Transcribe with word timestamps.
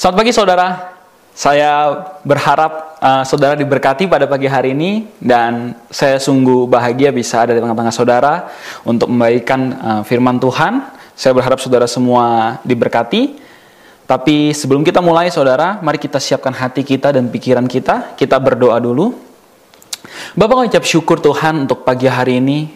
Selamat 0.00 0.24
pagi 0.24 0.32
saudara. 0.32 0.68
Saya 1.36 1.72
berharap 2.24 2.96
uh, 3.04 3.20
saudara 3.20 3.52
diberkati 3.52 4.08
pada 4.08 4.24
pagi 4.24 4.48
hari 4.48 4.72
ini 4.72 5.12
dan 5.20 5.76
saya 5.92 6.16
sungguh 6.16 6.64
bahagia 6.64 7.12
bisa 7.12 7.44
ada 7.44 7.52
di 7.52 7.60
tengah-tengah 7.60 7.92
saudara 7.92 8.48
untuk 8.88 9.12
membagikan 9.12 9.60
uh, 9.76 10.00
firman 10.00 10.40
Tuhan. 10.40 10.88
Saya 11.12 11.36
berharap 11.36 11.60
saudara 11.60 11.84
semua 11.84 12.56
diberkati. 12.64 13.44
Tapi 14.08 14.56
sebelum 14.56 14.88
kita 14.88 15.04
mulai 15.04 15.28
saudara, 15.28 15.76
mari 15.84 16.00
kita 16.00 16.16
siapkan 16.16 16.56
hati 16.56 16.80
kita 16.80 17.12
dan 17.12 17.28
pikiran 17.28 17.68
kita. 17.68 18.16
Kita 18.16 18.40
berdoa 18.40 18.80
dulu. 18.80 19.12
Bapak 20.32 20.64
mengucap 20.64 20.84
syukur 20.88 21.20
Tuhan 21.20 21.68
untuk 21.68 21.84
pagi 21.84 22.08
hari 22.08 22.40
ini, 22.40 22.72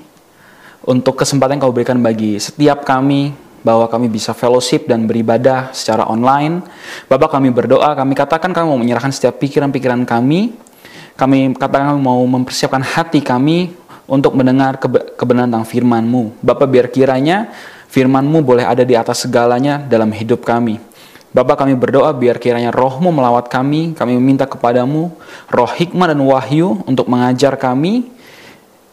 untuk 0.85 1.17
kesempatan 1.17 1.57
yang 1.57 1.65
kau 1.65 1.73
berikan 1.73 1.97
bagi 2.05 2.37
setiap 2.37 2.85
kami, 2.85 3.44
bahwa 3.65 3.89
kami 3.89 4.13
bisa 4.13 4.37
fellowship 4.37 4.85
dan 4.85 5.09
beribadah 5.09 5.73
secara 5.73 6.05
online. 6.05 6.61
Bapak 7.09 7.33
kami 7.33 7.49
berdoa, 7.49 7.97
kami 7.97 8.13
katakan 8.13 8.53
kami 8.53 8.69
mau 8.69 8.79
menyerahkan 8.79 9.11
setiap 9.11 9.41
pikiran-pikiran 9.41 10.05
kami. 10.05 10.53
Kami 11.17 11.57
katakan 11.57 11.97
kami 11.97 12.01
mau 12.05 12.21
mempersiapkan 12.29 12.85
hati 12.85 13.25
kami 13.25 13.73
untuk 14.05 14.37
mendengar 14.37 14.77
kebenaran 15.17 15.49
tentang 15.49 15.65
firman-Mu. 15.65 16.45
Bapak 16.45 16.69
biar 16.69 16.93
kiranya 16.93 17.49
firman-Mu 17.89 18.45
boleh 18.45 18.69
ada 18.69 18.85
di 18.85 18.93
atas 18.93 19.25
segalanya 19.25 19.81
dalam 19.81 20.13
hidup 20.13 20.45
kami. 20.45 20.77
Bapak 21.35 21.67
kami 21.67 21.75
berdoa 21.75 22.15
biar 22.15 22.39
kiranya 22.39 22.71
rohmu 22.71 23.11
melawat 23.11 23.51
kami, 23.51 23.91
kami 23.99 24.15
meminta 24.15 24.47
kepadamu 24.47 25.11
roh 25.51 25.71
hikmah 25.73 26.15
dan 26.15 26.21
wahyu 26.23 26.85
untuk 26.87 27.11
mengajar 27.11 27.59
kami. 27.59 28.07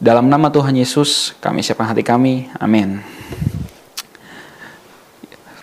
Dalam 0.01 0.25
nama 0.25 0.49
Tuhan 0.49 0.73
Yesus 0.73 1.37
kami 1.37 1.61
siapkan 1.61 1.85
hati 1.85 2.01
kami. 2.01 2.49
Amin. 2.57 3.20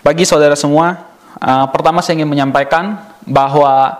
Bagi 0.09 0.25
saudara 0.25 0.57
semua, 0.57 1.05
uh, 1.37 1.69
pertama 1.69 2.01
saya 2.01 2.17
ingin 2.17 2.33
menyampaikan 2.33 2.97
bahwa 3.29 3.93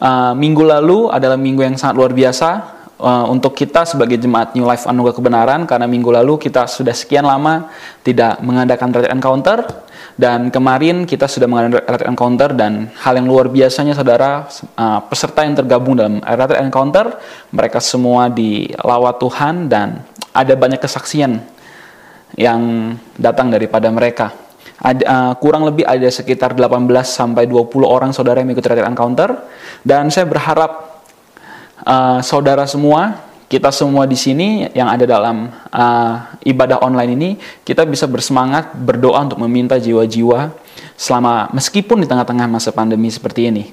uh, 0.00 0.32
minggu 0.32 0.64
lalu 0.64 1.12
adalah 1.12 1.36
minggu 1.36 1.60
yang 1.60 1.76
sangat 1.76 2.00
luar 2.00 2.16
biasa 2.16 2.48
uh, 2.96 3.28
untuk 3.28 3.52
kita 3.52 3.84
sebagai 3.84 4.16
jemaat 4.16 4.56
New 4.56 4.64
Life 4.64 4.88
Anugerah 4.88 5.12
Kebenaran 5.12 5.68
karena 5.68 5.84
minggu 5.84 6.08
lalu 6.08 6.40
kita 6.40 6.64
sudah 6.64 6.96
sekian 6.96 7.28
lama 7.28 7.68
tidak 8.00 8.40
mengadakan 8.40 8.96
retreat 8.96 9.12
encounter 9.12 9.60
dan 10.16 10.48
kemarin 10.48 11.04
kita 11.04 11.28
sudah 11.28 11.44
mengadakan 11.44 11.84
retreat 11.84 12.08
encounter 12.08 12.48
dan 12.56 12.88
hal 13.04 13.12
yang 13.12 13.28
luar 13.28 13.52
biasanya 13.52 13.92
saudara 13.92 14.48
uh, 14.80 15.04
peserta 15.04 15.44
yang 15.44 15.52
tergabung 15.52 16.00
dalam 16.00 16.24
retreat 16.24 16.64
encounter 16.64 17.12
mereka 17.52 17.76
semua 17.76 18.32
dilawat 18.32 19.20
Tuhan 19.20 19.68
dan 19.68 20.00
ada 20.32 20.56
banyak 20.56 20.80
kesaksian 20.80 21.44
yang 22.40 22.96
datang 23.20 23.52
daripada 23.52 23.92
mereka 23.92 24.41
ada, 24.82 25.02
uh, 25.06 25.32
kurang 25.38 25.62
lebih 25.62 25.86
ada 25.86 26.10
sekitar 26.10 26.58
18 26.58 26.90
sampai 27.06 27.46
20 27.46 27.86
orang 27.86 28.10
saudara 28.10 28.42
yang 28.42 28.50
mengikuti 28.50 28.66
retreat 28.66 28.90
encounter 28.90 29.46
dan 29.86 30.10
saya 30.10 30.26
berharap 30.26 30.98
uh, 31.86 32.18
saudara 32.18 32.66
semua 32.66 33.30
kita 33.46 33.68
semua 33.68 34.08
di 34.08 34.16
sini 34.16 34.72
yang 34.72 34.88
ada 34.88 35.04
dalam 35.04 35.52
uh, 35.70 36.14
ibadah 36.42 36.82
online 36.82 37.12
ini 37.14 37.30
kita 37.62 37.84
bisa 37.84 38.08
bersemangat 38.08 38.72
berdoa 38.72 39.22
untuk 39.22 39.44
meminta 39.44 39.76
jiwa-jiwa 39.76 40.50
selama 40.96 41.52
meskipun 41.52 42.00
di 42.00 42.08
tengah-tengah 42.08 42.48
masa 42.48 42.72
pandemi 42.72 43.12
seperti 43.12 43.52
ini. 43.52 43.68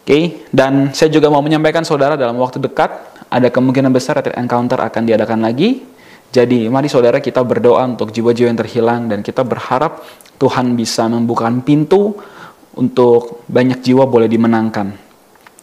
Oke, 0.00 0.08
okay? 0.08 0.24
dan 0.48 0.96
saya 0.96 1.12
juga 1.12 1.28
mau 1.28 1.44
menyampaikan 1.44 1.84
saudara 1.84 2.16
dalam 2.16 2.40
waktu 2.40 2.56
dekat 2.64 2.88
ada 3.28 3.52
kemungkinan 3.52 3.92
besar 3.92 4.16
retreat 4.16 4.40
encounter 4.40 4.80
akan 4.80 5.04
diadakan 5.04 5.44
lagi. 5.44 5.84
Jadi 6.32 6.72
mari 6.72 6.88
saudara 6.88 7.20
kita 7.20 7.44
berdoa 7.44 7.84
untuk 7.84 8.08
jiwa-jiwa 8.14 8.48
yang 8.48 8.58
terhilang 8.58 9.00
dan 9.12 9.20
kita 9.20 9.44
berharap 9.44 10.00
Tuhan 10.40 10.72
bisa 10.72 11.04
membukakan 11.04 11.60
pintu 11.60 12.16
untuk 12.80 13.44
banyak 13.44 13.84
jiwa 13.84 14.08
boleh 14.08 14.24
dimenangkan. 14.24 14.96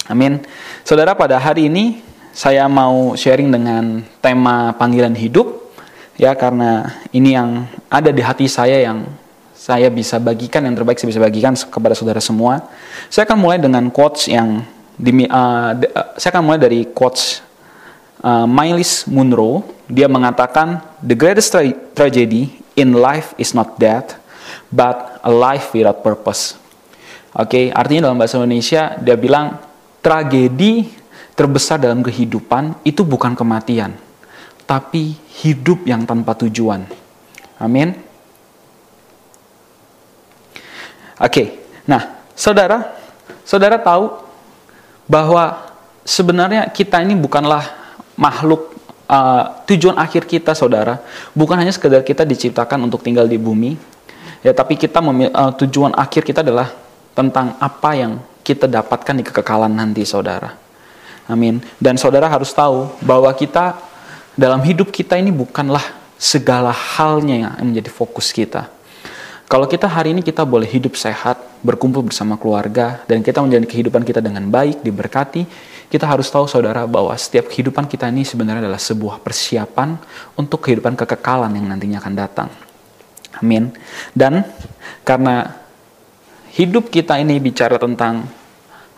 Amin. 0.06 0.46
Saudara, 0.86 1.18
pada 1.18 1.42
hari 1.42 1.66
ini 1.66 2.06
saya 2.30 2.70
mau 2.70 3.18
sharing 3.18 3.50
dengan 3.50 4.06
tema 4.22 4.78
panggilan 4.78 5.18
hidup 5.18 5.74
ya 6.14 6.38
karena 6.38 7.02
ini 7.10 7.34
yang 7.34 7.66
ada 7.90 8.14
di 8.14 8.22
hati 8.22 8.46
saya 8.46 8.78
yang 8.78 9.10
saya 9.58 9.90
bisa 9.90 10.22
bagikan 10.22 10.62
yang 10.62 10.78
terbaik 10.78 11.02
saya 11.02 11.10
bisa 11.10 11.26
bagikan 11.26 11.58
kepada 11.58 11.98
saudara 11.98 12.22
semua. 12.22 12.62
Saya 13.10 13.26
akan 13.26 13.38
mulai 13.42 13.58
dengan 13.58 13.90
quotes 13.90 14.30
yang 14.30 14.62
di, 14.94 15.26
uh, 15.26 15.74
de, 15.74 15.90
uh, 15.90 16.14
saya 16.22 16.38
akan 16.38 16.44
mulai 16.46 16.62
dari 16.62 16.86
quotes 16.94 17.42
uh, 18.22 18.46
Miles 18.46 19.10
Munro. 19.10 19.66
Dia 19.90 20.06
mengatakan 20.06 20.86
the 21.02 21.18
greatest 21.18 21.50
tra 21.50 21.66
tragedy 21.98 22.62
in 22.78 22.94
life 22.94 23.34
is 23.42 23.58
not 23.58 23.82
death 23.82 24.22
but 24.72 25.20
a 25.24 25.32
life 25.32 25.72
without 25.72 26.04
purpose. 26.04 26.56
Oke, 27.38 27.50
okay, 27.50 27.66
artinya 27.70 28.10
dalam 28.10 28.18
bahasa 28.18 28.40
Indonesia 28.42 28.98
dia 28.98 29.14
bilang 29.14 29.62
tragedi 30.02 30.90
terbesar 31.38 31.78
dalam 31.78 32.02
kehidupan 32.02 32.82
itu 32.82 33.06
bukan 33.06 33.38
kematian, 33.38 33.94
tapi 34.66 35.14
hidup 35.46 35.86
yang 35.86 36.02
tanpa 36.08 36.34
tujuan. 36.34 36.82
Amin. 37.62 37.94
Oke, 41.18 41.30
okay. 41.30 41.48
nah 41.86 42.22
saudara, 42.34 42.94
saudara 43.42 43.78
tahu 43.82 44.18
bahwa 45.10 45.66
sebenarnya 46.06 46.70
kita 46.70 47.02
ini 47.02 47.18
bukanlah 47.18 47.66
makhluk 48.18 48.78
uh, 49.10 49.62
tujuan 49.66 49.98
akhir 49.98 50.30
kita, 50.30 50.54
saudara, 50.54 51.02
bukan 51.34 51.58
hanya 51.58 51.74
sekedar 51.74 52.06
kita 52.06 52.22
diciptakan 52.22 52.86
untuk 52.86 53.02
tinggal 53.02 53.26
di 53.26 53.42
bumi, 53.42 53.97
Ya, 54.46 54.54
tapi 54.54 54.78
kita 54.78 55.02
uh, 55.02 55.52
tujuan 55.66 55.94
akhir 55.98 56.22
kita 56.24 56.46
adalah 56.46 56.74
tentang 57.18 57.58
apa 57.58 57.92
yang 57.98 58.22
kita 58.46 58.70
dapatkan 58.70 59.16
di 59.18 59.24
kekekalan 59.26 59.74
nanti, 59.74 60.06
saudara. 60.06 60.54
Amin. 61.28 61.60
Dan 61.76 62.00
saudara 62.00 62.32
harus 62.32 62.56
tahu 62.56 62.88
bahwa 63.04 63.28
kita 63.36 63.76
dalam 64.38 64.64
hidup 64.64 64.94
kita 64.94 65.20
ini 65.20 65.34
bukanlah 65.34 65.84
segala 66.16 66.72
halnya 66.72 67.36
yang 67.36 67.54
menjadi 67.74 67.92
fokus 67.92 68.32
kita. 68.32 68.72
Kalau 69.48 69.64
kita 69.64 69.88
hari 69.88 70.12
ini 70.12 70.20
kita 70.20 70.44
boleh 70.44 70.68
hidup 70.68 71.00
sehat, 71.00 71.40
berkumpul 71.64 72.04
bersama 72.04 72.36
keluarga, 72.36 73.00
dan 73.08 73.24
kita 73.24 73.40
menjalani 73.40 73.64
kehidupan 73.64 74.04
kita 74.04 74.20
dengan 74.20 74.44
baik, 74.52 74.84
diberkati, 74.84 75.48
kita 75.88 76.04
harus 76.04 76.28
tahu 76.28 76.52
saudara 76.52 76.84
bahwa 76.84 77.16
setiap 77.16 77.48
kehidupan 77.48 77.88
kita 77.88 78.12
ini 78.12 78.28
sebenarnya 78.28 78.68
adalah 78.68 78.80
sebuah 78.80 79.24
persiapan 79.24 79.96
untuk 80.36 80.68
kehidupan 80.68 81.00
kekekalan 81.00 81.56
yang 81.56 81.64
nantinya 81.72 82.04
akan 82.04 82.14
datang. 82.14 82.50
Amin. 83.42 83.74
Dan 84.14 84.46
karena 85.06 85.54
hidup 86.58 86.90
kita 86.90 87.22
ini 87.22 87.38
bicara 87.38 87.78
tentang 87.78 88.26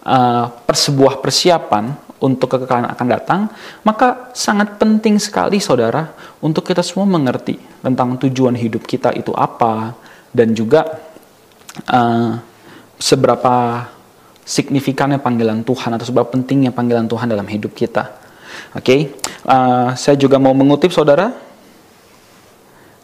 uh, 0.08 0.46
persebuah 0.64 1.20
persiapan 1.20 2.10
untuk 2.20 2.52
kekekalan 2.52 2.92
akan 2.92 3.08
datang, 3.08 3.40
maka 3.88 4.32
sangat 4.36 4.76
penting 4.76 5.20
sekali 5.20 5.60
saudara 5.64 6.12
untuk 6.44 6.68
kita 6.68 6.84
semua 6.84 7.08
mengerti 7.08 7.56
tentang 7.80 8.20
tujuan 8.20 8.56
hidup 8.60 8.84
kita 8.84 9.16
itu 9.16 9.32
apa 9.32 9.96
dan 10.36 10.52
juga 10.52 11.00
uh, 11.88 12.36
seberapa 13.00 13.88
signifikannya 14.44 15.22
panggilan 15.24 15.64
Tuhan 15.64 15.96
atau 15.96 16.06
seberapa 16.10 16.28
pentingnya 16.36 16.76
panggilan 16.76 17.08
Tuhan 17.08 17.32
dalam 17.32 17.48
hidup 17.48 17.72
kita. 17.72 18.20
Oke, 18.76 18.84
okay? 18.84 19.00
uh, 19.48 19.96
saya 19.96 20.20
juga 20.20 20.36
mau 20.42 20.52
mengutip 20.52 20.92
saudara 20.92 21.49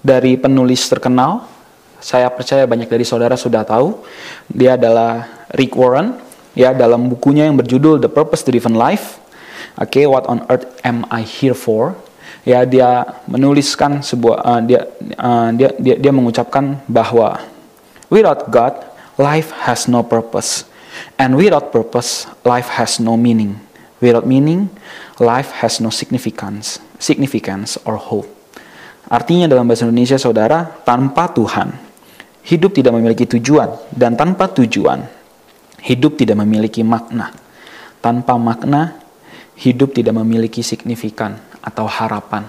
dari 0.05 0.37
penulis 0.37 0.85
terkenal. 0.85 1.49
Saya 1.97 2.29
percaya 2.29 2.69
banyak 2.69 2.85
dari 2.85 3.01
saudara 3.01 3.33
sudah 3.33 3.65
tahu. 3.65 4.05
Dia 4.45 4.77
adalah 4.77 5.25
Rick 5.57 5.73
Warren. 5.73 6.21
Ya, 6.53 6.71
dalam 6.71 7.09
bukunya 7.09 7.49
yang 7.49 7.57
berjudul 7.57 7.97
The 7.97 8.07
Purpose 8.07 8.45
Driven 8.45 8.77
Life. 8.77 9.17
Oke, 9.81 9.99
okay, 9.99 10.05
What 10.05 10.29
on 10.29 10.45
Earth 10.47 10.69
Am 10.85 11.03
I 11.09 11.25
Here 11.25 11.57
For? 11.57 11.97
Ya, 12.45 12.61
dia 12.63 13.17
menuliskan 13.25 14.05
sebuah 14.05 14.37
uh, 14.45 14.61
dia, 14.61 14.85
uh, 15.17 15.49
dia 15.49 15.73
dia 15.81 15.97
dia 15.97 16.13
mengucapkan 16.13 16.77
bahwa 16.85 17.41
without 18.13 18.47
God, 18.53 18.77
life 19.17 19.49
has 19.65 19.89
no 19.89 20.05
purpose. 20.05 20.69
And 21.17 21.35
without 21.35 21.73
purpose, 21.73 22.29
life 22.45 22.77
has 22.77 23.01
no 23.01 23.17
meaning. 23.17 23.59
Without 23.99 24.29
meaning, 24.29 24.69
life 25.17 25.59
has 25.65 25.81
no 25.81 25.89
significance, 25.89 26.77
significance 27.01 27.75
or 27.83 27.97
hope. 27.97 28.34
Artinya 29.05 29.45
dalam 29.45 29.69
bahasa 29.69 29.85
Indonesia 29.85 30.17
saudara, 30.17 30.65
tanpa 30.81 31.29
Tuhan, 31.29 31.69
hidup 32.45 32.73
tidak 32.73 32.97
memiliki 32.97 33.29
tujuan. 33.37 33.69
Dan 33.93 34.17
tanpa 34.17 34.49
tujuan, 34.49 35.05
hidup 35.85 36.17
tidak 36.17 36.41
memiliki 36.41 36.81
makna. 36.81 37.29
Tanpa 38.01 38.37
makna, 38.41 38.97
hidup 39.61 39.93
tidak 39.93 40.17
memiliki 40.17 40.65
signifikan 40.65 41.37
atau 41.61 41.85
harapan. 41.85 42.45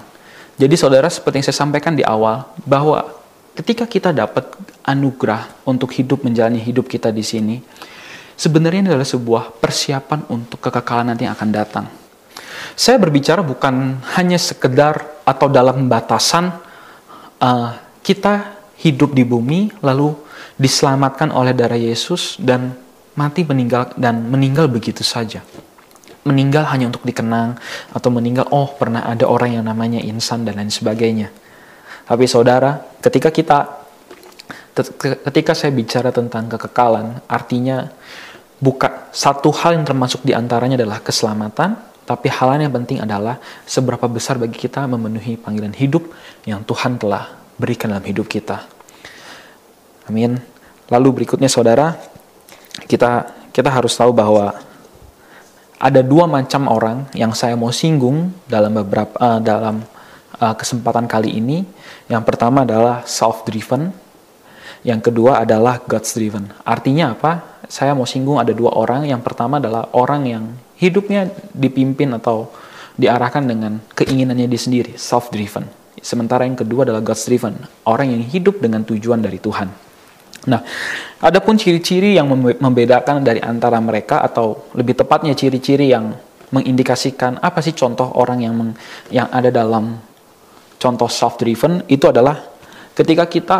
Jadi 0.57 0.73
saudara 0.73 1.05
seperti 1.05 1.41
yang 1.41 1.47
saya 1.49 1.57
sampaikan 1.61 1.93
di 1.93 2.01
awal, 2.01 2.49
bahwa 2.65 3.05
ketika 3.53 3.85
kita 3.85 4.09
dapat 4.09 4.49
anugerah 4.81 5.65
untuk 5.69 5.93
hidup 5.93 6.25
menjalani 6.25 6.57
hidup 6.57 6.89
kita 6.89 7.13
di 7.13 7.21
sini, 7.21 7.61
sebenarnya 8.33 8.93
adalah 8.93 9.05
sebuah 9.05 9.61
persiapan 9.61 10.25
untuk 10.33 10.57
kekekalan 10.57 11.13
nanti 11.13 11.29
yang 11.29 11.37
akan 11.37 11.49
datang. 11.53 11.85
Saya 12.73 12.97
berbicara 12.99 13.45
bukan 13.45 14.01
hanya 14.17 14.35
sekedar 14.35 15.23
atau 15.23 15.47
dalam 15.47 15.87
batasan 15.87 16.51
uh, 17.39 17.71
kita 18.01 18.57
hidup 18.81 19.13
di 19.13 19.23
bumi 19.25 19.71
lalu 19.81 20.13
diselamatkan 20.57 21.29
oleh 21.33 21.53
darah 21.53 21.77
Yesus 21.77 22.37
dan 22.41 22.73
mati 23.17 23.45
meninggal 23.45 23.93
dan 23.97 24.25
meninggal 24.29 24.69
begitu 24.69 25.01
saja. 25.01 25.41
Meninggal 26.27 26.67
hanya 26.69 26.91
untuk 26.91 27.07
dikenang 27.07 27.55
atau 27.95 28.09
meninggal 28.11 28.51
oh 28.51 28.75
pernah 28.75 29.07
ada 29.07 29.25
orang 29.25 29.57
yang 29.57 29.65
namanya 29.65 30.03
insan 30.03 30.43
dan 30.43 30.59
lain 30.59 30.73
sebagainya. 30.73 31.31
Tapi 32.07 32.25
saudara, 32.27 32.77
ketika 32.99 33.31
kita 33.31 33.87
ketika 35.25 35.57
saya 35.57 35.73
bicara 35.73 36.13
tentang 36.13 36.45
kekekalan, 36.51 37.25
artinya 37.25 37.89
bukan 38.61 39.09
satu 39.09 39.49
hal 39.49 39.81
yang 39.81 39.85
termasuk 39.85 40.21
di 40.21 40.37
antaranya 40.37 40.77
adalah 40.77 41.01
keselamatan, 41.01 41.73
tapi 42.07 42.31
hal 42.31 42.55
yang 42.55 42.71
penting 42.71 43.03
adalah 43.03 43.35
seberapa 43.67 44.07
besar 44.07 44.39
bagi 44.39 44.55
kita 44.55 44.87
memenuhi 44.87 45.35
panggilan 45.35 45.75
hidup 45.75 46.07
yang 46.47 46.63
Tuhan 46.63 46.95
telah 46.95 47.35
berikan 47.59 47.91
dalam 47.91 48.07
hidup 48.07 48.31
kita. 48.31 48.63
Amin. 50.07 50.39
Lalu 50.87 51.21
berikutnya 51.21 51.51
saudara, 51.51 51.99
kita 52.87 53.27
kita 53.51 53.67
harus 53.67 53.91
tahu 53.91 54.15
bahwa 54.15 54.55
ada 55.75 55.99
dua 55.99 56.31
macam 56.31 56.71
orang 56.71 57.11
yang 57.11 57.35
saya 57.35 57.59
mau 57.59 57.75
singgung 57.75 58.31
dalam 58.47 58.71
beberapa 58.71 59.11
uh, 59.19 59.43
dalam 59.43 59.83
uh, 60.39 60.55
kesempatan 60.55 61.11
kali 61.11 61.35
ini. 61.35 61.67
Yang 62.07 62.23
pertama 62.23 62.63
adalah 62.63 63.03
self 63.03 63.43
driven, 63.43 63.91
yang 64.87 65.03
kedua 65.03 65.43
adalah 65.43 65.83
God's 65.83 66.15
driven. 66.15 66.55
Artinya 66.63 67.11
apa? 67.11 67.59
Saya 67.67 67.91
mau 67.91 68.07
singgung 68.07 68.39
ada 68.39 68.55
dua 68.55 68.71
orang. 68.79 69.03
Yang 69.03 69.27
pertama 69.27 69.59
adalah 69.59 69.91
orang 69.91 70.23
yang 70.23 70.43
hidupnya 70.77 71.29
dipimpin 71.53 72.13
atau 72.15 72.49
diarahkan 72.97 73.45
dengan 73.45 73.77
keinginannya 73.93 74.49
dia 74.49 74.61
sendiri, 74.61 74.97
self 74.97 75.29
driven. 75.29 75.69
Sementara 75.97 76.45
yang 76.45 76.57
kedua 76.57 76.85
adalah 76.85 77.01
God's 77.01 77.25
driven, 77.25 77.57
orang 77.85 78.13
yang 78.13 78.23
hidup 78.25 78.61
dengan 78.61 78.85
tujuan 78.85 79.21
dari 79.21 79.41
Tuhan. 79.41 79.69
Nah, 80.47 80.61
adapun 81.19 81.59
ciri-ciri 81.59 82.15
yang 82.15 82.29
membedakan 82.61 83.25
dari 83.25 83.41
antara 83.43 83.81
mereka 83.83 84.23
atau 84.23 84.71
lebih 84.77 84.95
tepatnya 84.95 85.35
ciri-ciri 85.35 85.91
yang 85.91 86.15
mengindikasikan 86.53 87.43
apa 87.43 87.59
sih 87.59 87.75
contoh 87.75 88.07
orang 88.15 88.39
yang 88.39 88.53
yang 89.11 89.27
ada 89.27 89.51
dalam 89.51 89.99
contoh 90.79 91.11
self 91.11 91.35
driven 91.35 91.83
itu 91.91 92.07
adalah 92.07 92.39
ketika 92.95 93.27
kita 93.27 93.57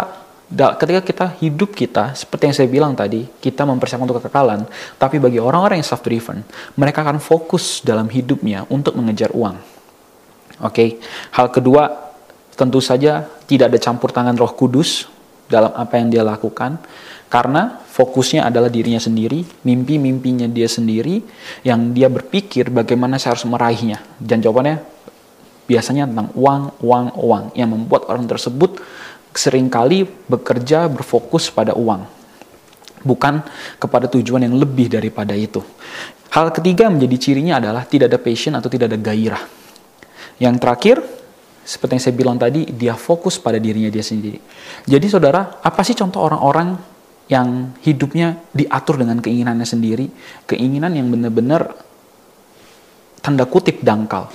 ketika 0.51 1.01
kita 1.03 1.25
hidup 1.43 1.75
kita 1.75 2.15
seperti 2.15 2.43
yang 2.47 2.55
saya 2.55 2.69
bilang 2.71 2.93
tadi 2.95 3.27
kita 3.27 3.67
mempersiapkan 3.67 4.07
untuk 4.07 4.23
kekekalan 4.23 4.63
tapi 4.95 5.19
bagi 5.19 5.43
orang-orang 5.43 5.83
yang 5.83 5.87
self 5.87 6.03
driven 6.03 6.43
mereka 6.79 7.03
akan 7.03 7.19
fokus 7.19 7.83
dalam 7.83 8.07
hidupnya 8.07 8.63
untuk 8.71 8.95
mengejar 8.95 9.35
uang 9.35 9.59
oke 10.63 10.71
okay? 10.71 11.03
hal 11.35 11.51
kedua 11.51 11.91
tentu 12.55 12.79
saja 12.79 13.27
tidak 13.43 13.75
ada 13.75 13.79
campur 13.79 14.15
tangan 14.15 14.39
Roh 14.39 14.55
Kudus 14.55 15.05
dalam 15.51 15.71
apa 15.75 15.99
yang 15.99 16.07
dia 16.07 16.23
lakukan 16.23 16.79
karena 17.27 17.83
fokusnya 17.83 18.47
adalah 18.47 18.71
dirinya 18.71 19.03
sendiri, 19.03 19.43
mimpi-mimpinya 19.67 20.47
dia 20.47 20.71
sendiri 20.71 21.19
yang 21.67 21.91
dia 21.91 22.07
berpikir 22.07 22.71
bagaimana 22.71 23.19
saya 23.19 23.35
harus 23.35 23.43
meraihnya. 23.43 23.99
Dan 24.15 24.39
jawabannya 24.39 24.79
biasanya 25.67 26.07
tentang 26.07 26.31
uang, 26.31 26.79
uang, 26.79 27.05
uang 27.19 27.43
yang 27.59 27.67
membuat 27.67 28.07
orang 28.07 28.23
tersebut 28.23 28.79
sering 29.37 29.69
kali 29.69 30.09
bekerja 30.25 30.89
berfokus 30.89 31.53
pada 31.53 31.77
uang, 31.77 32.01
bukan 33.05 33.45
kepada 33.77 34.09
tujuan 34.09 34.49
yang 34.49 34.57
lebih 34.57 34.89
daripada 34.89 35.37
itu. 35.37 35.61
Hal 36.33 36.49
ketiga 36.49 36.89
menjadi 36.89 37.15
cirinya 37.21 37.61
adalah 37.61 37.85
tidak 37.85 38.09
ada 38.09 38.19
passion 38.19 38.57
atau 38.57 38.67
tidak 38.67 38.89
ada 38.91 38.99
gairah. 38.99 39.43
Yang 40.41 40.55
terakhir, 40.57 40.97
seperti 41.61 41.91
yang 41.97 42.03
saya 42.03 42.15
bilang 42.17 42.37
tadi, 42.41 42.65
dia 42.73 42.97
fokus 42.97 43.37
pada 43.37 43.61
dirinya 43.61 43.93
dia 43.93 44.03
sendiri. 44.03 44.41
Jadi 44.89 45.05
saudara, 45.07 45.61
apa 45.61 45.81
sih 45.85 45.93
contoh 45.93 46.25
orang-orang 46.25 46.75
yang 47.29 47.77
hidupnya 47.85 48.41
diatur 48.51 48.97
dengan 48.99 49.21
keinginannya 49.21 49.67
sendiri, 49.67 50.09
keinginan 50.49 50.97
yang 50.97 51.07
benar-benar 51.13 51.77
tanda 53.21 53.45
kutip 53.45 53.85
dangkal, 53.85 54.33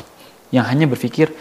yang 0.55 0.65
hanya 0.69 0.87
berpikir 0.87 1.33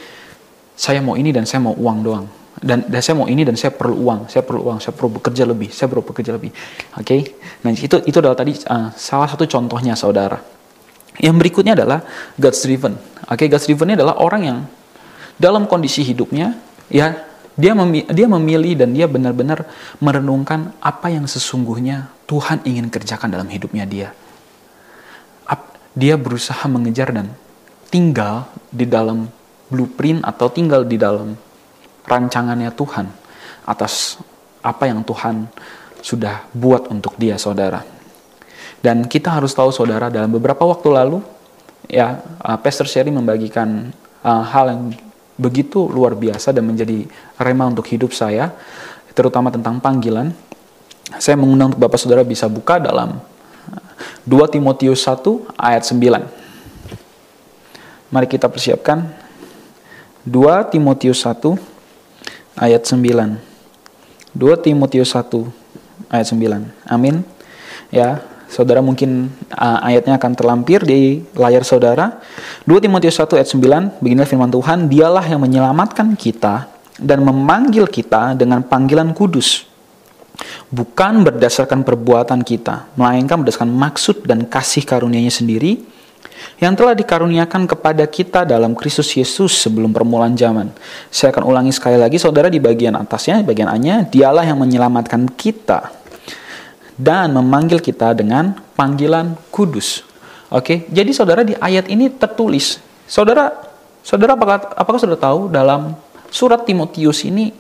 saya 0.74 1.04
mau 1.04 1.14
ini 1.14 1.30
dan 1.30 1.46
saya 1.46 1.62
mau 1.62 1.76
uang 1.76 2.00
doang 2.02 2.41
dan, 2.62 2.86
dan 2.86 3.02
saya 3.02 3.18
mau 3.18 3.26
ini 3.26 3.42
dan 3.42 3.58
saya 3.58 3.74
perlu 3.74 3.98
uang, 4.06 4.30
saya 4.30 4.46
perlu 4.46 4.62
uang, 4.70 4.78
saya 4.78 4.94
perlu 4.94 5.18
bekerja 5.18 5.44
lebih, 5.50 5.74
saya 5.74 5.90
perlu 5.90 6.06
bekerja 6.06 6.32
lebih. 6.38 6.54
Oke, 6.94 7.04
okay? 7.04 7.22
nah 7.66 7.74
itu 7.74 7.98
itu 8.06 8.18
adalah 8.22 8.38
tadi 8.38 8.54
uh, 8.70 8.94
salah 8.94 9.26
satu 9.26 9.50
contohnya 9.50 9.98
saudara. 9.98 10.38
Yang 11.18 11.36
berikutnya 11.42 11.74
adalah 11.74 12.06
God's 12.38 12.62
driven. 12.62 12.96
Oke, 13.26 13.44
okay? 13.44 13.48
God's 13.50 13.66
driven 13.66 13.92
ini 13.92 13.96
adalah 13.98 14.22
orang 14.22 14.42
yang 14.46 14.58
dalam 15.42 15.66
kondisi 15.66 16.06
hidupnya 16.06 16.54
ya 16.88 17.26
dia 17.58 17.74
memilih, 17.74 18.08
dia 18.14 18.28
memilih 18.30 18.74
dan 18.78 18.94
dia 18.94 19.10
benar-benar 19.10 19.66
merenungkan 20.00 20.72
apa 20.80 21.12
yang 21.12 21.26
sesungguhnya 21.26 22.14
Tuhan 22.30 22.64
ingin 22.64 22.88
kerjakan 22.94 23.34
dalam 23.34 23.50
hidupnya 23.50 23.84
dia. 23.90 24.14
Dia 25.92 26.16
berusaha 26.16 26.64
mengejar 26.72 27.12
dan 27.12 27.36
tinggal 27.92 28.48
di 28.72 28.88
dalam 28.88 29.28
blueprint 29.68 30.24
atau 30.24 30.48
tinggal 30.48 30.88
di 30.88 30.96
dalam 30.96 31.36
rancangannya 32.06 32.74
Tuhan 32.74 33.08
atas 33.66 34.18
apa 34.62 34.90
yang 34.90 35.02
Tuhan 35.06 35.50
sudah 36.02 36.50
buat 36.54 36.90
untuk 36.90 37.18
dia 37.18 37.38
saudara. 37.38 37.82
Dan 38.82 39.06
kita 39.06 39.38
harus 39.38 39.54
tahu 39.54 39.70
saudara 39.70 40.10
dalam 40.10 40.34
beberapa 40.34 40.66
waktu 40.66 40.90
lalu 40.90 41.22
ya 41.86 42.18
uh, 42.42 42.58
Pastor 42.58 42.90
Sherry 42.90 43.14
membagikan 43.14 43.94
uh, 44.26 44.44
hal 44.46 44.74
yang 44.74 44.84
begitu 45.38 45.86
luar 45.90 46.18
biasa 46.18 46.54
dan 46.54 46.66
menjadi 46.66 47.06
rema 47.38 47.70
untuk 47.70 47.86
hidup 47.90 48.14
saya 48.14 48.50
terutama 49.14 49.54
tentang 49.54 49.78
panggilan. 49.78 50.34
Saya 51.22 51.36
mengundang 51.38 51.76
untuk 51.76 51.82
Bapak 51.84 52.00
Saudara 52.00 52.24
bisa 52.24 52.48
buka 52.48 52.80
dalam 52.80 53.20
2 54.26 54.34
uh, 54.34 54.48
Timotius 54.50 55.06
1 55.06 55.22
ayat 55.60 55.84
9. 55.86 56.02
Mari 58.12 58.28
kita 58.28 58.50
persiapkan 58.50 59.14
2 60.26 60.74
Timotius 60.74 61.22
1 61.22 61.71
ayat 62.58 62.84
9. 62.84 63.38
2 64.36 64.66
Timotius 64.66 65.12
1 65.16 66.12
ayat 66.12 66.28
9. 66.28 66.72
Amin. 66.88 67.24
Ya, 67.92 68.24
saudara 68.48 68.80
mungkin 68.80 69.32
uh, 69.56 69.80
ayatnya 69.84 70.16
akan 70.20 70.32
terlampir 70.36 70.84
di 70.84 71.24
layar 71.36 71.64
saudara. 71.64 72.20
2 72.68 72.84
Timotius 72.84 73.20
1 73.20 73.28
ayat 73.40 73.50
9, 73.52 74.04
beginilah 74.04 74.28
firman 74.28 74.52
Tuhan, 74.52 74.88
dialah 74.92 75.24
yang 75.28 75.44
menyelamatkan 75.44 76.16
kita 76.16 76.68
dan 77.00 77.24
memanggil 77.24 77.88
kita 77.88 78.36
dengan 78.36 78.64
panggilan 78.64 79.12
kudus. 79.16 79.68
Bukan 80.72 81.28
berdasarkan 81.28 81.84
perbuatan 81.84 82.42
kita, 82.48 82.96
melainkan 82.96 83.44
berdasarkan 83.44 83.72
maksud 83.72 84.24
dan 84.24 84.48
kasih 84.48 84.88
karunia-Nya 84.88 85.32
sendiri 85.32 86.01
yang 86.62 86.78
telah 86.78 86.94
dikaruniakan 86.94 87.66
kepada 87.66 88.06
kita 88.06 88.46
dalam 88.46 88.78
Kristus 88.78 89.10
Yesus 89.18 89.58
sebelum 89.58 89.90
permulaan 89.90 90.38
zaman. 90.38 90.70
Saya 91.10 91.34
akan 91.34 91.50
ulangi 91.50 91.74
sekali 91.74 91.98
lagi 91.98 92.22
saudara 92.22 92.48
di 92.50 92.62
bagian 92.62 92.94
atasnya, 92.98 93.42
bagian 93.42 93.70
A-nya, 93.70 94.06
dialah 94.06 94.46
yang 94.46 94.62
menyelamatkan 94.62 95.26
kita 95.34 95.90
dan 97.02 97.34
memanggil 97.34 97.82
kita 97.82 98.14
dengan 98.14 98.62
panggilan 98.78 99.34
kudus. 99.50 100.06
Oke, 100.54 100.86
jadi 100.92 101.10
saudara 101.16 101.42
di 101.42 101.58
ayat 101.58 101.90
ini 101.90 102.12
tertulis, 102.12 102.78
saudara, 103.10 103.56
saudara 104.06 104.38
apakah, 104.38 104.76
apakah 104.76 105.00
sudah 105.00 105.18
tahu 105.18 105.50
dalam 105.50 105.98
surat 106.30 106.62
Timotius 106.62 107.26
ini, 107.26 107.56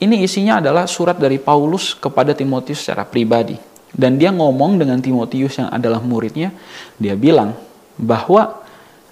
ini 0.00 0.24
isinya 0.24 0.64
adalah 0.64 0.88
surat 0.88 1.20
dari 1.20 1.36
Paulus 1.36 1.92
kepada 1.92 2.32
Timotius 2.32 2.86
secara 2.86 3.04
pribadi. 3.04 3.58
Dan 3.90 4.16
dia 4.16 4.30
ngomong 4.30 4.78
dengan 4.78 5.02
Timotius 5.02 5.58
yang 5.58 5.68
adalah 5.68 5.98
muridnya, 5.98 6.54
dia 6.94 7.18
bilang, 7.18 7.52
bahwa 8.00 8.60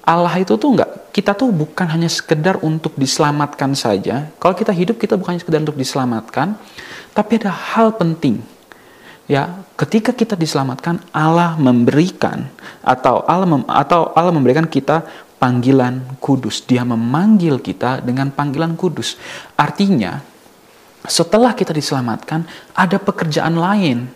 Allah 0.09 0.41
itu 0.41 0.57
tuh 0.57 0.73
enggak, 0.73 1.13
kita 1.13 1.37
tuh 1.37 1.53
bukan 1.53 1.85
hanya 1.85 2.09
sekedar 2.09 2.57
untuk 2.65 2.97
diselamatkan 2.97 3.77
saja. 3.77 4.33
Kalau 4.41 4.57
kita 4.57 4.73
hidup 4.73 4.97
kita 4.97 5.21
bukan 5.21 5.37
hanya 5.37 5.45
sekedar 5.45 5.61
untuk 5.61 5.77
diselamatkan, 5.77 6.57
tapi 7.13 7.37
ada 7.37 7.53
hal 7.53 7.93
penting. 7.93 8.41
Ya, 9.29 9.61
ketika 9.77 10.17
kita 10.17 10.33
diselamatkan, 10.33 11.05
Allah 11.13 11.61
memberikan 11.61 12.49
atau 12.81 13.21
Allah 13.29 13.45
mem, 13.45 13.69
atau 13.69 14.09
Allah 14.17 14.33
memberikan 14.33 14.65
kita 14.65 15.05
panggilan 15.37 16.17
kudus. 16.17 16.65
Dia 16.65 16.89
memanggil 16.89 17.61
kita 17.61 18.01
dengan 18.01 18.33
panggilan 18.33 18.73
kudus. 18.73 19.21
Artinya, 19.61 20.25
setelah 21.05 21.53
kita 21.53 21.77
diselamatkan, 21.77 22.49
ada 22.73 22.97
pekerjaan 22.97 23.61
lain 23.61 24.09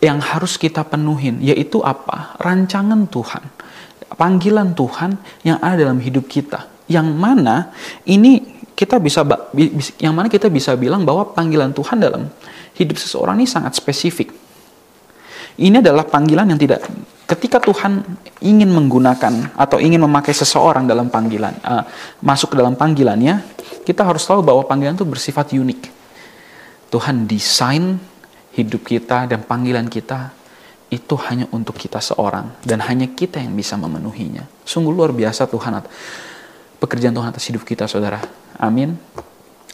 yang 0.00 0.24
harus 0.24 0.56
kita 0.56 0.80
penuhin, 0.88 1.36
yaitu 1.44 1.84
apa? 1.84 2.32
Rancangan 2.40 3.04
Tuhan 3.12 3.65
panggilan 4.14 4.76
Tuhan 4.76 5.18
yang 5.42 5.58
ada 5.58 5.82
dalam 5.82 5.98
hidup 5.98 6.30
kita. 6.30 6.70
Yang 6.86 7.08
mana 7.18 7.74
ini 8.06 8.62
kita 8.78 9.02
bisa 9.02 9.26
yang 9.98 10.14
mana 10.14 10.30
kita 10.30 10.46
bisa 10.46 10.76
bilang 10.78 11.02
bahwa 11.02 11.26
panggilan 11.34 11.74
Tuhan 11.74 11.98
dalam 11.98 12.30
hidup 12.78 12.96
seseorang 13.00 13.40
ini 13.42 13.48
sangat 13.48 13.74
spesifik. 13.74 14.30
Ini 15.56 15.80
adalah 15.80 16.04
panggilan 16.04 16.52
yang 16.52 16.60
tidak 16.60 16.84
ketika 17.26 17.58
Tuhan 17.58 18.06
ingin 18.38 18.70
menggunakan 18.70 19.58
atau 19.58 19.82
ingin 19.82 19.98
memakai 19.98 20.30
seseorang 20.30 20.86
dalam 20.86 21.10
panggilan 21.10 21.58
uh, 21.66 21.82
masuk 22.22 22.54
ke 22.54 22.56
dalam 22.62 22.78
panggilannya, 22.78 23.42
kita 23.82 24.06
harus 24.06 24.22
tahu 24.22 24.46
bahwa 24.46 24.62
panggilan 24.62 24.94
itu 24.94 25.06
bersifat 25.06 25.50
unik. 25.52 25.80
Tuhan 26.86 27.26
desain 27.26 27.98
hidup 28.54 28.86
kita 28.86 29.26
dan 29.26 29.42
panggilan 29.42 29.90
kita 29.90 30.30
itu 30.86 31.14
hanya 31.26 31.50
untuk 31.50 31.74
kita 31.74 31.98
seorang 31.98 32.62
dan 32.62 32.78
hanya 32.86 33.10
kita 33.10 33.42
yang 33.42 33.58
bisa 33.58 33.74
memenuhinya. 33.74 34.46
Sungguh 34.62 34.94
luar 34.94 35.10
biasa 35.10 35.50
Tuhan 35.50 35.82
pekerjaan 36.78 37.14
Tuhan 37.16 37.28
atas 37.34 37.44
hidup 37.50 37.66
kita 37.66 37.90
saudara. 37.90 38.22
Amin. 38.60 38.94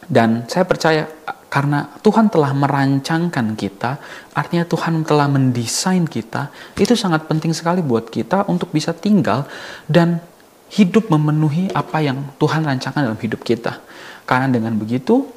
Dan 0.09 0.49
saya 0.49 0.65
percaya 0.65 1.07
karena 1.53 1.85
Tuhan 2.01 2.33
telah 2.33 2.57
merancangkan 2.57 3.53
kita, 3.61 4.01
artinya 4.33 4.65
Tuhan 4.65 5.05
telah 5.05 5.29
mendesain 5.29 6.09
kita, 6.09 6.49
itu 6.81 6.97
sangat 6.97 7.29
penting 7.29 7.53
sekali 7.53 7.85
buat 7.85 8.09
kita 8.09 8.49
untuk 8.49 8.73
bisa 8.73 8.97
tinggal 8.97 9.45
dan 9.85 10.25
hidup 10.73 11.13
memenuhi 11.13 11.69
apa 11.77 12.01
yang 12.01 12.25
Tuhan 12.41 12.65
rancangkan 12.65 13.05
dalam 13.05 13.21
hidup 13.21 13.45
kita. 13.45 13.85
Karena 14.25 14.49
dengan 14.49 14.73
begitu, 14.81 15.29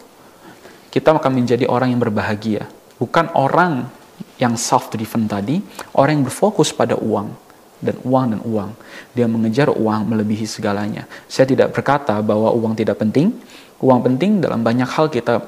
kita 0.88 1.12
akan 1.12 1.36
menjadi 1.36 1.68
orang 1.68 1.92
yang 1.92 2.00
berbahagia. 2.00 2.64
Bukan 2.96 3.36
orang 3.36 3.92
yang 4.36 4.60
self-driven 4.60 5.28
tadi, 5.32 5.64
orang 5.96 6.20
yang 6.20 6.26
berfokus 6.28 6.76
pada 6.76 7.00
uang 7.00 7.32
dan 7.80 7.96
uang 8.04 8.26
dan 8.36 8.42
uang. 8.44 8.72
Dia 9.16 9.28
mengejar 9.28 9.72
uang 9.72 10.02
melebihi 10.12 10.48
segalanya. 10.48 11.08
Saya 11.28 11.48
tidak 11.48 11.76
berkata 11.76 12.20
bahwa 12.20 12.52
uang 12.52 12.76
tidak 12.76 13.00
penting. 13.00 13.32
Uang 13.80 14.00
penting 14.04 14.40
dalam 14.40 14.64
banyak 14.64 14.88
hal 14.88 15.12
kita 15.12 15.44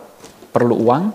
perlu 0.52 0.76
uang, 0.84 1.12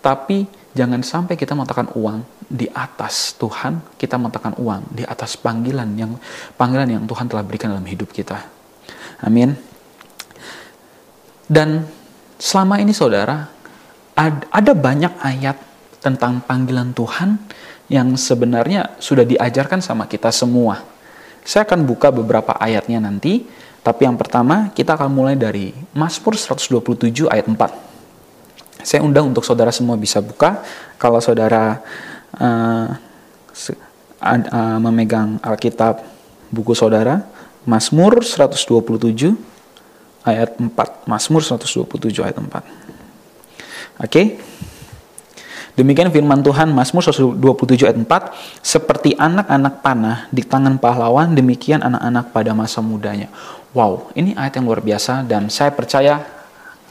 tapi 0.00 0.48
jangan 0.72 1.04
sampai 1.04 1.36
kita 1.36 1.52
mengatakan 1.52 1.92
uang 1.92 2.24
di 2.48 2.68
atas 2.68 3.36
Tuhan, 3.36 3.96
kita 3.96 4.16
mengatakan 4.20 4.56
uang 4.60 4.92
di 4.92 5.04
atas 5.04 5.36
panggilan 5.40 5.88
yang 5.96 6.16
panggilan 6.56 6.88
yang 6.88 7.04
Tuhan 7.08 7.28
telah 7.28 7.44
berikan 7.44 7.72
dalam 7.72 7.84
hidup 7.84 8.12
kita. 8.12 8.44
Amin. 9.24 9.56
Dan 11.48 11.84
selama 12.40 12.80
ini 12.80 12.96
saudara, 12.96 13.48
ada 14.52 14.72
banyak 14.72 15.12
ayat 15.20 15.56
tentang 16.02 16.42
panggilan 16.42 16.90
Tuhan 16.92 17.38
yang 17.86 18.18
sebenarnya 18.18 18.98
sudah 18.98 19.22
diajarkan 19.22 19.78
sama 19.78 20.10
kita 20.10 20.34
semua. 20.34 20.82
Saya 21.46 21.62
akan 21.62 21.86
buka 21.86 22.10
beberapa 22.10 22.58
ayatnya 22.58 22.98
nanti, 22.98 23.46
tapi 23.86 24.06
yang 24.06 24.18
pertama 24.18 24.70
kita 24.74 24.98
akan 24.98 25.10
mulai 25.10 25.38
dari 25.38 25.70
Mazmur 25.94 26.34
127 26.34 27.30
ayat 27.30 27.46
4. 27.46 28.82
Saya 28.82 29.06
undang 29.06 29.30
untuk 29.30 29.46
saudara 29.46 29.70
semua 29.70 29.94
bisa 29.94 30.18
buka. 30.18 30.58
Kalau 30.98 31.22
saudara 31.22 31.78
uh, 32.38 32.86
uh, 34.22 34.78
memegang 34.82 35.38
Alkitab 35.38 36.02
buku 36.50 36.74
saudara, 36.74 37.22
Mazmur 37.62 38.26
127 38.26 39.38
ayat 40.26 40.58
4. 40.58 41.06
Mazmur 41.06 41.42
127 41.46 42.26
ayat 42.26 42.38
4. 42.38 42.42
Oke. 42.42 42.58
Okay? 44.02 44.26
Demikian 45.72 46.12
firman 46.12 46.44
Tuhan 46.44 46.68
Mazmur 46.68 47.00
127 47.00 47.88
ayat 47.88 47.96
4, 47.96 48.04
seperti 48.60 49.16
anak-anak 49.16 49.80
panah 49.80 50.28
di 50.28 50.44
tangan 50.44 50.76
pahlawan, 50.76 51.32
demikian 51.32 51.80
anak-anak 51.80 52.28
pada 52.28 52.52
masa 52.52 52.84
mudanya. 52.84 53.32
Wow, 53.72 54.12
ini 54.12 54.36
ayat 54.36 54.60
yang 54.60 54.68
luar 54.68 54.84
biasa 54.84 55.24
dan 55.24 55.48
saya 55.48 55.72
percaya 55.72 56.20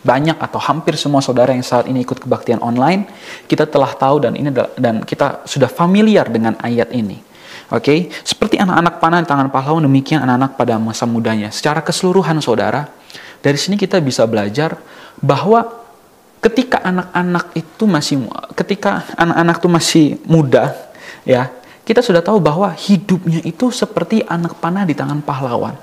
banyak 0.02 0.34
atau 0.42 0.58
hampir 0.58 0.98
semua 0.98 1.22
saudara 1.22 1.54
yang 1.54 1.62
saat 1.62 1.86
ini 1.86 2.02
ikut 2.02 2.26
kebaktian 2.26 2.58
online, 2.58 3.06
kita 3.46 3.70
telah 3.70 3.94
tahu 3.94 4.26
dan 4.26 4.34
ini 4.34 4.50
dan 4.74 5.06
kita 5.06 5.46
sudah 5.46 5.70
familiar 5.70 6.26
dengan 6.26 6.58
ayat 6.58 6.90
ini. 6.90 7.22
Oke, 7.70 7.86
okay? 7.86 8.00
seperti 8.26 8.58
anak-anak 8.58 8.98
panah 8.98 9.22
di 9.22 9.30
tangan 9.30 9.48
pahlawan 9.54 9.86
demikian 9.86 10.26
anak-anak 10.26 10.58
pada 10.58 10.82
masa 10.82 11.06
mudanya. 11.06 11.54
Secara 11.54 11.86
keseluruhan 11.86 12.42
saudara, 12.42 12.90
dari 13.46 13.62
sini 13.62 13.78
kita 13.78 14.02
bisa 14.02 14.26
belajar 14.26 14.82
bahwa 15.22 15.81
ketika 16.42 16.82
anak-anak 16.82 17.54
itu 17.54 17.84
masih 17.86 18.16
ketika 18.58 19.06
anak-anak 19.14 19.56
itu 19.62 19.70
masih 19.70 20.06
muda, 20.26 20.74
ya, 21.24 21.54
kita 21.86 22.02
sudah 22.02 22.20
tahu 22.26 22.42
bahwa 22.42 22.74
hidupnya 22.74 23.46
itu 23.46 23.70
seperti 23.70 24.26
anak 24.26 24.58
panah 24.58 24.84
di 24.84 24.98
tangan 24.98 25.22
pahlawan. 25.22 25.78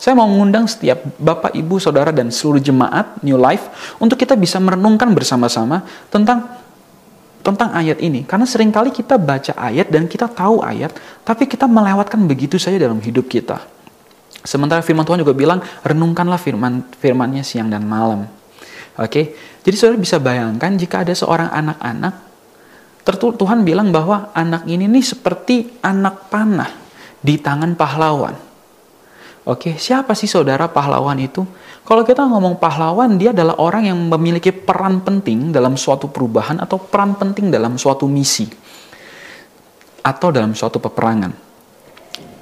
Saya 0.00 0.16
mau 0.16 0.24
mengundang 0.24 0.64
setiap 0.64 0.96
Bapak, 1.20 1.52
Ibu, 1.52 1.76
Saudara, 1.76 2.08
dan 2.08 2.32
seluruh 2.32 2.56
jemaat 2.56 3.20
New 3.20 3.36
Life 3.36 3.68
untuk 4.00 4.16
kita 4.16 4.32
bisa 4.32 4.56
merenungkan 4.56 5.12
bersama-sama 5.12 5.84
tentang 6.08 6.56
tentang 7.44 7.68
ayat 7.76 8.00
ini. 8.00 8.24
Karena 8.24 8.48
sering 8.48 8.72
kali 8.72 8.96
kita 8.96 9.20
baca 9.20 9.52
ayat 9.60 9.92
dan 9.92 10.08
kita 10.08 10.24
tahu 10.24 10.64
ayat, 10.64 10.96
tapi 11.20 11.44
kita 11.44 11.68
melewatkan 11.68 12.24
begitu 12.24 12.56
saja 12.56 12.80
dalam 12.80 12.96
hidup 12.96 13.28
kita. 13.28 13.60
Sementara 14.40 14.80
firman 14.80 15.04
Tuhan 15.04 15.20
juga 15.20 15.36
bilang, 15.36 15.60
renungkanlah 15.84 16.40
firman 16.40 16.80
firmannya 16.96 17.44
siang 17.44 17.68
dan 17.68 17.84
malam. 17.84 18.39
Oke, 18.98 19.36
jadi 19.62 19.76
saudara 19.78 19.98
bisa 20.00 20.18
bayangkan 20.18 20.74
jika 20.74 21.06
ada 21.06 21.14
seorang 21.14 21.52
anak-anak, 21.52 22.14
Tuhan 23.10 23.66
bilang 23.66 23.90
bahwa 23.90 24.30
anak 24.34 24.66
ini 24.70 24.86
nih 24.86 25.02
seperti 25.02 25.82
anak 25.82 26.30
panah 26.30 26.70
di 27.18 27.38
tangan 27.38 27.74
pahlawan. 27.74 28.34
Oke, 29.50 29.74
siapa 29.80 30.14
sih 30.14 30.30
saudara 30.30 30.70
pahlawan 30.70 31.16
itu? 31.18 31.42
Kalau 31.82 32.06
kita 32.06 32.22
ngomong 32.22 32.60
pahlawan, 32.60 33.18
dia 33.18 33.34
adalah 33.34 33.58
orang 33.58 33.88
yang 33.90 33.98
memiliki 33.98 34.54
peran 34.54 35.02
penting 35.02 35.50
dalam 35.50 35.74
suatu 35.74 36.06
perubahan 36.06 36.62
atau 36.62 36.78
peran 36.78 37.18
penting 37.18 37.50
dalam 37.50 37.74
suatu 37.74 38.06
misi 38.06 38.46
atau 40.04 40.28
dalam 40.30 40.54
suatu 40.54 40.78
peperangan. 40.78 41.32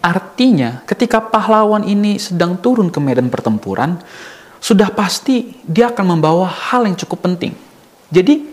Artinya, 0.04 0.84
ketika 0.84 1.22
pahlawan 1.22 1.86
ini 1.86 2.20
sedang 2.20 2.60
turun 2.60 2.92
ke 2.92 3.00
medan 3.00 3.32
pertempuran, 3.32 3.98
sudah 4.58 4.90
pasti 4.90 5.54
dia 5.64 5.90
akan 5.90 6.18
membawa 6.18 6.46
hal 6.46 6.86
yang 6.86 6.98
cukup 6.98 7.30
penting. 7.30 7.54
Jadi, 8.10 8.46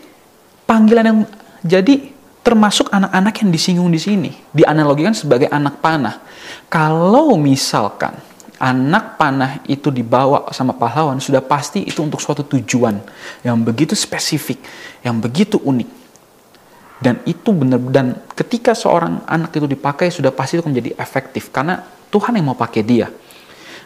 panggilan 0.65 1.05
yang 1.05 1.19
jadi 1.65 2.13
termasuk 2.45 2.93
anak-anak 2.93 3.33
yang 3.41 3.49
disinggung 3.49 3.89
di 3.89 3.97
sini, 3.97 4.31
dianalogikan 4.53 5.17
sebagai 5.17 5.49
anak 5.49 5.81
panah. 5.81 6.21
Kalau 6.69 7.33
misalkan 7.41 8.13
anak 8.61 9.17
panah 9.19 9.65
itu 9.65 9.89
dibawa 9.91 10.47
sama 10.53 10.77
pahlawan 10.77 11.19
sudah 11.19 11.43
pasti 11.43 11.83
itu 11.83 11.99
untuk 12.05 12.21
suatu 12.21 12.45
tujuan 12.45 13.01
yang 13.41 13.57
begitu 13.65 13.97
spesifik, 13.97 14.61
yang 15.01 15.17
begitu 15.17 15.57
unik. 15.57 15.89
Dan 16.95 17.19
itu 17.27 17.51
benar 17.51 17.81
dan 17.91 18.23
ketika 18.37 18.71
seorang 18.71 19.25
anak 19.27 19.51
itu 19.51 19.67
dipakai 19.67 20.07
sudah 20.13 20.31
pasti 20.31 20.55
itu 20.61 20.63
menjadi 20.63 20.95
efektif 20.95 21.51
karena 21.51 21.83
Tuhan 22.07 22.37
yang 22.39 22.53
mau 22.53 22.57
pakai 22.57 22.81
dia. 22.85 23.11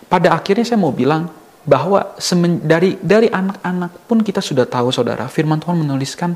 Pada 0.05 0.35
akhirnya 0.35 0.65
saya 0.67 0.77
mau 0.77 0.93
bilang 0.93 1.31
bahwa 1.69 2.17
semen, 2.17 2.65
dari 2.65 2.97
dari 2.97 3.29
anak-anak 3.29 4.09
pun 4.09 4.25
kita 4.25 4.41
sudah 4.41 4.65
tahu 4.65 4.89
saudara 4.89 5.29
firman 5.29 5.61
Tuhan 5.61 5.77
menuliskan 5.77 6.33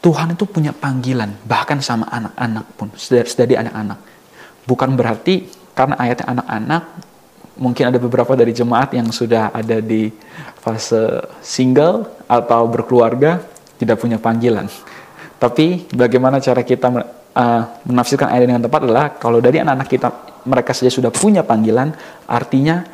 Tuhan 0.00 0.32
itu 0.32 0.48
punya 0.48 0.72
panggilan 0.72 1.36
bahkan 1.44 1.84
sama 1.84 2.08
anak-anak 2.08 2.64
pun 2.80 2.88
dari 3.12 3.54
anak-anak 3.60 3.98
bukan 4.64 4.96
berarti 4.96 5.44
karena 5.76 6.00
ayatnya 6.00 6.26
anak-anak 6.32 6.82
mungkin 7.60 7.84
ada 7.92 7.98
beberapa 8.00 8.32
dari 8.32 8.56
jemaat 8.56 8.96
yang 8.96 9.12
sudah 9.12 9.52
ada 9.52 9.80
di 9.84 10.08
fase 10.62 11.20
single 11.44 12.08
atau 12.24 12.64
berkeluarga 12.70 13.44
tidak 13.76 13.98
punya 14.00 14.16
panggilan. 14.16 14.70
Tapi 15.36 15.90
bagaimana 15.90 16.38
cara 16.38 16.62
kita 16.62 16.88
uh, 16.90 17.62
menafsirkan 17.82 18.30
ayat 18.30 18.46
dengan 18.46 18.62
tepat 18.62 18.80
adalah 18.86 19.06
kalau 19.18 19.42
dari 19.42 19.58
anak-anak 19.58 19.88
kita 19.90 20.08
mereka 20.46 20.70
saja 20.70 20.90
sudah 20.90 21.10
punya 21.10 21.42
panggilan, 21.42 21.90
artinya 22.30 22.86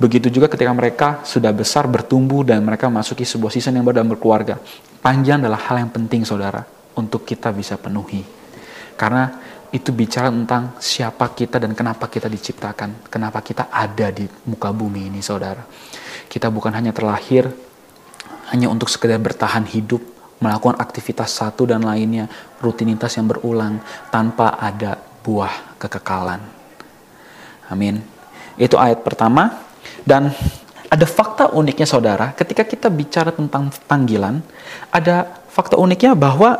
begitu 0.00 0.32
juga 0.32 0.48
ketika 0.48 0.72
mereka 0.72 1.08
sudah 1.28 1.52
besar 1.52 1.84
bertumbuh 1.84 2.40
dan 2.40 2.64
mereka 2.64 2.88
masuki 2.88 3.28
sebuah 3.28 3.52
season 3.52 3.76
yang 3.76 3.84
baru 3.84 4.00
dalam 4.00 4.16
berkeluarga. 4.16 4.56
Panggilan 5.04 5.44
adalah 5.44 5.60
hal 5.68 5.84
yang 5.84 5.92
penting 5.92 6.24
saudara 6.24 6.64
untuk 6.96 7.28
kita 7.28 7.52
bisa 7.52 7.76
penuhi. 7.76 8.24
Karena 8.96 9.28
itu 9.70 9.94
bicara 9.94 10.32
tentang 10.32 10.80
siapa 10.82 11.30
kita 11.36 11.62
dan 11.62 11.76
kenapa 11.76 12.10
kita 12.10 12.26
diciptakan, 12.26 13.06
kenapa 13.06 13.44
kita 13.44 13.68
ada 13.70 14.10
di 14.10 14.26
muka 14.48 14.74
bumi 14.74 15.12
ini, 15.12 15.20
saudara. 15.22 15.62
Kita 16.26 16.50
bukan 16.50 16.74
hanya 16.74 16.90
terlahir 16.90 17.46
hanya 18.50 18.66
untuk 18.66 18.90
sekedar 18.90 19.22
bertahan 19.22 19.62
hidup, 19.62 20.02
melakukan 20.42 20.74
aktivitas 20.82 21.38
satu 21.38 21.70
dan 21.70 21.86
lainnya, 21.86 22.26
rutinitas 22.58 23.14
yang 23.14 23.30
berulang 23.30 23.78
tanpa 24.10 24.58
ada 24.58 24.98
buah 25.22 25.78
kekekalan. 25.78 26.42
Amin. 27.70 28.02
Itu 28.58 28.74
ayat 28.74 29.06
pertama 29.06 29.69
dan 30.04 30.32
ada 30.90 31.06
fakta 31.06 31.54
uniknya 31.54 31.86
saudara, 31.86 32.34
ketika 32.34 32.66
kita 32.66 32.90
bicara 32.90 33.30
tentang 33.30 33.70
panggilan, 33.86 34.42
ada 34.90 35.22
fakta 35.46 35.78
uniknya 35.78 36.18
bahwa 36.18 36.58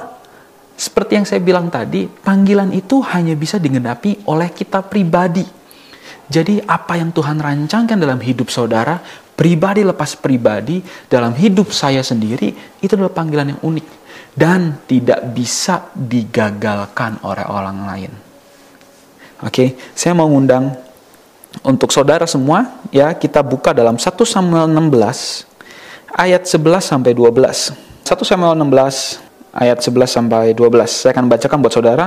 seperti 0.78 1.18
yang 1.18 1.26
saya 1.26 1.42
bilang 1.42 1.66
tadi, 1.68 2.06
panggilan 2.06 2.70
itu 2.70 3.02
hanya 3.10 3.34
bisa 3.34 3.58
digenapi 3.58 4.24
oleh 4.30 4.48
kita 4.54 4.86
pribadi. 4.86 5.44
Jadi 6.30 6.62
apa 6.62 6.94
yang 6.94 7.10
Tuhan 7.10 7.42
rancangkan 7.42 7.98
dalam 7.98 8.22
hidup 8.22 8.54
saudara, 8.54 9.02
pribadi 9.34 9.82
lepas 9.82 10.14
pribadi, 10.14 10.78
dalam 11.10 11.34
hidup 11.34 11.74
saya 11.74 12.00
sendiri, 12.06 12.54
itu 12.78 12.92
adalah 12.94 13.10
panggilan 13.10 13.52
yang 13.52 13.60
unik. 13.60 13.86
Dan 14.30 14.86
tidak 14.86 15.26
bisa 15.34 15.90
digagalkan 15.90 17.18
oleh 17.26 17.44
orang 17.50 17.78
lain. 17.82 18.12
Oke, 19.42 19.74
saya 19.92 20.14
mau 20.14 20.30
ngundang 20.30 20.70
untuk 21.66 21.90
saudara 21.90 22.24
semua, 22.30 22.78
ya 22.94 23.10
kita 23.10 23.42
buka 23.42 23.74
dalam 23.74 23.98
1 23.98 24.06
Samuel 24.22 24.70
16, 24.70 25.44
ayat 26.14 26.46
11 26.46 26.86
sampai 26.86 27.12
12. 27.12 27.74
1 28.06 28.26
Samuel 28.26 28.54
16 28.54 29.18
ayat 29.54 29.78
11 29.82 30.10
sampai 30.10 30.54
12. 30.54 30.86
Saya 30.90 31.10
akan 31.14 31.26
bacakan 31.26 31.58
buat 31.62 31.74
saudara. 31.74 32.06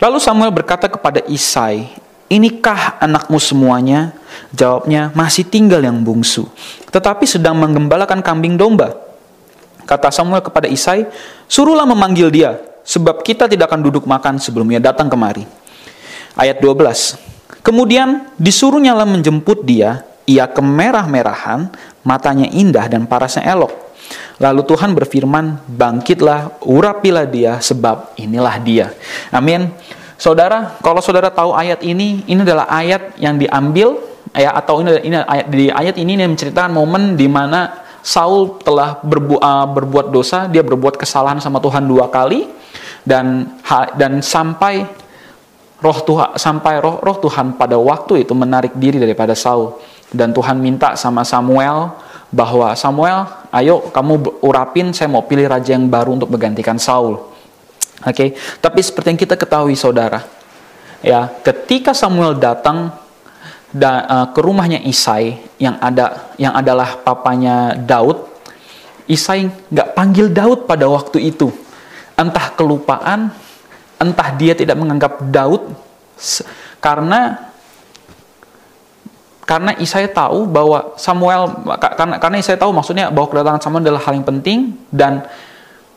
Lalu 0.00 0.18
Samuel 0.20 0.52
berkata 0.52 0.88
kepada 0.88 1.20
Isai, 1.28 1.92
"Inikah 2.32 3.00
anakmu 3.00 3.36
semuanya?" 3.36 4.16
Jawabnya, 4.54 5.12
"Masih 5.12 5.44
tinggal 5.46 5.84
yang 5.84 6.00
bungsu, 6.00 6.48
tetapi 6.88 7.28
sedang 7.28 7.56
menggembalakan 7.60 8.24
kambing 8.24 8.56
domba." 8.56 8.96
Kata 9.84 10.08
Samuel 10.08 10.40
kepada 10.40 10.70
Isai, 10.70 11.04
"Suruhlah 11.50 11.84
memanggil 11.84 12.30
dia, 12.30 12.56
sebab 12.86 13.26
kita 13.26 13.50
tidak 13.50 13.68
akan 13.68 13.80
duduk 13.84 14.04
makan 14.06 14.38
sebelum 14.40 14.66
ia 14.72 14.80
datang 14.80 15.10
kemari." 15.10 15.44
Ayat 16.38 16.62
12. 16.62 17.29
Kemudian 17.60 18.30
disuruhnyalah 18.38 19.04
menjemput 19.04 19.66
dia, 19.66 20.06
ia 20.24 20.46
kemerah-merahan, 20.46 21.68
matanya 22.06 22.46
indah 22.48 22.86
dan 22.86 23.04
parasnya 23.04 23.44
elok. 23.50 23.90
Lalu 24.40 24.64
Tuhan 24.64 24.96
berfirman, 24.96 25.68
bangkitlah, 25.68 26.64
urapilah 26.64 27.28
dia, 27.28 27.60
sebab 27.60 28.16
inilah 28.16 28.56
dia. 28.62 28.86
Amin. 29.28 29.68
Saudara, 30.16 30.80
kalau 30.80 31.00
saudara 31.04 31.28
tahu 31.28 31.52
ayat 31.52 31.84
ini, 31.84 32.24
ini 32.24 32.40
adalah 32.40 32.68
ayat 32.68 33.16
yang 33.20 33.36
diambil, 33.36 34.00
ya 34.36 34.52
atau 34.52 34.80
ini, 34.84 34.90
ini 35.04 35.16
ayat 35.16 35.46
di 35.48 35.64
ayat 35.72 35.96
ini 35.96 36.16
yang 36.16 36.32
menceritakan 36.36 36.72
momen 36.72 37.16
di 37.16 37.28
mana 37.28 37.88
Saul 38.00 38.60
telah 38.64 38.96
berbu, 39.00 39.40
uh, 39.40 39.68
berbuat 39.68 40.08
dosa, 40.08 40.48
dia 40.48 40.64
berbuat 40.64 40.96
kesalahan 40.96 41.40
sama 41.40 41.60
Tuhan 41.60 41.84
dua 41.84 42.08
kali, 42.08 42.48
dan 43.04 43.52
dan 43.96 44.20
sampai 44.24 44.88
roh 45.80 45.98
Tuhan 46.04 46.36
sampai 46.36 46.80
roh 46.80 47.00
roh 47.00 47.16
Tuhan 47.18 47.56
pada 47.56 47.80
waktu 47.80 48.28
itu 48.28 48.32
menarik 48.36 48.76
diri 48.76 49.00
daripada 49.00 49.32
Saul 49.32 49.76
dan 50.12 50.34
Tuhan 50.34 50.58
minta 50.60 50.94
sama 50.98 51.22
Samuel 51.26 51.92
bahwa 52.30 52.72
Samuel, 52.78 53.26
ayo 53.50 53.90
kamu 53.90 54.42
urapin, 54.46 54.94
saya 54.94 55.10
mau 55.10 55.26
pilih 55.26 55.50
raja 55.50 55.74
yang 55.74 55.90
baru 55.90 56.14
untuk 56.14 56.30
menggantikan 56.30 56.78
Saul. 56.78 57.18
Oke, 58.00 58.06
okay? 58.06 58.28
tapi 58.62 58.80
seperti 58.80 59.12
yang 59.12 59.20
kita 59.20 59.36
ketahui 59.36 59.76
saudara, 59.76 60.24
ya 61.04 61.28
ketika 61.44 61.92
Samuel 61.92 62.38
datang 62.38 62.96
da, 63.74 63.90
uh, 64.08 64.26
ke 64.32 64.40
rumahnya 64.40 64.80
Isai 64.80 65.36
yang 65.60 65.76
ada 65.84 66.32
yang 66.40 66.56
adalah 66.56 66.96
papanya 66.96 67.76
Daud, 67.76 68.24
Isai 69.04 69.52
nggak 69.68 69.92
panggil 69.92 70.32
Daud 70.32 70.64
pada 70.64 70.88
waktu 70.88 71.28
itu, 71.28 71.52
entah 72.16 72.56
kelupaan, 72.56 73.36
entah 74.00 74.32
dia 74.34 74.56
tidak 74.56 74.80
menganggap 74.80 75.20
Daud 75.28 75.76
karena 76.80 77.52
karena 79.44 79.74
Isai 79.82 80.06
tahu 80.08 80.46
bahwa 80.46 80.94
Samuel 80.96 81.50
karena 81.76 82.16
karena 82.16 82.36
Isai 82.40 82.56
tahu 82.56 82.72
maksudnya 82.72 83.12
bahwa 83.12 83.28
kedatangan 83.28 83.60
Samuel 83.60 83.82
adalah 83.84 84.02
hal 84.08 84.16
yang 84.16 84.26
penting 84.26 84.78
dan 84.88 85.26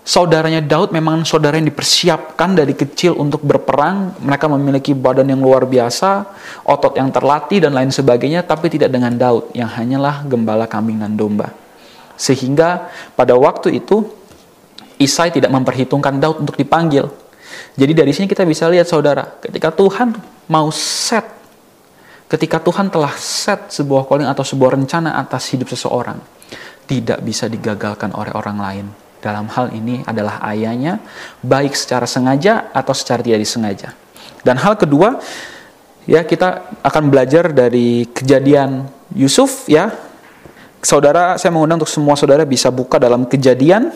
saudaranya 0.03 0.60
Daud 0.60 0.91
memang 0.91 1.24
saudara 1.24 1.55
yang 1.55 1.69
dipersiapkan 1.69 2.57
dari 2.57 2.74
kecil 2.75 3.13
untuk 3.15 3.45
berperang. 3.45 4.19
Mereka 4.19 4.50
memiliki 4.51 4.91
badan 4.98 5.29
yang 5.31 5.39
luar 5.39 5.63
biasa 5.69 6.27
otot 6.65 6.98
yang 6.98 7.13
terlatih 7.13 7.63
dan 7.63 7.77
lain 7.77 7.93
sebagainya 7.93 8.43
tapi 8.43 8.74
tidak 8.74 8.89
dengan 8.89 9.15
Daud. 9.15 9.53
Yang 9.53 9.69
hanyalah 9.79 10.25
gembala 10.25 10.65
kambing 10.65 11.00
dan 11.00 11.13
domba. 11.13 11.53
Sehingga 12.17 12.89
pada 13.15 13.38
waktu 13.38 13.79
itu 13.79 14.03
Isai 14.98 15.29
tidak 15.29 15.53
memperhitungkan 15.53 16.17
Daud 16.17 16.41
untuk 16.41 16.57
dipanggil 16.57 17.05
jadi 17.74 17.93
dari 18.03 18.12
sini 18.15 18.29
kita 18.29 18.45
bisa 18.48 18.69
lihat 18.69 18.86
saudara 18.86 19.39
ketika 19.41 19.74
Tuhan 19.74 20.15
mau 20.48 20.69
set 20.72 21.43
Ketika 22.33 22.57
Tuhan 22.57 22.89
telah 22.89 23.13
set 23.13 23.69
sebuah 23.69 24.10
calling 24.10 24.25
atau 24.25 24.41
sebuah 24.41 24.74
rencana 24.74 25.22
atas 25.22 25.53
hidup 25.53 25.69
seseorang, 25.69 26.17
tidak 26.89 27.22
bisa 27.22 27.45
digagalkan 27.45 28.10
oleh 28.10 28.33
orang 28.33 28.57
lain. 28.57 28.86
Dalam 29.22 29.45
hal 29.53 29.69
ini 29.69 30.01
adalah 30.01 30.41
ayahnya, 30.50 30.98
baik 31.45 31.77
secara 31.77 32.10
sengaja 32.10 32.74
atau 32.74 32.89
secara 32.98 33.22
tidak 33.22 33.38
disengaja. 33.38 33.93
Dan 34.41 34.57
hal 34.57 34.74
kedua, 34.81 35.22
ya 36.10 36.25
kita 36.25 36.74
akan 36.81 37.13
belajar 37.13 37.53
dari 37.53 38.10
kejadian 38.10 38.89
Yusuf 39.13 39.70
ya. 39.70 39.94
Saudara, 40.81 41.37
saya 41.37 41.53
mengundang 41.53 41.85
untuk 41.85 41.94
semua 41.94 42.18
saudara 42.18 42.50
bisa 42.50 42.74
buka 42.74 42.98
dalam 42.98 43.29
kejadian, 43.29 43.94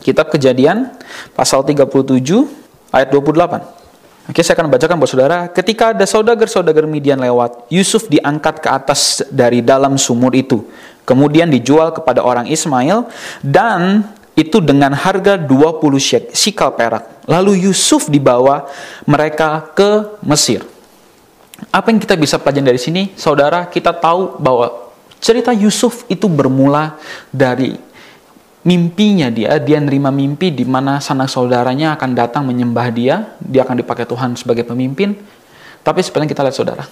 kitab 0.00 0.32
kejadian, 0.32 0.92
pasal 1.36 1.62
37, 1.62 2.48
ayat 2.90 3.08
28. 3.12 3.80
Oke, 4.30 4.46
saya 4.46 4.54
akan 4.54 4.70
bacakan 4.70 4.94
buat 5.00 5.10
saudara. 5.10 5.38
Ketika 5.50 5.90
ada 5.90 6.06
saudagar-saudagar 6.06 6.86
Midian 6.86 7.18
lewat, 7.18 7.66
Yusuf 7.66 8.06
diangkat 8.06 8.62
ke 8.62 8.68
atas 8.70 9.26
dari 9.26 9.58
dalam 9.58 9.98
sumur 9.98 10.30
itu. 10.38 10.62
Kemudian 11.02 11.50
dijual 11.50 11.90
kepada 11.90 12.22
orang 12.22 12.46
Ismail 12.46 13.10
dan 13.42 14.06
itu 14.38 14.62
dengan 14.62 14.94
harga 14.94 15.34
20 15.34 16.30
sikal 16.30 16.78
perak. 16.78 17.26
Lalu 17.26 17.66
Yusuf 17.66 18.06
dibawa 18.06 18.70
mereka 19.02 19.66
ke 19.74 20.20
Mesir. 20.22 20.62
Apa 21.74 21.90
yang 21.90 21.98
kita 21.98 22.14
bisa 22.14 22.38
pelajari 22.38 22.70
dari 22.70 22.80
sini? 22.80 23.02
Saudara, 23.18 23.66
kita 23.66 23.90
tahu 23.92 24.38
bahwa 24.38 24.94
cerita 25.18 25.50
Yusuf 25.50 26.08
itu 26.08 26.30
bermula 26.30 26.96
dari 27.34 27.89
mimpinya 28.60 29.32
dia, 29.32 29.56
dia 29.56 29.78
nerima 29.80 30.12
mimpi 30.12 30.52
di 30.52 30.68
mana 30.68 31.00
sanak 31.00 31.32
saudaranya 31.32 31.96
akan 31.96 32.10
datang 32.12 32.44
menyembah 32.44 32.88
dia, 32.92 33.36
dia 33.40 33.64
akan 33.64 33.80
dipakai 33.80 34.04
Tuhan 34.04 34.36
sebagai 34.36 34.68
pemimpin. 34.68 35.16
Tapi 35.80 36.04
sebenarnya 36.04 36.30
kita 36.36 36.44
lihat 36.44 36.56
saudara, 36.56 36.84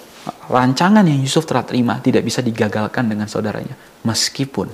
rancangan 0.49 1.05
yang 1.05 1.21
Yusuf 1.21 1.45
telah 1.45 1.61
terima 1.61 2.01
tidak 2.01 2.25
bisa 2.25 2.41
digagalkan 2.41 3.05
dengan 3.05 3.29
saudaranya. 3.29 3.77
Meskipun 4.09 4.73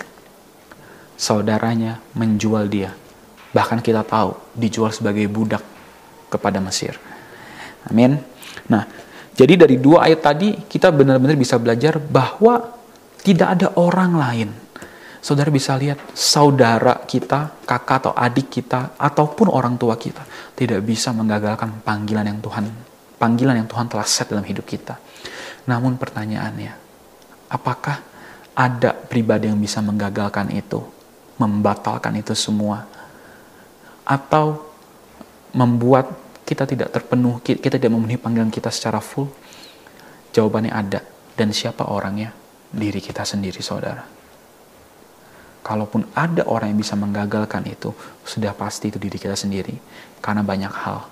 saudaranya 1.18 1.98
menjual 2.14 2.70
dia. 2.70 2.94
Bahkan 3.50 3.82
kita 3.82 4.06
tahu 4.06 4.38
dijual 4.54 4.94
sebagai 4.94 5.26
budak 5.26 5.62
kepada 6.30 6.62
Mesir. 6.62 6.94
Amin. 7.90 8.22
Nah, 8.70 8.86
jadi 9.34 9.66
dari 9.66 9.82
dua 9.82 10.06
ayat 10.06 10.22
tadi 10.22 10.54
kita 10.62 10.94
benar-benar 10.94 11.34
bisa 11.34 11.58
belajar 11.58 11.98
bahwa 11.98 12.70
tidak 13.26 13.58
ada 13.58 13.74
orang 13.74 14.14
lain 14.14 14.48
saudara 15.24 15.48
bisa 15.48 15.72
lihat 15.80 16.12
saudara 16.12 17.00
kita, 17.08 17.64
kakak 17.64 18.04
atau 18.04 18.12
adik 18.12 18.52
kita, 18.52 18.92
ataupun 19.00 19.48
orang 19.48 19.80
tua 19.80 19.96
kita 19.96 20.20
tidak 20.52 20.84
bisa 20.84 21.16
menggagalkan 21.16 21.80
panggilan 21.80 22.28
yang 22.28 22.44
Tuhan 22.44 22.92
panggilan 23.24 23.56
yang 23.56 23.64
Tuhan 23.64 23.88
telah 23.88 24.04
set 24.04 24.28
dalam 24.28 24.44
hidup 24.44 24.68
kita. 24.68 25.00
Namun 25.64 25.96
pertanyaannya, 25.96 26.72
apakah 27.48 28.04
ada 28.52 28.92
pribadi 28.92 29.48
yang 29.48 29.56
bisa 29.56 29.80
menggagalkan 29.80 30.52
itu, 30.52 30.84
membatalkan 31.40 32.12
itu 32.20 32.36
semua, 32.36 32.84
atau 34.04 34.60
membuat 35.56 36.12
kita 36.44 36.68
tidak 36.68 36.92
terpenuh, 36.92 37.40
kita 37.40 37.80
tidak 37.80 37.96
memenuhi 37.96 38.20
panggilan 38.20 38.52
kita 38.52 38.68
secara 38.68 39.00
full? 39.00 39.32
Jawabannya 40.36 40.72
ada. 40.74 41.00
Dan 41.32 41.50
siapa 41.56 41.88
orangnya? 41.88 42.28
Diri 42.68 43.00
kita 43.00 43.24
sendiri, 43.24 43.64
saudara 43.64 44.13
kalaupun 45.64 46.04
ada 46.12 46.44
orang 46.44 46.76
yang 46.76 46.80
bisa 46.84 46.94
menggagalkan 46.94 47.64
itu, 47.64 47.90
sudah 48.22 48.52
pasti 48.52 48.92
itu 48.92 49.00
diri 49.00 49.16
kita 49.16 49.32
sendiri. 49.32 49.72
Karena 50.20 50.44
banyak 50.44 50.74
hal. 50.84 51.08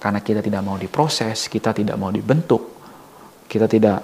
Karena 0.00 0.18
kita 0.24 0.40
tidak 0.40 0.64
mau 0.64 0.80
diproses, 0.80 1.46
kita 1.46 1.76
tidak 1.76 1.94
mau 2.00 2.10
dibentuk, 2.10 2.72
kita 3.46 3.68
tidak 3.68 4.02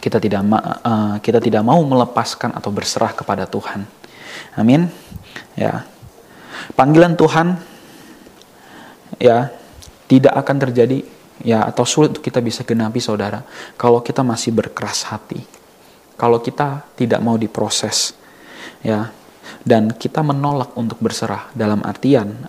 kita 0.00 0.16
tidak 0.16 0.40
uh, 0.48 1.20
kita 1.20 1.36
tidak 1.42 1.60
mau 1.60 1.82
melepaskan 1.84 2.56
atau 2.56 2.72
berserah 2.72 3.12
kepada 3.12 3.44
Tuhan. 3.44 3.84
Amin. 4.56 4.88
Ya. 5.52 5.84
Panggilan 6.72 7.18
Tuhan 7.18 7.60
ya 9.20 9.52
tidak 10.08 10.32
akan 10.32 10.56
terjadi 10.62 11.04
ya 11.44 11.66
atau 11.66 11.84
sulit 11.84 12.16
untuk 12.16 12.24
kita 12.24 12.38
bisa 12.40 12.62
genapi 12.62 13.02
saudara 13.02 13.42
kalau 13.76 14.00
kita 14.00 14.24
masih 14.24 14.54
berkeras 14.54 15.10
hati. 15.10 15.42
Kalau 16.16 16.38
kita 16.38 16.86
tidak 16.94 17.18
mau 17.18 17.34
diproses, 17.34 18.14
ya. 18.84 19.10
Dan 19.62 19.90
kita 19.94 20.22
menolak 20.22 20.74
untuk 20.78 21.02
berserah 21.02 21.50
dalam 21.54 21.82
artian 21.82 22.46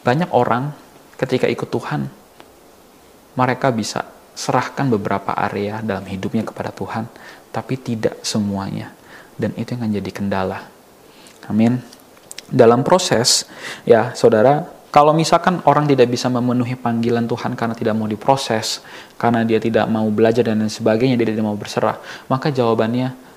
banyak 0.00 0.32
orang 0.32 0.72
ketika 1.20 1.44
ikut 1.44 1.68
Tuhan 1.68 2.08
mereka 3.36 3.68
bisa 3.68 4.08
serahkan 4.32 4.88
beberapa 4.88 5.36
area 5.36 5.84
dalam 5.84 6.08
hidupnya 6.08 6.46
kepada 6.46 6.72
Tuhan 6.72 7.04
tapi 7.52 7.76
tidak 7.76 8.22
semuanya. 8.24 8.94
Dan 9.38 9.54
itu 9.54 9.76
yang 9.76 9.86
menjadi 9.86 10.10
kendala. 10.10 10.66
Amin. 11.46 11.78
Dalam 12.48 12.80
proses 12.80 13.44
ya 13.84 14.16
saudara 14.16 14.78
kalau 14.88 15.12
misalkan 15.12 15.60
orang 15.68 15.84
tidak 15.84 16.08
bisa 16.08 16.32
memenuhi 16.32 16.72
panggilan 16.72 17.28
Tuhan 17.28 17.52
karena 17.52 17.76
tidak 17.76 17.92
mau 17.92 18.08
diproses, 18.08 18.80
karena 19.20 19.44
dia 19.44 19.60
tidak 19.60 19.84
mau 19.84 20.08
belajar 20.08 20.48
dan 20.48 20.64
lain 20.64 20.72
sebagainya, 20.72 21.20
dia 21.20 21.28
tidak 21.28 21.44
mau 21.44 21.52
berserah, 21.60 22.00
maka 22.24 22.48
jawabannya 22.48 23.27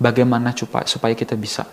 bagaimana 0.00 0.56
supaya 0.56 1.12
kita 1.12 1.36
bisa 1.36 1.68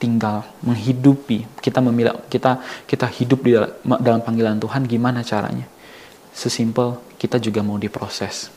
tinggal 0.00 0.44
menghidupi 0.64 1.60
kita 1.60 1.80
memilih 1.84 2.16
kita 2.28 2.60
kita 2.88 3.04
hidup 3.08 3.40
di 3.44 3.52
dalam 4.00 4.20
panggilan 4.20 4.60
Tuhan 4.60 4.84
gimana 4.84 5.24
caranya? 5.24 5.68
Sesimpel 6.30 7.00
kita 7.20 7.36
juga 7.36 7.60
mau 7.60 7.76
diproses. 7.76 8.48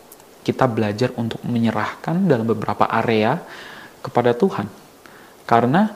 Kita 0.44 0.68
belajar 0.68 1.16
untuk 1.16 1.40
menyerahkan 1.44 2.28
dalam 2.28 2.48
beberapa 2.48 2.88
area 2.88 3.40
kepada 4.04 4.36
Tuhan. 4.36 4.68
Karena 5.48 5.88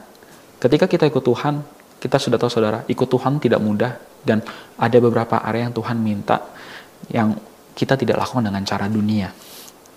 ketika 0.59 0.87
kita 0.87 1.07
ikut 1.07 1.23
Tuhan 1.23 1.63
kita 1.97 2.19
sudah 2.19 2.37
tahu 2.39 2.51
saudara, 2.51 2.83
ikut 2.87 3.07
Tuhan 3.07 3.39
tidak 3.39 3.59
mudah 3.63 3.95
dan 4.23 4.43
ada 4.75 4.97
beberapa 4.99 5.39
area 5.43 5.71
yang 5.71 5.75
Tuhan 5.75 5.97
minta 5.99 6.43
yang 7.07 7.35
kita 7.71 7.95
tidak 7.95 8.19
lakukan 8.19 8.51
dengan 8.51 8.63
cara 8.67 8.91
dunia. 8.91 9.31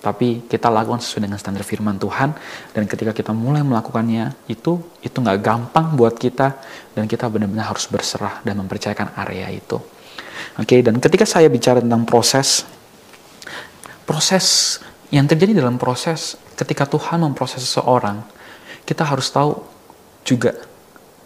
Tapi 0.00 0.48
kita 0.48 0.72
lakukan 0.72 1.04
sesuai 1.04 1.28
dengan 1.28 1.36
standar 1.36 1.60
firman 1.60 2.00
Tuhan 2.00 2.32
dan 2.72 2.82
ketika 2.88 3.12
kita 3.12 3.36
mulai 3.36 3.60
melakukannya 3.60 4.32
itu 4.48 4.80
itu 5.04 5.16
nggak 5.20 5.38
gampang 5.44 5.92
buat 5.92 6.16
kita 6.16 6.56
dan 6.96 7.04
kita 7.04 7.28
benar-benar 7.28 7.68
harus 7.68 7.84
berserah 7.84 8.40
dan 8.40 8.56
mempercayakan 8.64 9.12
area 9.20 9.52
itu. 9.52 9.76
Oke, 10.56 10.76
okay, 10.76 10.80
dan 10.80 10.96
ketika 10.96 11.28
saya 11.28 11.52
bicara 11.52 11.84
tentang 11.84 12.08
proses 12.08 12.64
proses 14.08 14.80
yang 15.12 15.28
terjadi 15.28 15.60
dalam 15.60 15.76
proses 15.76 16.40
ketika 16.56 16.88
Tuhan 16.88 17.20
memproses 17.20 17.60
seseorang, 17.60 18.24
kita 18.88 19.04
harus 19.04 19.28
tahu 19.28 19.60
juga 20.24 20.56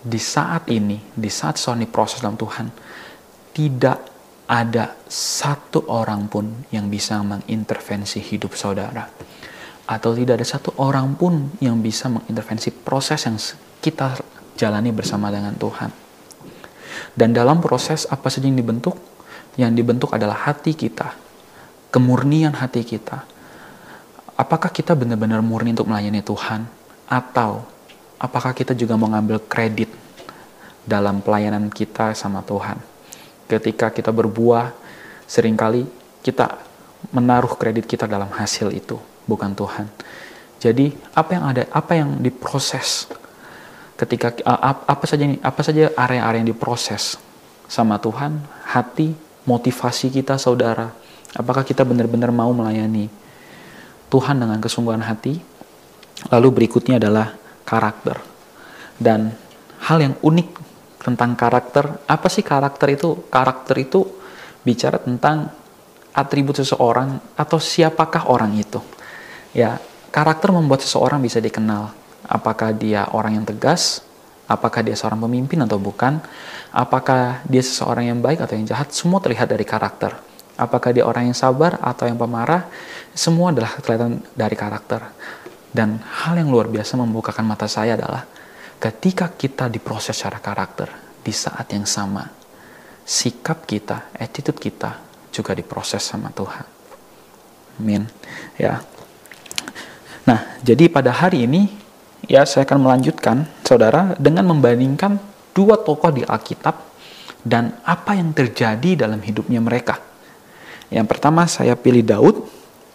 di 0.04 0.20
saat 0.20 0.68
ini, 0.68 1.00
di 1.14 1.30
saat 1.32 1.56
seseorang 1.56 1.86
diproses 1.86 2.20
dalam 2.20 2.36
Tuhan, 2.36 2.68
tidak 3.54 4.13
ada 4.44 4.92
satu 5.08 5.88
orang 5.88 6.28
pun 6.28 6.68
yang 6.68 6.92
bisa 6.92 7.20
mengintervensi 7.24 8.20
hidup 8.20 8.52
saudara. 8.52 9.08
Atau 9.84 10.16
tidak 10.16 10.40
ada 10.40 10.46
satu 10.48 10.72
orang 10.80 11.16
pun 11.16 11.52
yang 11.60 11.80
bisa 11.80 12.08
mengintervensi 12.08 12.72
proses 12.72 13.24
yang 13.24 13.36
kita 13.80 14.16
jalani 14.56 14.92
bersama 14.92 15.28
dengan 15.28 15.56
Tuhan. 15.56 15.92
Dan 17.12 17.36
dalam 17.36 17.60
proses 17.60 18.08
apa 18.08 18.32
saja 18.32 18.48
yang 18.48 18.56
dibentuk? 18.56 18.96
Yang 19.60 19.72
dibentuk 19.80 20.10
adalah 20.12 20.50
hati 20.50 20.74
kita, 20.74 21.14
kemurnian 21.92 22.56
hati 22.58 22.82
kita. 22.82 23.22
Apakah 24.34 24.74
kita 24.74 24.98
benar-benar 24.98 25.44
murni 25.46 25.76
untuk 25.76 25.86
melayani 25.86 26.24
Tuhan? 26.24 26.66
Atau 27.06 27.62
apakah 28.18 28.50
kita 28.50 28.74
juga 28.74 28.98
mau 28.98 29.06
ngambil 29.12 29.46
kredit 29.46 29.92
dalam 30.82 31.22
pelayanan 31.22 31.70
kita 31.70 32.16
sama 32.18 32.42
Tuhan? 32.42 32.93
Ketika 33.44 33.92
kita 33.92 34.08
berbuah, 34.08 34.72
sering 35.28 35.56
kali 35.56 35.84
kita 36.24 36.56
menaruh 37.12 37.52
kredit 37.60 37.84
kita 37.84 38.08
dalam 38.08 38.32
hasil 38.32 38.72
itu, 38.72 38.96
bukan 39.28 39.52
Tuhan. 39.52 39.86
Jadi 40.56 40.96
apa 41.12 41.30
yang 41.36 41.44
ada, 41.44 41.62
apa 41.68 41.92
yang 41.92 42.16
diproses 42.24 43.04
ketika 44.00 44.32
apa 44.88 45.04
saja 45.04 45.22
ini, 45.28 45.36
apa 45.44 45.60
saja 45.60 45.92
area-area 45.92 46.40
yang 46.40 46.48
diproses 46.48 47.20
sama 47.68 48.00
Tuhan, 48.00 48.40
hati, 48.64 49.12
motivasi 49.44 50.08
kita, 50.08 50.40
saudara. 50.40 50.90
Apakah 51.36 51.66
kita 51.66 51.84
benar-benar 51.84 52.32
mau 52.32 52.48
melayani 52.54 53.12
Tuhan 54.08 54.40
dengan 54.40 54.56
kesungguhan 54.62 55.04
hati? 55.04 55.36
Lalu 56.32 56.48
berikutnya 56.62 56.96
adalah 56.96 57.36
karakter. 57.68 58.22
Dan 58.96 59.34
hal 59.84 59.98
yang 60.00 60.14
unik 60.22 60.63
tentang 61.04 61.36
karakter, 61.36 62.00
apa 62.08 62.26
sih 62.32 62.40
karakter 62.40 62.96
itu? 62.96 63.28
Karakter 63.28 63.76
itu 63.76 64.08
bicara 64.64 64.96
tentang 64.96 65.52
atribut 66.16 66.56
seseorang 66.56 67.20
atau 67.36 67.60
siapakah 67.60 68.32
orang 68.32 68.56
itu. 68.56 68.80
Ya, 69.52 69.76
karakter 70.08 70.48
membuat 70.48 70.80
seseorang 70.80 71.20
bisa 71.20 71.44
dikenal. 71.44 71.92
Apakah 72.24 72.72
dia 72.72 73.04
orang 73.12 73.36
yang 73.36 73.44
tegas, 73.44 74.00
apakah 74.48 74.80
dia 74.80 74.96
seorang 74.96 75.20
pemimpin 75.20 75.60
atau 75.60 75.76
bukan, 75.76 76.24
apakah 76.72 77.44
dia 77.44 77.60
seseorang 77.60 78.08
yang 78.08 78.24
baik 78.24 78.40
atau 78.40 78.56
yang 78.56 78.64
jahat, 78.64 78.88
semua 78.96 79.20
terlihat 79.20 79.52
dari 79.52 79.68
karakter. 79.68 80.16
Apakah 80.54 80.94
dia 80.94 81.04
orang 81.04 81.28
yang 81.28 81.36
sabar 81.36 81.76
atau 81.82 82.08
yang 82.08 82.16
pemarah, 82.16 82.64
semua 83.12 83.50
adalah 83.52 83.74
kelihatan 83.82 84.24
dari 84.32 84.56
karakter. 84.56 85.02
Dan 85.74 85.98
hal 85.98 86.38
yang 86.38 86.48
luar 86.48 86.70
biasa 86.70 86.94
membukakan 86.94 87.42
mata 87.42 87.66
saya 87.66 87.98
adalah 87.98 88.22
ketika 88.78 89.32
kita 89.32 89.70
diproses 89.70 90.16
secara 90.16 90.38
karakter 90.38 90.88
di 91.24 91.32
saat 91.32 91.70
yang 91.72 91.88
sama, 91.88 92.28
sikap 93.04 93.68
kita, 93.68 94.12
attitude 94.16 94.58
kita 94.60 95.00
juga 95.34 95.52
diproses 95.52 96.00
sama 96.00 96.30
Tuhan. 96.30 96.66
Amin. 97.80 98.06
Ya. 98.56 98.80
Nah, 100.24 100.56
jadi 100.62 100.88
pada 100.88 101.12
hari 101.12 101.44
ini 101.44 101.68
ya 102.24 102.48
saya 102.48 102.64
akan 102.64 102.80
melanjutkan 102.80 103.44
saudara 103.66 104.16
dengan 104.16 104.48
membandingkan 104.48 105.20
dua 105.52 105.76
tokoh 105.76 106.10
di 106.14 106.22
Alkitab 106.24 106.76
dan 107.44 107.76
apa 107.84 108.16
yang 108.16 108.32
terjadi 108.32 109.04
dalam 109.04 109.20
hidupnya 109.20 109.60
mereka. 109.60 110.00
Yang 110.88 111.06
pertama 111.10 111.44
saya 111.44 111.76
pilih 111.76 112.00
Daud, 112.06 112.36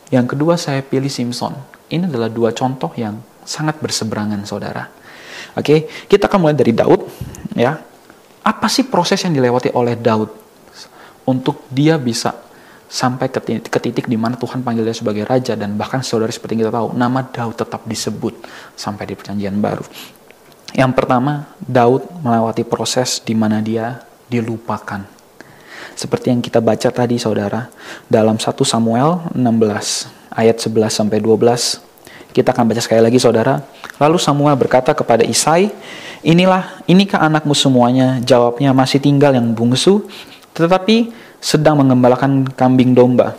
yang 0.10 0.26
kedua 0.26 0.58
saya 0.58 0.82
pilih 0.82 1.12
Simpson. 1.12 1.54
Ini 1.90 2.10
adalah 2.10 2.30
dua 2.30 2.54
contoh 2.54 2.90
yang 2.98 3.22
sangat 3.46 3.78
berseberangan, 3.82 4.42
saudara. 4.46 4.90
Oke, 5.58 5.90
kita 6.10 6.30
akan 6.30 6.40
mulai 6.50 6.56
dari 6.58 6.74
Daud. 6.76 7.06
Ya, 7.58 7.82
apa 8.46 8.68
sih 8.70 8.88
proses 8.88 9.22
yang 9.26 9.34
dilewati 9.34 9.74
oleh 9.74 9.98
Daud 9.98 10.30
untuk 11.28 11.70
dia 11.70 11.98
bisa 12.02 12.34
sampai 12.90 13.30
ke 13.30 13.38
titik, 13.38 13.70
ke 13.70 13.80
titik 13.80 14.06
di 14.10 14.18
mana 14.18 14.34
Tuhan 14.34 14.66
panggil 14.66 14.82
dia 14.82 14.98
sebagai 14.98 15.22
raja 15.22 15.54
dan 15.54 15.78
bahkan 15.78 16.02
saudara 16.02 16.34
seperti 16.34 16.58
kita 16.58 16.74
tahu 16.74 16.98
nama 16.98 17.22
Daud 17.22 17.54
tetap 17.54 17.86
disebut 17.86 18.34
sampai 18.74 19.06
di 19.06 19.14
perjanjian 19.14 19.54
baru. 19.62 19.86
Yang 20.74 20.92
pertama, 20.98 21.50
Daud 21.62 22.06
melewati 22.22 22.66
proses 22.66 23.22
di 23.22 23.38
mana 23.38 23.62
dia 23.62 24.02
dilupakan. 24.30 25.06
Seperti 25.98 26.32
yang 26.34 26.42
kita 26.42 26.62
baca 26.62 26.90
tadi 26.94 27.18
saudara 27.18 27.70
dalam 28.08 28.38
1 28.38 28.46
Samuel 28.66 29.34
16 29.34 30.34
ayat 30.34 30.58
11 30.62 30.90
sampai 30.90 31.18
12. 31.22 31.89
Kita 32.30 32.54
akan 32.54 32.70
baca 32.70 32.82
sekali 32.82 33.02
lagi 33.02 33.18
saudara. 33.18 33.58
Lalu 33.98 34.18
Samuel 34.22 34.54
berkata 34.54 34.94
kepada 34.94 35.26
Isai, 35.26 35.74
"Inilah, 36.22 36.86
inikah 36.86 37.18
anakmu 37.26 37.58
semuanya?" 37.58 38.22
Jawabnya, 38.22 38.70
"Masih 38.72 39.02
tinggal 39.02 39.34
yang 39.34 39.50
bungsu, 39.52 40.06
tetapi 40.54 41.10
sedang 41.42 41.82
mengembalakan 41.82 42.46
kambing 42.54 42.94
domba." 42.94 43.34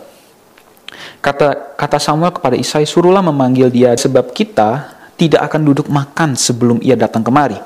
Kata 1.23 1.77
kata 1.79 1.97
Samuel 2.03 2.35
kepada 2.35 2.59
Isai, 2.59 2.83
"Suruhlah 2.83 3.23
memanggil 3.23 3.71
dia 3.71 3.95
sebab 3.95 4.35
kita 4.35 4.91
tidak 5.15 5.47
akan 5.47 5.61
duduk 5.71 5.87
makan 5.87 6.35
sebelum 6.35 6.83
ia 6.83 6.99
datang 6.99 7.23
kemari." 7.23 7.57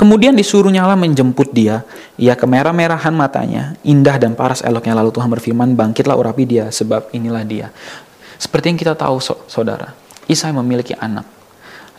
Kemudian 0.00 0.32
disuruh 0.32 0.72
nyala 0.72 0.96
menjemput 0.96 1.52
dia. 1.52 1.84
Ia 2.16 2.32
kemerah-merahan 2.32 3.12
matanya, 3.12 3.76
indah 3.84 4.16
dan 4.16 4.32
paras 4.32 4.64
eloknya. 4.64 4.96
Lalu 4.96 5.12
Tuhan 5.12 5.28
berfirman, 5.28 5.76
bangkitlah 5.76 6.16
urapi 6.16 6.48
dia, 6.48 6.72
sebab 6.72 7.12
inilah 7.12 7.44
dia. 7.44 7.68
Seperti 8.40 8.72
yang 8.72 8.80
kita 8.80 8.96
tahu, 8.96 9.20
saudara, 9.44 9.92
Isai 10.24 10.54
memiliki 10.56 10.96
anak. 10.96 11.28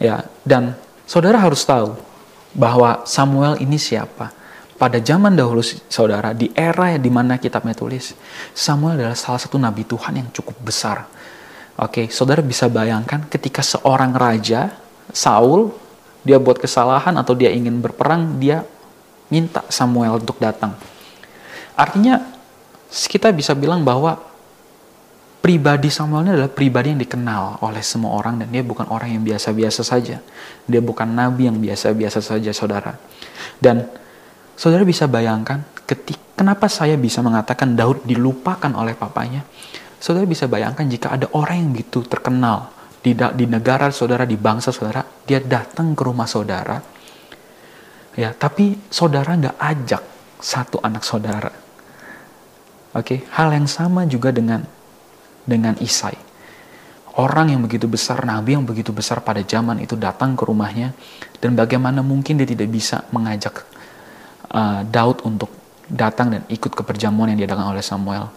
Ya, 0.01 0.25
dan 0.41 0.73
saudara 1.05 1.37
harus 1.37 1.61
tahu 1.61 1.93
bahwa 2.57 3.05
Samuel 3.05 3.61
ini 3.61 3.77
siapa. 3.77 4.33
Pada 4.81 4.97
zaman 4.97 5.37
dahulu, 5.37 5.61
saudara, 5.93 6.33
di 6.33 6.49
era 6.57 6.97
di 6.97 7.11
mana 7.13 7.37
kitabnya 7.37 7.77
tulis, 7.77 8.17
Samuel 8.57 8.97
adalah 8.97 9.13
salah 9.13 9.37
satu 9.37 9.61
nabi 9.61 9.85
Tuhan 9.85 10.17
yang 10.17 10.33
cukup 10.33 10.57
besar. 10.57 11.05
Oke, 11.77 12.09
saudara 12.09 12.41
bisa 12.41 12.65
bayangkan 12.65 13.29
ketika 13.29 13.61
seorang 13.61 14.17
raja, 14.17 14.73
Saul, 15.13 15.69
dia 16.25 16.41
buat 16.41 16.57
kesalahan 16.57 17.13
atau 17.21 17.37
dia 17.37 17.53
ingin 17.53 17.77
berperang, 17.77 18.41
dia 18.41 18.65
minta 19.29 19.61
Samuel 19.69 20.17
untuk 20.17 20.41
datang. 20.41 20.73
Artinya 21.77 22.17
kita 22.89 23.29
bisa 23.29 23.53
bilang 23.53 23.85
bahwa 23.85 24.17
pribadi 25.41 25.89
Samuel 25.89 26.29
ini 26.29 26.31
adalah 26.37 26.53
pribadi 26.53 26.93
yang 26.93 27.01
dikenal 27.01 27.65
oleh 27.65 27.81
semua 27.81 28.13
orang 28.13 28.45
dan 28.45 28.47
dia 28.53 28.61
bukan 28.61 28.85
orang 28.93 29.17
yang 29.17 29.25
biasa-biasa 29.25 29.81
saja. 29.81 30.21
Dia 30.69 30.81
bukan 30.81 31.09
nabi 31.09 31.49
yang 31.49 31.57
biasa-biasa 31.57 32.21
saja, 32.21 32.53
saudara. 32.53 32.95
Dan 33.57 33.89
saudara 34.53 34.85
bisa 34.85 35.09
bayangkan 35.09 35.65
ketika 35.89 36.31
kenapa 36.41 36.65
saya 36.65 36.97
bisa 36.97 37.21
mengatakan 37.21 37.77
Daud 37.77 38.01
dilupakan 38.01 38.73
oleh 38.73 38.97
papanya. 38.97 39.45
Saudara 40.01 40.25
bisa 40.25 40.49
bayangkan 40.49 40.89
jika 40.89 41.13
ada 41.13 41.29
orang 41.37 41.61
yang 41.61 41.69
begitu 41.77 42.01
terkenal, 42.09 42.73
di, 43.05 43.13
di 43.13 43.45
negara 43.45 43.93
saudara, 43.93 44.25
di 44.25 44.33
bangsa 44.33 44.73
saudara, 44.73 45.05
dia 45.21 45.37
datang 45.37 45.93
ke 45.93 46.01
rumah 46.01 46.25
saudara, 46.25 46.81
ya, 48.17 48.33
tapi 48.33 48.73
saudara 48.89 49.37
nggak 49.37 49.57
ajak 49.61 50.03
satu 50.41 50.81
anak 50.81 51.05
saudara. 51.05 51.53
Oke, 52.97 53.21
hal 53.37 53.53
yang 53.53 53.69
sama 53.69 54.09
juga 54.09 54.33
dengan 54.33 54.65
dengan 55.45 55.75
Isai. 55.81 56.15
Orang 57.19 57.51
yang 57.51 57.59
begitu 57.59 57.91
besar, 57.91 58.23
nabi 58.23 58.55
yang 58.55 58.63
begitu 58.63 58.95
besar 58.95 59.19
pada 59.19 59.43
zaman 59.43 59.83
itu 59.83 59.99
datang 59.99 60.31
ke 60.39 60.47
rumahnya, 60.47 60.95
dan 61.43 61.59
bagaimana 61.59 61.99
mungkin 61.99 62.39
dia 62.39 62.47
tidak 62.47 62.71
bisa 62.71 63.03
mengajak 63.11 63.67
uh, 64.55 64.87
Daud 64.87 65.27
untuk 65.27 65.51
datang 65.91 66.31
dan 66.31 66.41
ikut 66.47 66.71
ke 66.71 66.83
perjamuan 66.87 67.35
yang 67.35 67.43
diadakan 67.43 67.75
oleh 67.75 67.83
Samuel, 67.83 68.31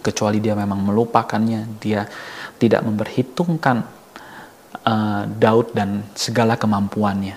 kecuali 0.00 0.40
dia 0.40 0.56
memang 0.56 0.80
melupakannya, 0.80 1.76
dia 1.76 2.08
tidak 2.56 2.88
memperhitungkan 2.88 3.84
uh, 4.88 5.28
Daud 5.28 5.76
dan 5.76 6.08
segala 6.16 6.56
kemampuannya. 6.56 7.36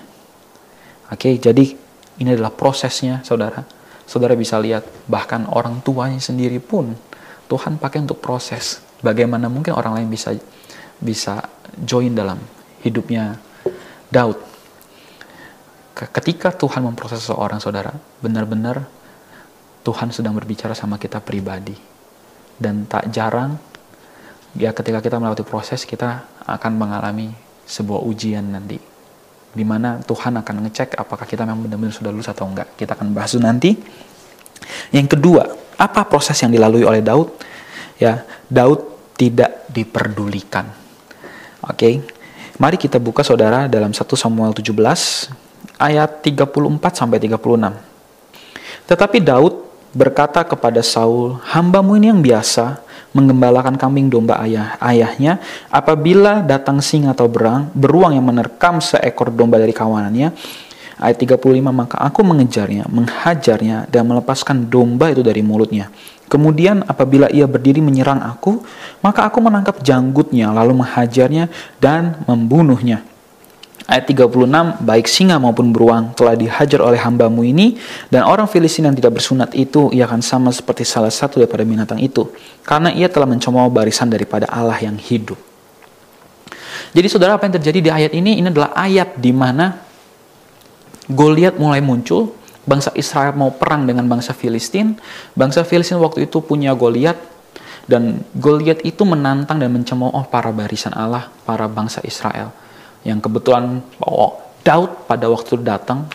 Oke, 1.11 1.35
jadi 1.43 1.75
ini 2.23 2.29
adalah 2.39 2.55
prosesnya, 2.55 3.19
saudara. 3.27 3.67
Saudara 4.07 4.31
bisa 4.39 4.55
lihat, 4.63 4.87
bahkan 5.11 5.43
orang 5.51 5.83
tuanya 5.83 6.23
sendiri 6.23 6.63
pun 6.63 6.95
Tuhan 7.47 7.77
pakai 7.77 8.03
untuk 8.03 8.19
proses. 8.23 8.79
Bagaimana 9.03 9.51
mungkin 9.51 9.75
orang 9.75 9.99
lain 9.99 10.09
bisa 10.09 10.31
bisa 10.99 11.43
join 11.83 12.15
dalam 12.15 12.39
hidupnya 12.83 13.39
Daud. 14.07 14.39
ketika 15.93 16.49
Tuhan 16.51 16.83
memproses 16.83 17.21
seseorang 17.21 17.61
saudara, 17.61 17.93
benar-benar 18.19 18.83
Tuhan 19.85 20.09
sedang 20.09 20.33
berbicara 20.35 20.73
sama 20.73 20.97
kita 20.97 21.21
pribadi. 21.21 21.77
Dan 22.57 22.89
tak 22.89 23.07
jarang 23.13 23.55
ya 24.57 24.73
ketika 24.73 24.99
kita 24.99 25.17
melewati 25.21 25.45
proses 25.45 25.85
kita 25.85 26.27
akan 26.45 26.71
mengalami 26.77 27.33
sebuah 27.65 28.05
ujian 28.05 28.45
nanti 28.53 28.77
di 29.53 29.61
mana 29.61 30.01
Tuhan 30.01 30.33
akan 30.41 30.55
ngecek 30.65 30.97
apakah 30.97 31.29
kita 31.29 31.45
memang 31.45 31.69
benar-benar 31.69 31.93
sudah 31.93 32.09
lulus 32.09 32.29
atau 32.29 32.49
enggak. 32.49 32.73
Kita 32.73 32.97
akan 32.97 33.13
bahas 33.13 33.37
nanti. 33.37 33.77
Yang 34.93 35.17
kedua, 35.17 35.43
apa 35.77 36.05
proses 36.07 36.37
yang 36.41 36.51
dilalui 36.53 36.85
oleh 36.85 37.01
Daud? 37.01 37.29
Ya, 37.97 38.23
Daud 38.47 39.13
tidak 39.17 39.67
diperdulikan. 39.69 40.69
Oke. 41.63 41.77
Okay? 41.77 41.93
Mari 42.61 42.77
kita 42.77 43.01
buka 43.01 43.25
Saudara 43.25 43.65
dalam 43.65 43.91
1 43.91 43.97
Samuel 44.13 44.53
17 44.53 44.71
ayat 45.81 46.21
34 46.21 46.93
sampai 46.93 47.17
36. 47.17 47.73
Tetapi 48.85 49.17
Daud 49.23 49.53
berkata 49.89 50.45
kepada 50.45 50.85
Saul, 50.85 51.41
"Hambamu 51.49 51.97
ini 51.97 52.13
yang 52.13 52.21
biasa 52.21 52.83
menggembalakan 53.13 53.77
kambing 53.77 54.09
domba 54.09 54.41
ayah 54.41 54.75
ayahnya 54.81 55.37
apabila 55.69 56.41
datang 56.41 56.81
singa 56.81 57.13
atau 57.13 57.29
berang 57.29 57.69
beruang 57.77 58.17
yang 58.17 58.25
menerkam 58.25 58.81
seekor 58.81 59.29
domba 59.29 59.61
dari 59.61 59.71
kawanannya 59.71 60.33
ayat 61.03 61.19
35 61.19 61.59
maka 61.69 61.99
aku 61.99 62.23
mengejarnya 62.23 62.87
menghajarnya 62.87 63.91
dan 63.91 64.07
melepaskan 64.07 64.71
domba 64.71 65.11
itu 65.11 65.19
dari 65.19 65.43
mulutnya. 65.43 65.91
Kemudian 66.31 66.87
apabila 66.87 67.27
ia 67.29 67.43
berdiri 67.43 67.83
menyerang 67.83 68.23
aku 68.23 68.63
maka 69.03 69.27
aku 69.27 69.43
menangkap 69.43 69.83
janggutnya 69.83 70.49
lalu 70.55 70.79
menghajarnya 70.79 71.51
dan 71.83 72.23
membunuhnya. 72.23 73.03
Ayat 73.83 74.07
36, 74.07 74.47
baik 74.79 75.11
singa 75.11 75.35
maupun 75.35 75.75
beruang 75.75 76.15
telah 76.15 76.39
dihajar 76.39 76.79
oleh 76.79 76.95
hambamu 76.95 77.43
ini, 77.43 77.75
dan 78.07 78.23
orang 78.23 78.47
Filistin 78.47 78.87
yang 78.87 78.95
tidak 78.95 79.19
bersunat 79.19 79.51
itu, 79.59 79.91
ia 79.91 80.07
akan 80.07 80.23
sama 80.23 80.55
seperti 80.55 80.87
salah 80.87 81.11
satu 81.11 81.43
daripada 81.43 81.67
binatang 81.67 81.99
itu, 81.99 82.31
karena 82.63 82.95
ia 82.95 83.11
telah 83.11 83.27
mencemooh 83.27 83.67
barisan 83.67 84.07
daripada 84.07 84.47
Allah 84.47 84.79
yang 84.79 84.95
hidup. 84.95 85.35
Jadi 86.95 87.07
saudara 87.11 87.35
apa 87.35 87.43
yang 87.43 87.59
terjadi 87.59 87.79
di 87.83 87.89
ayat 87.91 88.11
ini, 88.15 88.39
ini 88.39 88.47
adalah 88.47 88.71
ayat 88.71 89.19
di 89.19 89.35
mana 89.35 89.82
Goliat 91.11 91.59
mulai 91.59 91.83
muncul, 91.83 92.31
bangsa 92.63 92.91
Israel 92.95 93.35
mau 93.35 93.51
perang 93.51 93.83
dengan 93.83 94.07
bangsa 94.07 94.31
Filistin, 94.31 94.95
bangsa 95.35 95.67
Filistin 95.67 95.99
waktu 95.99 96.27
itu 96.27 96.39
punya 96.39 96.71
Goliat, 96.71 97.19
dan 97.87 98.23
Goliat 98.31 98.79
itu 98.87 99.03
menantang 99.03 99.59
dan 99.59 99.67
mencemooh 99.75 100.23
para 100.31 100.51
barisan 100.55 100.95
Allah, 100.95 101.27
para 101.43 101.67
bangsa 101.67 101.99
Israel 102.07 102.55
yang 103.03 103.19
kebetulan 103.19 103.83
oh, 103.99 104.39
Daud 104.63 105.07
pada 105.07 105.27
waktu 105.27 105.59
datang 105.59 106.07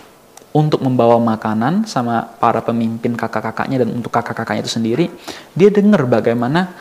untuk 0.56 0.80
membawa 0.80 1.20
makanan 1.20 1.84
sama 1.84 2.24
para 2.40 2.64
pemimpin 2.64 3.12
kakak-kakaknya 3.12 3.84
dan 3.84 3.92
untuk 3.92 4.08
kakak-kakaknya 4.08 4.64
itu 4.64 4.72
sendiri, 4.72 5.06
dia 5.52 5.68
dengar 5.68 6.08
bagaimana 6.08 6.72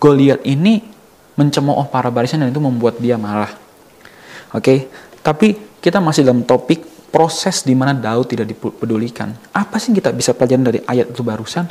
Goliat 0.00 0.40
ini 0.48 0.80
mencemooh 1.36 1.84
para 1.92 2.08
barisan 2.08 2.40
dan 2.40 2.54
itu 2.54 2.62
membuat 2.62 2.96
dia 3.02 3.20
marah. 3.20 3.52
Oke, 4.54 4.64
okay? 4.64 4.78
tapi 5.20 5.58
kita 5.82 6.00
masih 6.00 6.24
dalam 6.24 6.46
topik 6.46 6.99
proses 7.10 7.66
di 7.66 7.74
mana 7.74 7.92
Daud 7.92 8.30
tidak 8.30 8.46
dipedulikan. 8.46 9.34
Apa 9.52 9.76
sih 9.82 9.90
kita 9.90 10.14
bisa 10.14 10.32
pelajari 10.32 10.62
dari 10.62 10.80
ayat 10.86 11.10
itu 11.10 11.20
barusan? 11.26 11.66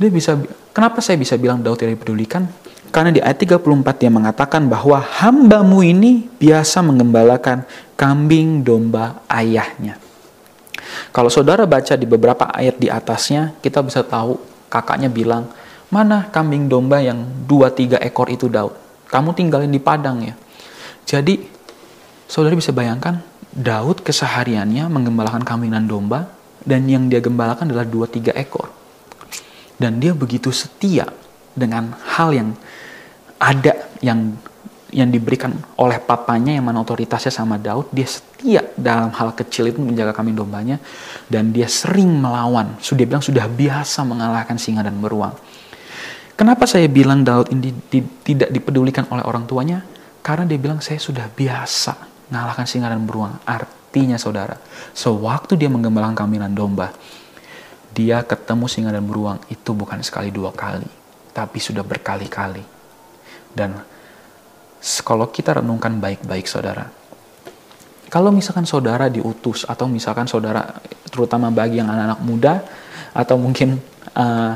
Dia 0.00 0.08
bisa 0.08 0.40
kenapa 0.72 1.04
saya 1.04 1.20
bisa 1.20 1.36
bilang 1.36 1.60
Daud 1.60 1.76
tidak 1.76 2.00
dipedulikan? 2.00 2.48
Karena 2.90 3.14
di 3.14 3.22
ayat 3.22 3.38
34 3.38 4.02
dia 4.02 4.10
mengatakan 4.10 4.66
bahwa 4.66 4.98
hambamu 4.98 5.78
ini 5.86 6.26
biasa 6.42 6.82
mengembalakan 6.82 7.62
kambing 7.94 8.66
domba 8.66 9.22
ayahnya. 9.30 9.94
Kalau 11.14 11.30
saudara 11.30 11.70
baca 11.70 11.94
di 11.94 12.02
beberapa 12.02 12.50
ayat 12.50 12.82
di 12.82 12.90
atasnya, 12.90 13.54
kita 13.62 13.86
bisa 13.86 14.02
tahu 14.02 14.42
kakaknya 14.66 15.06
bilang, 15.06 15.46
mana 15.86 16.26
kambing 16.34 16.66
domba 16.66 16.98
yang 16.98 17.22
dua 17.46 17.70
tiga 17.70 18.02
ekor 18.02 18.26
itu 18.26 18.50
Daud? 18.50 18.74
Kamu 19.06 19.38
tinggalin 19.38 19.70
di 19.70 19.78
padang 19.78 20.18
ya. 20.26 20.34
Jadi, 21.06 21.46
saudara 22.26 22.58
bisa 22.58 22.74
bayangkan, 22.74 23.22
Daud 23.50 24.06
kesehariannya 24.06 24.86
menggembalakan 24.86 25.42
kambing 25.42 25.74
dan 25.74 25.90
domba, 25.90 26.30
dan 26.62 26.86
yang 26.86 27.10
dia 27.10 27.18
gembalakan 27.18 27.74
adalah 27.74 27.88
dua 27.88 28.06
tiga 28.06 28.30
ekor. 28.38 28.70
Dan 29.74 29.98
dia 29.98 30.14
begitu 30.14 30.54
setia 30.54 31.08
dengan 31.56 31.96
hal 32.14 32.30
yang 32.30 32.48
ada 33.40 33.90
yang 34.04 34.38
yang 34.90 35.06
diberikan 35.10 35.54
oleh 35.78 36.02
papanya 36.02 36.50
yang 36.50 36.66
mana 36.66 36.82
otoritasnya 36.82 37.30
sama 37.30 37.58
Daud, 37.58 37.94
dia 37.94 38.06
setia 38.06 38.66
dalam 38.74 39.14
hal 39.14 39.34
kecil 39.38 39.70
itu 39.70 39.78
menjaga 39.78 40.10
kambing 40.10 40.34
dombanya 40.34 40.82
dan 41.30 41.54
dia 41.54 41.70
sering 41.70 42.10
melawan. 42.10 42.74
Sudah 42.82 43.06
bilang 43.06 43.22
sudah 43.22 43.46
biasa 43.46 44.02
mengalahkan 44.02 44.58
singa 44.58 44.82
dan 44.82 44.98
beruang. 44.98 45.34
Kenapa 46.34 46.66
saya 46.66 46.90
bilang 46.90 47.22
Daud 47.22 47.54
ini 47.54 47.70
tidak 48.26 48.50
dipedulikan 48.50 49.06
oleh 49.14 49.22
orang 49.22 49.46
tuanya? 49.46 49.86
Karena 50.20 50.44
dia 50.44 50.58
bilang 50.58 50.82
saya 50.82 50.98
sudah 50.98 51.30
biasa 51.30 52.09
mengalahkan 52.30 52.64
singa 52.64 52.88
dan 52.88 53.02
beruang. 53.04 53.36
Artinya 53.44 54.16
saudara, 54.16 54.56
sewaktu 54.94 55.58
dia 55.58 55.68
menggembalakan 55.68 56.14
kambing 56.14 56.40
dan 56.40 56.54
domba, 56.54 56.94
dia 57.90 58.22
ketemu 58.22 58.64
singa 58.70 58.90
dan 58.94 59.04
beruang 59.04 59.42
itu 59.50 59.74
bukan 59.74 59.98
sekali 60.00 60.30
dua 60.30 60.54
kali, 60.54 60.86
tapi 61.34 61.58
sudah 61.58 61.82
berkali-kali 61.82 62.80
dan 63.54 63.82
kalau 65.04 65.28
kita 65.28 65.60
renungkan 65.60 65.98
baik-baik 66.00 66.46
saudara, 66.46 66.88
kalau 68.08 68.32
misalkan 68.32 68.64
saudara 68.64 69.10
diutus 69.10 69.66
atau 69.66 69.86
misalkan 69.86 70.26
saudara 70.26 70.80
terutama 71.10 71.50
bagi 71.52 71.78
yang 71.82 71.90
anak-anak 71.90 72.20
muda 72.22 72.54
atau 73.12 73.36
mungkin 73.38 73.78
uh, 74.14 74.54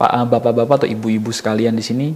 bapak-bapak 0.00 0.84
atau 0.84 0.88
ibu-ibu 0.88 1.28
sekalian 1.32 1.76
di 1.76 1.84
sini 1.84 2.08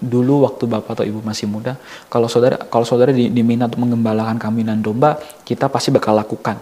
dulu 0.00 0.48
waktu 0.48 0.64
bapak 0.64 1.00
atau 1.00 1.04
ibu 1.04 1.20
masih 1.20 1.44
muda 1.44 1.76
kalau 2.08 2.24
saudara 2.24 2.56
kalau 2.56 2.88
saudara 2.88 3.12
diminta 3.12 3.68
untuk 3.68 3.84
mengembalakan 3.84 4.40
kambing 4.40 4.64
dan 4.68 4.80
domba 4.80 5.20
kita 5.44 5.68
pasti 5.68 5.92
bakal 5.92 6.16
lakukan. 6.16 6.56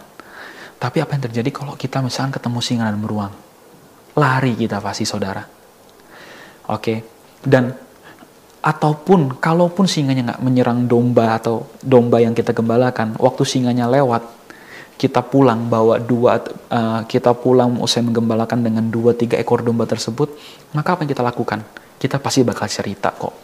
Tapi 0.79 1.03
apa 1.03 1.19
yang 1.19 1.23
terjadi 1.27 1.51
kalau 1.51 1.75
kita 1.75 1.99
misalkan 1.99 2.39
ketemu 2.39 2.59
singa 2.63 2.87
dan 2.87 3.03
beruang? 3.03 3.35
Lari 4.15 4.55
kita 4.55 4.79
pasti 4.79 5.03
saudara. 5.03 5.43
Oke? 6.71 7.03
Dan 7.43 7.75
ataupun 8.63 9.43
kalaupun 9.43 9.91
singanya 9.91 10.35
nggak 10.35 10.43
menyerang 10.43 10.87
domba 10.87 11.35
atau 11.35 11.67
domba 11.83 12.23
yang 12.23 12.31
kita 12.31 12.55
gembalakan, 12.55 13.19
waktu 13.19 13.43
singanya 13.43 13.91
lewat, 13.91 14.23
kita 14.99 15.23
pulang 15.23 15.71
bawa 15.71 16.03
dua, 16.03 16.43
uh, 16.71 17.03
kita 17.07 17.35
pulang 17.39 17.79
usai 17.79 18.03
menggembalakan 18.03 18.67
dengan 18.67 18.87
dua 18.91 19.15
tiga 19.15 19.39
ekor 19.39 19.63
domba 19.63 19.87
tersebut, 19.87 20.35
maka 20.75 20.95
apa 20.95 21.07
yang 21.07 21.11
kita 21.15 21.23
lakukan? 21.23 21.63
Kita 21.99 22.23
pasti 22.23 22.47
bakal 22.47 22.71
cerita 22.71 23.11
kok 23.11 23.35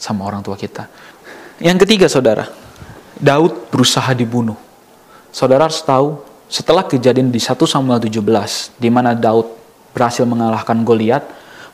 sama 0.00 0.24
orang 0.24 0.40
tua 0.40 0.56
kita. 0.56 0.88
Yang 1.60 1.84
ketiga, 1.84 2.08
saudara, 2.08 2.48
Daud 3.20 3.68
berusaha 3.68 4.16
dibunuh. 4.16 4.56
Saudara 5.28 5.68
harus 5.68 5.84
tahu, 5.84 6.24
setelah 6.48 6.82
kejadian 6.88 7.28
di 7.28 7.36
1 7.36 7.54
Samuel 7.68 8.00
17, 8.00 8.80
di 8.80 8.88
mana 8.88 9.12
Daud 9.12 9.46
berhasil 9.92 10.24
mengalahkan 10.24 10.80
Goliat, 10.80 11.22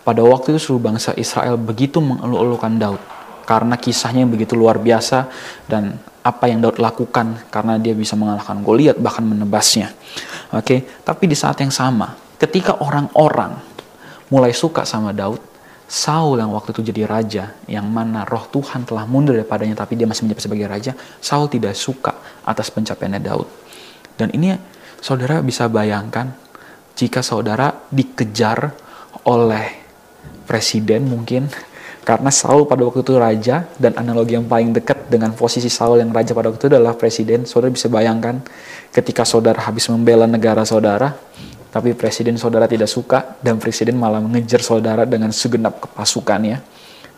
pada 0.03 0.23
waktu 0.23 0.55
itu 0.55 0.59
seluruh 0.63 0.91
bangsa 0.95 1.15
Israel 1.19 1.59
begitu 1.59 1.99
mengeluh-elukan 1.99 2.75
Daud 2.79 3.03
karena 3.47 3.79
kisahnya 3.79 4.27
yang 4.27 4.31
begitu 4.35 4.59
luar 4.59 4.79
biasa 4.83 5.31
dan 5.71 5.99
apa 6.27 6.51
yang 6.51 6.59
Daud 6.59 6.83
lakukan 6.83 7.47
karena 7.51 7.79
dia 7.79 7.95
bisa 7.95 8.19
mengalahkan 8.19 8.59
Goliat 8.63 8.99
bahkan 8.99 9.23
menebasnya. 9.23 9.95
Oke, 10.51 10.83
tapi 11.07 11.31
di 11.31 11.39
saat 11.39 11.59
yang 11.63 11.71
sama, 11.71 12.19
ketika 12.39 12.83
orang-orang 12.83 13.55
mulai 14.31 14.51
suka 14.51 14.83
sama 14.83 15.15
Daud, 15.15 15.39
Saul 15.87 16.43
yang 16.43 16.51
waktu 16.51 16.75
itu 16.75 16.91
jadi 16.91 17.07
raja, 17.07 17.55
yang 17.71 17.87
mana 17.87 18.27
roh 18.27 18.51
Tuhan 18.51 18.83
telah 18.83 19.07
mundur 19.07 19.39
daripadanya 19.39 19.79
tapi 19.79 19.95
dia 19.95 20.03
masih 20.11 20.27
menjabat 20.27 20.43
sebagai 20.43 20.67
raja, 20.67 20.93
Saul 21.23 21.47
tidak 21.47 21.79
suka 21.79 22.43
atas 22.43 22.75
pencapaiannya 22.75 23.23
Daud. 23.23 23.47
Dan 24.19 24.35
ini 24.35 24.51
saudara 24.99 25.39
bisa 25.47 25.71
bayangkan 25.71 26.35
jika 26.99 27.23
saudara 27.23 27.71
dikejar 27.95 28.75
oleh 29.31 29.67
presiden 30.43 31.07
mungkin 31.07 31.47
karena 32.09 32.35
Saul 32.35 32.67
pada 32.67 32.83
waktu 32.83 33.07
itu 33.07 33.15
raja 33.15 33.71
dan 33.79 33.95
analogi 33.95 34.35
yang 34.35 34.51
paling 34.51 34.75
dekat 34.75 35.07
dengan 35.07 35.39
posisi 35.39 35.71
Saul 35.71 36.03
yang 36.03 36.11
raja 36.11 36.35
pada 36.35 36.51
waktu 36.51 36.67
itu 36.67 36.71
adalah 36.71 36.99
presiden. 36.99 37.47
Saudara 37.47 37.71
bisa 37.71 37.87
bayangkan 37.87 38.43
ketika 38.91 39.23
saudara 39.23 39.63
habis 39.63 39.87
membela 39.87 40.27
negara 40.27 40.67
saudara, 40.67 41.15
tapi 41.77 41.93
presiden 41.93 42.41
saudara 42.41 42.65
tidak 42.65 42.89
suka 42.89 43.37
dan 43.45 43.61
presiden 43.61 44.01
malah 44.01 44.17
mengejar 44.25 44.65
saudara 44.65 45.05
dengan 45.05 45.29
segenap 45.29 45.77
kepasukannya 45.85 46.57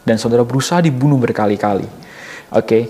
dan 0.02 0.18
saudara 0.18 0.42
berusaha 0.42 0.82
dibunuh 0.82 1.14
berkali-kali. 1.14 1.86
Oke, 2.50 2.66
okay. 2.66 2.82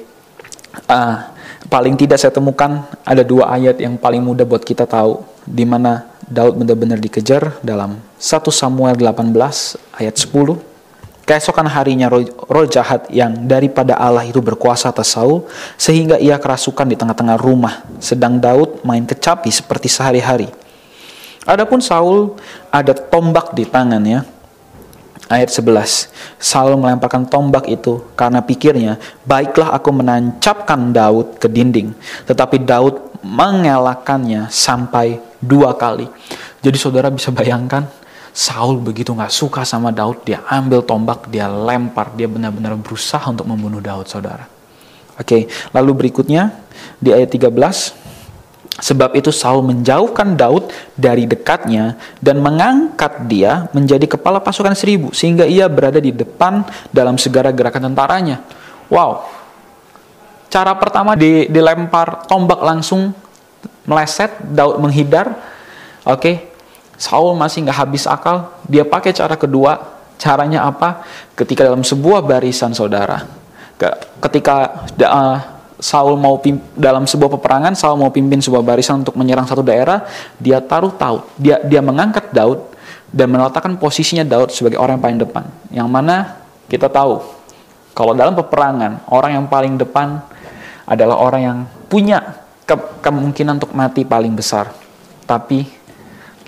uh, 0.89 1.29
paling 1.69 1.93
tidak 2.01 2.17
saya 2.17 2.33
temukan 2.33 2.89
ada 3.05 3.21
dua 3.21 3.53
ayat 3.53 3.85
yang 3.85 4.01
paling 4.01 4.25
mudah 4.25 4.49
buat 4.49 4.65
kita 4.65 4.89
tahu 4.89 5.21
di 5.45 5.69
mana 5.69 6.09
Daud 6.25 6.57
benar-benar 6.57 6.97
dikejar 6.97 7.61
dalam 7.61 8.01
1 8.17 8.33
Samuel 8.49 8.97
18 8.97 9.29
ayat 10.01 10.17
10. 10.17 11.29
Keesokan 11.29 11.69
harinya 11.69 12.09
roh, 12.09 12.25
roh 12.49 12.65
jahat 12.65 13.13
yang 13.13 13.45
daripada 13.45 13.93
Allah 14.01 14.25
itu 14.25 14.41
berkuasa 14.41 14.89
atas 14.89 15.13
Saul 15.13 15.45
sehingga 15.77 16.17
ia 16.17 16.41
kerasukan 16.41 16.89
di 16.89 16.97
tengah-tengah 16.97 17.37
rumah 17.37 17.85
sedang 18.01 18.41
Daud 18.41 18.81
main 18.89 19.05
kecapi 19.05 19.53
seperti 19.53 19.93
sehari-hari. 19.93 20.49
Adapun 21.49 21.81
Saul 21.81 22.37
ada 22.69 22.93
tombak 22.93 23.57
di 23.57 23.65
tangannya. 23.65 24.21
Ayat 25.33 25.49
11. 25.53 26.13
Saul 26.41 26.77
melemparkan 26.77 27.25
tombak 27.29 27.69
itu 27.69 28.01
karena 28.17 28.41
pikirnya, 28.41 29.01
baiklah 29.25 29.73
aku 29.77 29.93
menancapkan 29.93 30.93
Daud 30.93 31.37
ke 31.41 31.49
dinding. 31.49 31.93
Tetapi 32.29 32.65
Daud 32.65 33.21
mengelakkannya 33.21 34.49
sampai 34.49 35.21
dua 35.41 35.77
kali. 35.77 36.09
Jadi 36.65 36.77
saudara 36.81 37.13
bisa 37.13 37.29
bayangkan, 37.29 37.85
Saul 38.33 38.81
begitu 38.81 39.13
nggak 39.13 39.33
suka 39.33 39.69
sama 39.69 39.93
Daud, 39.93 40.25
dia 40.25 40.41
ambil 40.49 40.81
tombak, 40.81 41.29
dia 41.29 41.45
lempar, 41.49 42.13
dia 42.17 42.29
benar-benar 42.29 42.77
berusaha 42.81 43.25
untuk 43.29 43.49
membunuh 43.49 43.85
Daud, 43.85 44.09
saudara. 44.09 44.49
Oke, 45.19 45.51
lalu 45.77 46.07
berikutnya 46.07 46.57
di 46.97 47.13
ayat 47.13 47.29
13, 47.29 48.08
sebab 48.79 49.19
itu 49.19 49.35
Saul 49.35 49.67
menjauhkan 49.67 50.39
Daud 50.39 50.71
dari 50.95 51.27
dekatnya 51.27 51.99
dan 52.23 52.39
mengangkat 52.39 53.27
dia 53.27 53.67
menjadi 53.75 54.07
kepala 54.07 54.39
pasukan 54.39 54.73
seribu, 54.79 55.11
sehingga 55.11 55.43
ia 55.45 55.67
berada 55.67 55.99
di 55.99 56.15
depan 56.15 56.63
dalam 56.95 57.19
segala 57.19 57.51
gerakan 57.51 57.91
tentaranya. 57.91 58.39
Wow, 58.87 59.27
cara 60.47 60.73
pertama 60.79 61.19
di, 61.19 61.51
dilempar 61.51 62.25
tombak 62.31 62.63
langsung 62.63 63.11
meleset, 63.85 64.31
Daud 64.47 64.79
menghindar. 64.79 65.35
Oke, 66.07 66.49
Saul 66.95 67.35
masih 67.35 67.67
nggak 67.67 67.79
habis 67.83 68.07
akal, 68.07 68.55
dia 68.65 68.87
pakai 68.87 69.11
cara 69.11 69.35
kedua. 69.35 69.99
Caranya 70.19 70.67
apa? 70.67 71.07
Ketika 71.39 71.63
dalam 71.63 71.87
sebuah 71.87 72.27
barisan 72.27 72.75
saudara, 72.75 73.23
ketika 74.19 74.83
uh, 74.99 75.39
Saul 75.79 76.19
mau 76.19 76.43
pimp, 76.43 76.59
dalam 76.75 77.07
sebuah 77.07 77.39
peperangan, 77.39 77.73
Saul 77.79 77.99
mau 77.99 78.11
pimpin 78.11 78.43
sebuah 78.43 78.67
barisan 78.67 79.07
untuk 79.07 79.15
menyerang 79.15 79.47
satu 79.47 79.63
daerah, 79.63 80.03
dia 80.43 80.59
taruh 80.59 80.91
Daud, 80.91 81.23
dia 81.39 81.63
dia 81.63 81.79
mengangkat 81.79 82.35
Daud 82.35 82.67
dan 83.15 83.31
meletakkan 83.31 83.79
posisinya 83.79 84.27
Daud 84.27 84.51
sebagai 84.51 84.77
orang 84.77 84.99
yang 84.99 85.05
paling 85.07 85.21
depan. 85.23 85.45
Yang 85.71 85.89
mana 85.89 86.17
kita 86.67 86.91
tahu 86.91 87.23
kalau 87.95 88.13
dalam 88.13 88.35
peperangan 88.35 89.07
orang 89.09 89.39
yang 89.39 89.47
paling 89.47 89.79
depan 89.79 90.19
adalah 90.85 91.17
orang 91.17 91.41
yang 91.43 91.59
punya 91.87 92.43
ke 92.67 92.75
kemungkinan 93.01 93.63
untuk 93.63 93.73
mati 93.73 94.03
paling 94.03 94.35
besar. 94.35 94.75
Tapi 95.29 95.79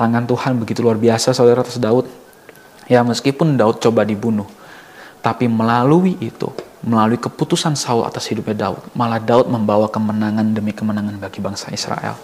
Tangan 0.00 0.24
Tuhan 0.24 0.56
begitu 0.56 0.80
luar 0.80 0.96
biasa 0.96 1.36
saudara 1.36 1.60
atas 1.60 1.76
Daud. 1.76 2.08
Ya 2.88 3.04
meskipun 3.04 3.60
Daud 3.60 3.84
coba 3.84 4.00
dibunuh, 4.00 4.48
tapi 5.20 5.44
melalui 5.44 6.16
itu, 6.24 6.48
melalui 6.80 7.20
keputusan 7.20 7.76
Saul 7.76 8.08
atas 8.08 8.24
hidupnya 8.32 8.68
Daud, 8.68 8.80
malah 8.96 9.20
Daud 9.20 9.52
membawa 9.52 9.92
kemenangan 9.92 10.56
demi 10.56 10.72
kemenangan 10.72 11.20
bagi 11.20 11.44
bangsa 11.44 11.68
Israel. 11.68 12.16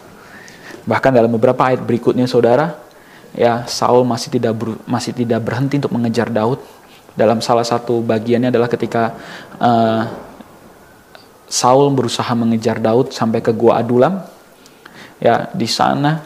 Bahkan 0.88 1.12
dalam 1.12 1.28
beberapa 1.36 1.60
ayat 1.68 1.84
berikutnya 1.84 2.24
saudara, 2.24 2.72
ya 3.36 3.68
Saul 3.68 4.08
masih 4.08 4.32
tidak 4.32 4.56
ber, 4.56 4.80
masih 4.88 5.12
tidak 5.12 5.44
berhenti 5.44 5.76
untuk 5.76 5.92
mengejar 5.92 6.32
Daud. 6.32 6.62
Dalam 7.16 7.40
salah 7.44 7.64
satu 7.64 8.00
bagiannya 8.00 8.48
adalah 8.48 8.68
ketika 8.68 9.12
uh, 9.60 10.04
Saul 11.48 11.92
berusaha 11.92 12.32
mengejar 12.32 12.80
Daud 12.80 13.12
sampai 13.12 13.44
ke 13.44 13.52
gua 13.52 13.80
Adulam. 13.84 14.24
Ya, 15.20 15.48
di 15.52 15.68
sana 15.68 16.24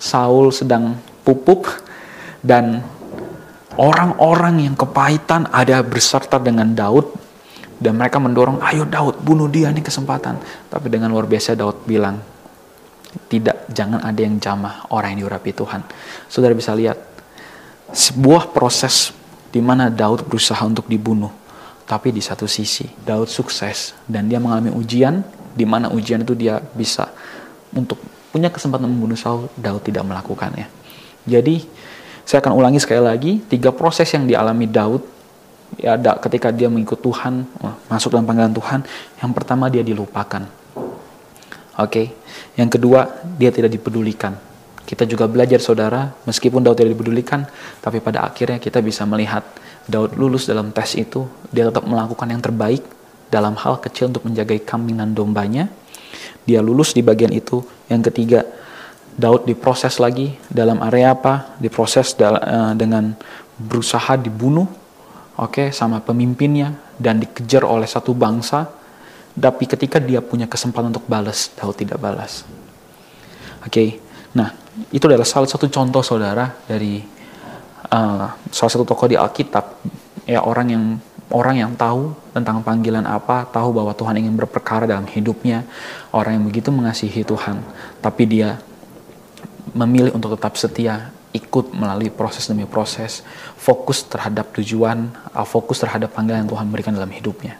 Saul 0.00 0.52
sedang 0.52 0.96
pupuk 1.24 1.84
dan 2.44 2.80
orang-orang 3.76 4.68
yang 4.68 4.76
kepahitan 4.76 5.48
ada 5.52 5.80
berserta 5.84 6.36
dengan 6.36 6.72
Daud 6.72 7.31
dan 7.82 7.98
mereka 7.98 8.22
mendorong 8.22 8.62
ayo 8.62 8.86
Daud 8.86 9.18
bunuh 9.26 9.50
dia 9.50 9.74
ini 9.74 9.82
kesempatan 9.82 10.38
tapi 10.70 10.86
dengan 10.86 11.10
luar 11.10 11.26
biasa 11.26 11.58
Daud 11.58 11.82
bilang 11.82 12.22
tidak 13.26 13.66
jangan 13.68 14.00
ada 14.06 14.20
yang 14.22 14.38
jamah 14.38 14.86
orang 14.94 15.18
yang 15.18 15.26
diurapi 15.26 15.50
Tuhan 15.50 15.82
saudara 16.30 16.54
bisa 16.54 16.70
lihat 16.78 16.96
sebuah 17.90 18.54
proses 18.54 19.10
di 19.50 19.58
mana 19.58 19.90
Daud 19.90 20.24
berusaha 20.30 20.62
untuk 20.62 20.86
dibunuh 20.86 21.34
tapi 21.84 22.14
di 22.14 22.22
satu 22.22 22.46
sisi 22.46 22.86
Daud 23.02 23.26
sukses 23.26 23.98
dan 24.06 24.30
dia 24.30 24.38
mengalami 24.38 24.70
ujian 24.70 25.20
di 25.52 25.66
mana 25.66 25.92
ujian 25.92 26.24
itu 26.24 26.32
dia 26.32 26.62
bisa 26.62 27.12
untuk 27.76 28.00
punya 28.32 28.48
kesempatan 28.48 28.88
membunuh 28.88 29.16
Saul, 29.16 29.52
Daud 29.60 29.84
tidak 29.84 30.08
melakukannya. 30.08 30.66
Jadi 31.28 31.68
saya 32.24 32.40
akan 32.40 32.56
ulangi 32.56 32.80
sekali 32.80 33.04
lagi 33.04 33.32
tiga 33.44 33.70
proses 33.70 34.08
yang 34.16 34.24
dialami 34.24 34.64
Daud 34.64 35.04
ya 35.78 35.96
ketika 35.98 36.52
dia 36.52 36.68
mengikut 36.68 37.00
Tuhan, 37.00 37.46
masuk 37.88 38.12
dalam 38.12 38.28
panggilan 38.28 38.52
Tuhan. 38.52 38.80
Yang 39.22 39.32
pertama 39.32 39.68
dia 39.72 39.84
dilupakan. 39.84 40.44
Oke. 40.74 41.88
Okay. 41.88 42.06
Yang 42.56 42.76
kedua, 42.78 43.08
dia 43.40 43.48
tidak 43.48 43.72
dipedulikan. 43.72 44.36
Kita 44.84 45.08
juga 45.08 45.24
belajar 45.24 45.56
saudara, 45.62 46.12
meskipun 46.28 46.60
Daud 46.60 46.76
tidak 46.76 46.92
dipedulikan, 46.92 47.48
tapi 47.80 48.02
pada 48.04 48.28
akhirnya 48.28 48.60
kita 48.60 48.84
bisa 48.84 49.08
melihat 49.08 49.40
Daud 49.88 50.18
lulus 50.20 50.44
dalam 50.44 50.68
tes 50.74 50.98
itu, 50.98 51.24
dia 51.48 51.64
tetap 51.70 51.86
melakukan 51.88 52.28
yang 52.28 52.42
terbaik 52.44 52.84
dalam 53.32 53.56
hal 53.56 53.80
kecil 53.80 54.12
untuk 54.12 54.28
menjaga 54.28 54.52
kambing 54.60 55.00
dan 55.00 55.16
dombanya, 55.16 55.72
dia 56.44 56.60
lulus 56.60 56.92
di 56.92 57.00
bagian 57.00 57.32
itu. 57.32 57.64
Yang 57.88 58.12
ketiga, 58.12 58.44
Daud 59.16 59.48
diproses 59.48 59.96
lagi 59.96 60.36
dalam 60.52 60.84
area 60.84 61.16
apa? 61.16 61.56
Diproses 61.56 62.12
uh, 62.20 62.76
dengan 62.76 63.16
berusaha 63.56 64.18
dibunuh, 64.20 64.68
oke, 65.42 65.50
okay, 65.50 65.68
sama 65.74 65.98
pemimpinnya 65.98 66.72
dan 66.96 67.18
dikejar 67.18 67.66
oleh 67.66 67.86
satu 67.90 68.14
bangsa. 68.14 68.70
Tapi 69.32 69.64
ketika 69.64 69.96
dia 69.96 70.20
punya 70.20 70.44
kesempatan 70.46 70.92
untuk 70.92 71.08
balas, 71.08 71.50
Daud 71.56 71.74
tidak 71.74 71.98
balas. 71.98 72.44
Oke, 73.64 73.68
okay. 73.68 73.88
nah 74.36 74.52
itu 74.92 75.04
adalah 75.08 75.24
salah 75.26 75.48
satu 75.48 75.66
contoh 75.72 76.04
saudara 76.04 76.52
dari 76.68 77.00
uh, 77.88 78.26
salah 78.52 78.70
satu 78.72 78.84
tokoh 78.84 79.08
di 79.08 79.16
Alkitab, 79.16 79.64
ya 80.28 80.44
orang 80.44 80.66
yang 80.68 80.84
orang 81.32 81.56
yang 81.64 81.72
tahu 81.74 82.12
tentang 82.36 82.60
panggilan 82.60 83.08
apa, 83.08 83.48
tahu 83.48 83.72
bahwa 83.72 83.96
Tuhan 83.96 84.20
ingin 84.20 84.36
berperkara 84.36 84.84
dalam 84.84 85.08
hidupnya, 85.08 85.64
orang 86.12 86.38
yang 86.38 86.44
begitu 86.44 86.68
mengasihi 86.68 87.24
Tuhan, 87.24 87.64
tapi 88.04 88.28
dia 88.28 88.60
memilih 89.72 90.12
untuk 90.12 90.36
tetap 90.36 90.60
setia, 90.60 91.08
ikut 91.32 91.72
melalui 91.72 92.12
proses 92.12 92.44
demi 92.44 92.68
proses, 92.68 93.24
fokus 93.56 94.04
terhadap 94.04 94.52
tujuan, 94.56 95.08
uh, 95.32 95.48
fokus 95.48 95.80
terhadap 95.80 96.12
panggilan 96.12 96.44
yang 96.44 96.50
Tuhan 96.52 96.66
berikan 96.68 96.92
dalam 96.92 97.08
hidupnya. 97.08 97.56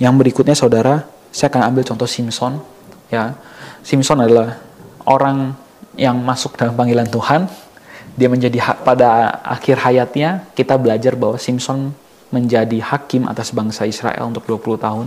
Yang 0.00 0.14
berikutnya 0.24 0.56
saudara, 0.56 1.04
saya 1.28 1.52
akan 1.52 1.72
ambil 1.72 1.84
contoh 1.84 2.08
Simpson. 2.08 2.58
Ya, 3.12 3.36
Simpson 3.84 4.24
adalah 4.24 4.58
orang 5.04 5.52
yang 5.94 6.16
masuk 6.18 6.56
dalam 6.56 6.74
panggilan 6.74 7.06
Tuhan. 7.06 7.46
Dia 8.14 8.30
menjadi 8.30 8.62
pada 8.86 9.42
akhir 9.42 9.82
hayatnya 9.84 10.46
kita 10.54 10.78
belajar 10.78 11.18
bahwa 11.18 11.36
Simpson 11.36 11.90
menjadi 12.30 12.78
hakim 12.82 13.26
atas 13.30 13.50
bangsa 13.54 13.86
Israel 13.86 14.30
untuk 14.30 14.46
20 14.46 14.80
tahun. 14.80 15.06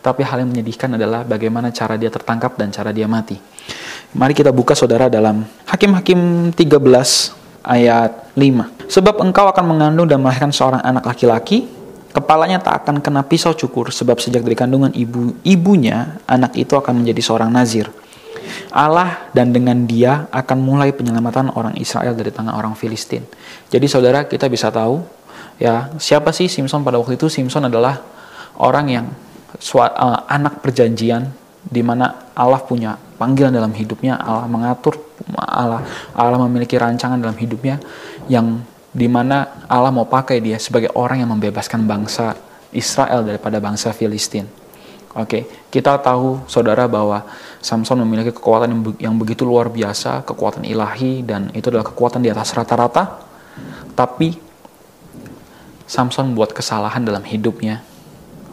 Tapi 0.00 0.22
hal 0.22 0.44
yang 0.44 0.50
menyedihkan 0.54 0.94
adalah 0.94 1.26
bagaimana 1.26 1.74
cara 1.74 1.98
dia 1.98 2.12
tertangkap 2.12 2.54
dan 2.54 2.70
cara 2.70 2.94
dia 2.94 3.10
mati. 3.10 3.40
Mari 4.16 4.32
kita 4.32 4.50
buka 4.54 4.72
saudara 4.72 5.12
dalam 5.12 5.44
Hakim-Hakim 5.68 6.52
13 6.56 6.78
ayat 7.66 8.32
5. 8.32 8.88
Sebab 8.88 9.20
engkau 9.20 9.50
akan 9.50 9.64
mengandung 9.66 10.08
dan 10.08 10.22
melahirkan 10.22 10.54
seorang 10.54 10.80
anak 10.80 11.04
laki-laki, 11.04 11.68
kepalanya 12.14 12.62
tak 12.62 12.86
akan 12.86 13.04
kena 13.04 13.26
pisau 13.26 13.52
cukur, 13.52 13.92
sebab 13.92 14.16
sejak 14.22 14.40
dari 14.46 14.56
kandungan 14.56 14.94
ibu 14.94 15.36
ibunya, 15.44 16.16
anak 16.24 16.56
itu 16.56 16.78
akan 16.78 17.02
menjadi 17.04 17.20
seorang 17.20 17.50
nazir. 17.50 17.90
Allah 18.70 19.26
dan 19.34 19.50
dengan 19.50 19.84
dia 19.84 20.30
akan 20.30 20.58
mulai 20.62 20.94
penyelamatan 20.94 21.50
orang 21.58 21.74
Israel 21.76 22.14
dari 22.14 22.30
tangan 22.30 22.54
orang 22.54 22.78
Filistin. 22.78 23.26
Jadi 23.68 23.86
saudara 23.90 24.22
kita 24.24 24.46
bisa 24.46 24.70
tahu 24.70 25.16
Ya, 25.56 25.88
siapa 25.96 26.36
sih 26.36 26.52
Simpson 26.52 26.84
pada 26.84 27.00
waktu 27.00 27.16
itu? 27.16 27.32
Simpson 27.32 27.64
adalah 27.64 28.04
orang 28.60 28.86
yang 28.92 29.06
uh, 29.72 30.20
anak 30.28 30.60
perjanjian 30.60 31.32
di 31.66 31.82
mana 31.82 32.30
Allah 32.32 32.62
punya 32.62 32.94
panggilan 32.94 33.50
dalam 33.50 33.74
hidupnya, 33.74 34.14
Allah 34.22 34.46
mengatur, 34.46 34.94
Allah 35.34 35.82
Allah 36.14 36.38
memiliki 36.46 36.78
rancangan 36.78 37.18
dalam 37.18 37.34
hidupnya 37.34 37.82
yang 38.30 38.62
di 38.94 39.10
mana 39.10 39.66
Allah 39.66 39.90
mau 39.90 40.06
pakai 40.06 40.38
dia 40.38 40.56
sebagai 40.62 40.94
orang 40.94 41.20
yang 41.20 41.30
membebaskan 41.34 41.84
bangsa 41.84 42.38
Israel 42.70 43.26
daripada 43.26 43.58
bangsa 43.58 43.90
Filistin. 43.90 44.46
Oke, 45.16 45.24
okay. 45.24 45.42
kita 45.72 45.96
tahu 45.96 46.44
saudara 46.44 46.84
bahwa 46.84 47.24
Samson 47.64 47.96
memiliki 48.04 48.36
kekuatan 48.36 48.68
yang, 48.68 48.82
yang 49.00 49.14
begitu 49.16 49.48
luar 49.48 49.72
biasa, 49.72 50.20
kekuatan 50.28 50.68
ilahi 50.68 51.24
dan 51.24 51.48
itu 51.56 51.72
adalah 51.72 51.88
kekuatan 51.88 52.20
di 52.20 52.28
atas 52.28 52.52
rata-rata. 52.52 53.24
Tapi 53.96 54.36
Samson 55.88 56.36
buat 56.36 56.52
kesalahan 56.52 57.00
dalam 57.00 57.24
hidupnya. 57.24 57.80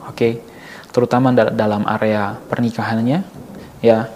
Oke. 0.08 0.16
Okay? 0.16 0.53
Terutama 0.94 1.34
dalam 1.34 1.84
area 1.90 2.38
pernikahannya. 2.48 3.26
Ya. 3.82 4.14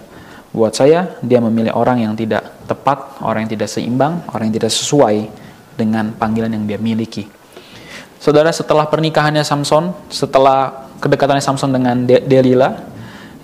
Buat 0.48 0.80
saya 0.80 1.18
dia 1.20 1.44
memilih 1.44 1.76
orang 1.76 2.00
yang 2.00 2.16
tidak 2.16 2.40
tepat, 2.64 3.20
orang 3.20 3.44
yang 3.44 3.52
tidak 3.52 3.68
seimbang, 3.68 4.24
orang 4.32 4.48
yang 4.48 4.56
tidak 4.64 4.72
sesuai 4.72 5.28
dengan 5.76 6.16
panggilan 6.16 6.48
yang 6.48 6.64
dia 6.64 6.80
miliki. 6.80 7.28
Saudara 8.18 8.50
setelah 8.50 8.88
pernikahannya 8.88 9.44
Samson, 9.44 9.94
setelah 10.08 10.88
kedekatannya 10.98 11.44
Samson 11.44 11.70
dengan 11.70 12.02
De 12.02 12.18
Delila, 12.24 12.74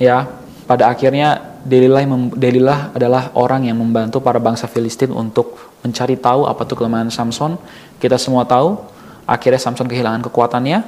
ya, 0.00 0.26
pada 0.66 0.90
akhirnya 0.90 1.54
Delilah, 1.64 2.04
Delilah 2.36 2.78
adalah 2.92 3.32
orang 3.38 3.64
yang 3.64 3.80
membantu 3.80 4.20
para 4.20 4.36
bangsa 4.36 4.68
Filistin 4.68 5.08
untuk 5.14 5.56
mencari 5.80 6.18
tahu 6.18 6.44
apa 6.44 6.68
itu 6.68 6.74
kelemahan 6.76 7.08
Samson. 7.08 7.56
Kita 7.96 8.20
semua 8.20 8.44
tahu, 8.44 8.76
akhirnya 9.24 9.56
Samson 9.56 9.88
kehilangan 9.88 10.20
kekuatannya, 10.28 10.84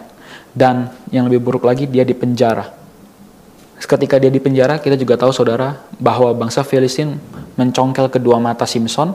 dan 0.56 0.88
yang 1.12 1.28
lebih 1.28 1.44
buruk 1.44 1.68
lagi 1.68 1.84
dia 1.84 2.02
dipenjara. 2.02 2.72
Ketika 3.76 4.16
dia 4.16 4.32
dipenjara, 4.32 4.80
kita 4.80 4.96
juga 4.96 5.20
tahu 5.20 5.30
saudara 5.30 5.84
bahwa 6.00 6.32
bangsa 6.32 6.64
Filistin 6.64 7.20
mencongkel 7.60 8.08
kedua 8.08 8.40
mata 8.40 8.64
Simpson, 8.64 9.12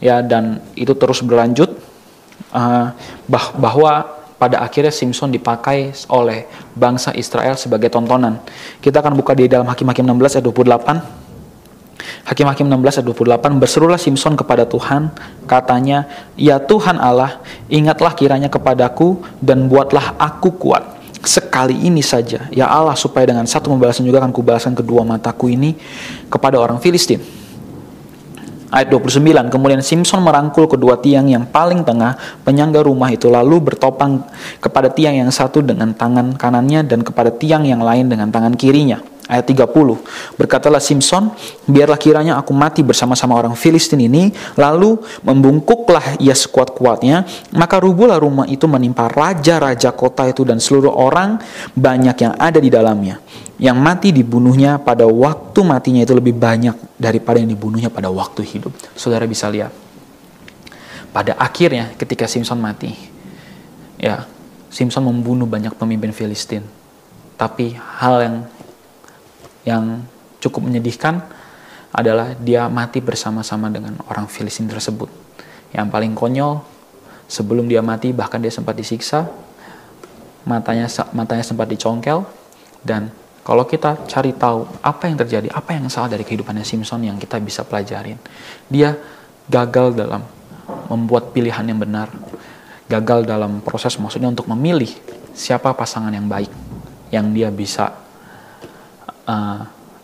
ya 0.00 0.24
dan 0.24 0.64
itu 0.72 0.96
terus 0.96 1.20
berlanjut 1.20 1.76
uh, 2.56 2.90
bah 3.28 3.46
bahwa 3.54 4.22
pada 4.40 4.58
akhirnya 4.64 4.90
Simpson 4.90 5.30
dipakai 5.30 5.94
oleh 6.10 6.50
bangsa 6.74 7.14
Israel 7.14 7.54
sebagai 7.54 7.92
tontonan. 7.92 8.42
Kita 8.82 8.98
akan 8.98 9.14
buka 9.14 9.38
di 9.38 9.46
dalam 9.46 9.68
Hakim-Hakim 9.70 10.02
16 10.02 10.40
ayat 10.40 10.44
28. 10.50 11.21
Hakim-Hakim 12.26 12.68
16 12.68 13.00
ayat 13.00 13.06
28 13.06 13.58
berserulah 13.58 14.00
Simpson 14.00 14.38
kepada 14.38 14.68
Tuhan, 14.68 15.12
katanya, 15.44 16.06
"Ya 16.38 16.58
Tuhan 16.62 16.98
Allah, 16.98 17.42
ingatlah 17.66 18.14
kiranya 18.14 18.52
kepadaku 18.52 19.20
dan 19.42 19.66
buatlah 19.66 20.16
aku 20.18 20.54
kuat." 20.54 20.84
Sekali 21.22 21.86
ini 21.86 22.02
saja, 22.02 22.50
ya 22.50 22.66
Allah, 22.66 22.98
supaya 22.98 23.22
dengan 23.26 23.46
satu 23.46 23.70
pembalasan 23.70 24.02
juga 24.02 24.18
akan 24.18 24.34
kubalaskan 24.34 24.74
kedua 24.74 25.06
mataku 25.06 25.54
ini 25.54 25.78
kepada 26.26 26.58
orang 26.58 26.82
Filistin 26.82 27.42
Ayat 28.72 28.88
29, 28.88 29.52
kemudian 29.52 29.84
Simpson 29.84 30.24
merangkul 30.24 30.64
kedua 30.64 30.96
tiang 30.96 31.28
yang 31.28 31.44
paling 31.44 31.84
tengah 31.84 32.16
penyangga 32.40 32.80
rumah 32.80 33.12
itu 33.12 33.28
lalu 33.28 33.60
bertopang 33.60 34.24
kepada 34.64 34.88
tiang 34.88 35.12
yang 35.12 35.28
satu 35.28 35.60
dengan 35.60 35.92
tangan 35.92 36.32
kanannya 36.40 36.80
dan 36.80 37.04
kepada 37.04 37.28
tiang 37.28 37.68
yang 37.68 37.84
lain 37.84 38.08
dengan 38.08 38.32
tangan 38.32 38.56
kirinya. 38.56 38.96
Ayat 39.32 39.48
30, 39.48 40.36
berkatalah 40.36 40.76
Simpson, 40.76 41.32
biarlah 41.64 41.96
kiranya 41.96 42.36
aku 42.36 42.52
mati 42.52 42.84
bersama-sama 42.84 43.32
orang 43.32 43.56
Filistin 43.56 44.04
ini, 44.04 44.28
lalu 44.60 45.00
membungkuklah 45.24 46.20
ia 46.20 46.36
sekuat-kuatnya, 46.36 47.24
maka 47.56 47.80
rubuhlah 47.80 48.20
rumah 48.20 48.44
itu 48.44 48.68
menimpa 48.68 49.08
raja-raja 49.08 49.88
kota 49.96 50.28
itu 50.28 50.44
dan 50.44 50.60
seluruh 50.60 50.92
orang 50.92 51.40
banyak 51.72 52.16
yang 52.28 52.36
ada 52.36 52.60
di 52.60 52.68
dalamnya 52.68 53.24
yang 53.62 53.78
mati 53.78 54.10
dibunuhnya 54.10 54.82
pada 54.82 55.06
waktu 55.06 55.62
matinya 55.62 56.02
itu 56.02 56.10
lebih 56.18 56.34
banyak 56.34 56.74
daripada 56.98 57.38
yang 57.38 57.46
dibunuhnya 57.46 57.94
pada 57.94 58.10
waktu 58.10 58.42
hidup. 58.42 58.74
Saudara 58.98 59.22
bisa 59.22 59.46
lihat. 59.46 59.70
Pada 61.14 61.38
akhirnya 61.38 61.94
ketika 61.94 62.26
Simpson 62.26 62.58
mati, 62.58 62.90
ya, 64.02 64.26
Simpson 64.66 65.06
membunuh 65.06 65.46
banyak 65.46 65.78
pemimpin 65.78 66.10
Filistin. 66.10 66.66
Tapi 67.38 67.78
hal 67.78 68.16
yang 68.18 68.36
yang 69.62 70.02
cukup 70.42 70.66
menyedihkan 70.66 71.22
adalah 71.92 72.34
dia 72.34 72.66
mati 72.72 73.04
bersama-sama 73.04 73.68
dengan 73.68 74.00
orang 74.08 74.26
Filistin 74.26 74.66
tersebut. 74.66 75.12
Yang 75.76 75.86
paling 75.92 76.12
konyol, 76.16 76.64
sebelum 77.28 77.68
dia 77.68 77.84
mati 77.84 78.10
bahkan 78.16 78.40
dia 78.40 78.50
sempat 78.50 78.76
disiksa, 78.76 79.28
matanya 80.48 80.88
matanya 81.14 81.44
sempat 81.46 81.70
dicongkel 81.70 82.26
dan 82.82 83.12
kalau 83.42 83.66
kita 83.66 84.06
cari 84.06 84.34
tahu 84.38 84.66
apa 84.86 85.10
yang 85.10 85.18
terjadi, 85.18 85.50
apa 85.50 85.74
yang 85.74 85.90
salah 85.90 86.14
dari 86.14 86.22
kehidupannya 86.22 86.62
Simpson 86.62 87.02
yang 87.02 87.18
kita 87.18 87.42
bisa 87.42 87.66
pelajarin. 87.66 88.14
Dia 88.70 88.94
gagal 89.50 89.98
dalam 89.98 90.22
membuat 90.86 91.34
pilihan 91.34 91.66
yang 91.66 91.82
benar. 91.82 92.06
Gagal 92.86 93.26
dalam 93.26 93.58
proses 93.64 93.98
maksudnya 93.98 94.30
untuk 94.30 94.46
memilih 94.46 94.90
siapa 95.34 95.72
pasangan 95.74 96.12
yang 96.12 96.28
baik 96.28 96.52
yang 97.08 97.32
dia 97.32 97.48
bisa 97.48 98.01
uh, 99.28 99.60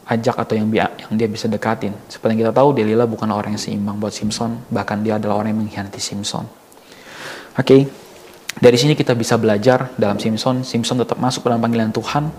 ajak 0.08 0.36
atau 0.40 0.54
yang, 0.56 0.68
yang 0.72 1.12
dia 1.14 1.28
bisa 1.28 1.46
dekatin. 1.46 1.92
Seperti 2.08 2.36
yang 2.36 2.40
kita 2.48 2.52
tahu, 2.56 2.72
Delila 2.72 3.04
bukan 3.04 3.28
orang 3.28 3.54
yang 3.54 3.62
seimbang 3.62 4.00
buat 4.00 4.12
Simpson, 4.12 4.64
bahkan 4.72 5.04
dia 5.04 5.20
adalah 5.20 5.44
orang 5.44 5.52
yang 5.52 5.60
mengkhianati 5.66 6.00
Simpson. 6.00 6.48
Oke, 7.58 7.62
okay. 7.62 7.80
dari 8.56 8.78
sini 8.80 8.96
kita 8.96 9.12
bisa 9.12 9.36
belajar 9.36 9.92
dalam 10.00 10.16
Simpson. 10.16 10.64
Simpson 10.64 10.96
tetap 11.02 11.20
masuk 11.20 11.44
dalam 11.44 11.60
panggilan 11.60 11.92
Tuhan, 11.92 12.30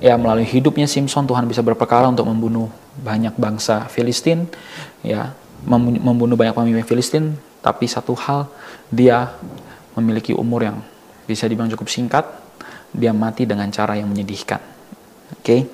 ya 0.00 0.16
melalui 0.16 0.48
hidupnya 0.48 0.88
Simpson 0.88 1.28
Tuhan 1.28 1.44
bisa 1.44 1.60
berperkara 1.60 2.08
untuk 2.08 2.24
membunuh 2.26 2.72
banyak 2.96 3.36
bangsa 3.36 3.86
Filistin 3.92 4.48
ya 5.04 5.36
membunuh 5.68 6.34
banyak 6.34 6.56
pemimpin 6.56 6.88
Filistin 6.88 7.36
tapi 7.60 7.84
satu 7.84 8.16
hal 8.16 8.48
dia 8.88 9.36
memiliki 9.92 10.32
umur 10.32 10.64
yang 10.64 10.80
bisa 11.28 11.44
dibilang 11.44 11.68
cukup 11.68 11.92
singkat 11.92 12.24
dia 12.96 13.12
mati 13.12 13.44
dengan 13.44 13.68
cara 13.68 13.94
yang 14.00 14.08
menyedihkan 14.08 14.58
oke 15.36 15.44
okay? 15.44 15.68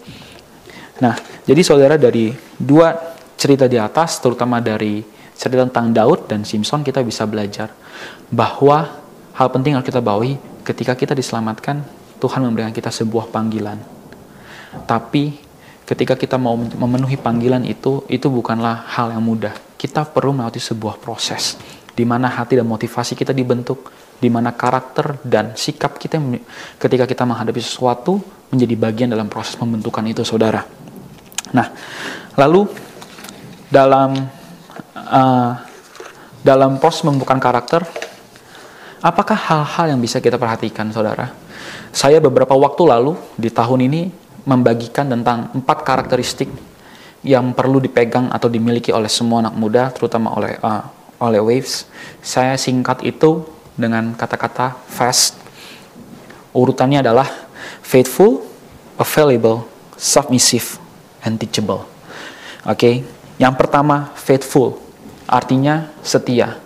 Nah 1.03 1.15
jadi 1.45 1.61
saudara 1.61 2.01
dari 2.01 2.33
dua 2.57 2.97
cerita 3.37 3.69
di 3.69 3.77
atas 3.77 4.21
terutama 4.21 4.63
dari 4.65 5.05
cerita 5.37 5.69
tentang 5.69 5.93
Daud 5.93 6.29
dan 6.29 6.43
Simpson 6.49 6.81
kita 6.81 7.05
bisa 7.05 7.29
belajar 7.29 7.73
bahwa 8.33 8.89
hal 9.37 9.49
penting 9.53 9.77
yang 9.77 9.85
kita 9.85 10.01
bawahi 10.01 10.41
ketika 10.65 10.97
kita 10.97 11.13
diselamatkan 11.13 11.85
Tuhan 12.17 12.41
memberikan 12.41 12.73
kita 12.73 12.89
sebuah 12.89 13.29
panggilan 13.29 13.77
tapi 14.85 15.47
ketika 15.87 16.19
kita 16.19 16.37
mau 16.37 16.59
memenuhi 16.59 17.15
panggilan 17.17 17.63
itu, 17.65 18.03
itu 18.11 18.27
bukanlah 18.27 18.85
hal 18.99 19.15
yang 19.15 19.23
mudah. 19.23 19.55
Kita 19.79 20.05
perlu 20.05 20.35
melewati 20.35 20.59
sebuah 20.59 20.99
proses 20.99 21.57
di 21.97 22.05
mana 22.05 22.29
hati 22.29 22.61
dan 22.61 22.69
motivasi 22.69 23.17
kita 23.17 23.33
dibentuk, 23.33 23.89
di 24.21 24.29
mana 24.29 24.53
karakter 24.53 25.17
dan 25.25 25.57
sikap 25.57 25.97
kita 25.97 26.21
ketika 26.77 27.09
kita 27.09 27.25
menghadapi 27.25 27.63
sesuatu 27.63 28.21
menjadi 28.53 28.75
bagian 28.77 29.09
dalam 29.15 29.31
proses 29.33 29.57
pembentukan 29.57 30.05
itu, 30.05 30.27
saudara. 30.27 30.76
Nah, 31.55 31.71
lalu 32.35 32.67
dalam 33.71 34.15
uh, 34.97 35.53
dalam 36.43 36.79
proses 36.79 37.03
pembentukan 37.03 37.39
karakter, 37.43 37.83
apakah 39.03 39.35
hal-hal 39.35 39.95
yang 39.95 40.01
bisa 40.03 40.23
kita 40.23 40.39
perhatikan, 40.39 40.91
saudara? 40.95 41.31
Saya 41.91 42.23
beberapa 42.23 42.55
waktu 42.55 42.83
lalu 42.87 43.19
di 43.35 43.51
tahun 43.51 43.87
ini 43.91 44.03
membagikan 44.47 45.11
tentang 45.11 45.51
empat 45.55 45.83
karakteristik 45.83 46.47
yang 47.27 47.51
perlu 47.51 47.83
dipegang 47.83 48.31
atau 48.31 48.47
dimiliki 48.47 48.95
oleh 48.95 49.11
semua 49.11 49.43
anak 49.43 49.55
muda, 49.59 49.91
terutama 49.91 50.31
oleh 50.39 50.55
uh, 50.63 50.87
oleh 51.19 51.43
Waves. 51.43 51.91
Saya 52.23 52.55
singkat 52.55 53.03
itu 53.03 53.43
dengan 53.75 54.15
kata-kata 54.15 54.79
fast. 54.87 55.35
Urutannya 56.55 57.03
adalah 57.05 57.29
faithful, 57.83 58.47
available, 58.97 59.69
submissive, 59.99 60.81
and 61.27 61.37
teachable. 61.43 61.85
Oke, 62.65 62.79
okay? 62.79 62.95
yang 63.37 63.59
pertama 63.59 64.15
faithful, 64.15 64.79
artinya 65.27 65.91
setia. 66.01 66.57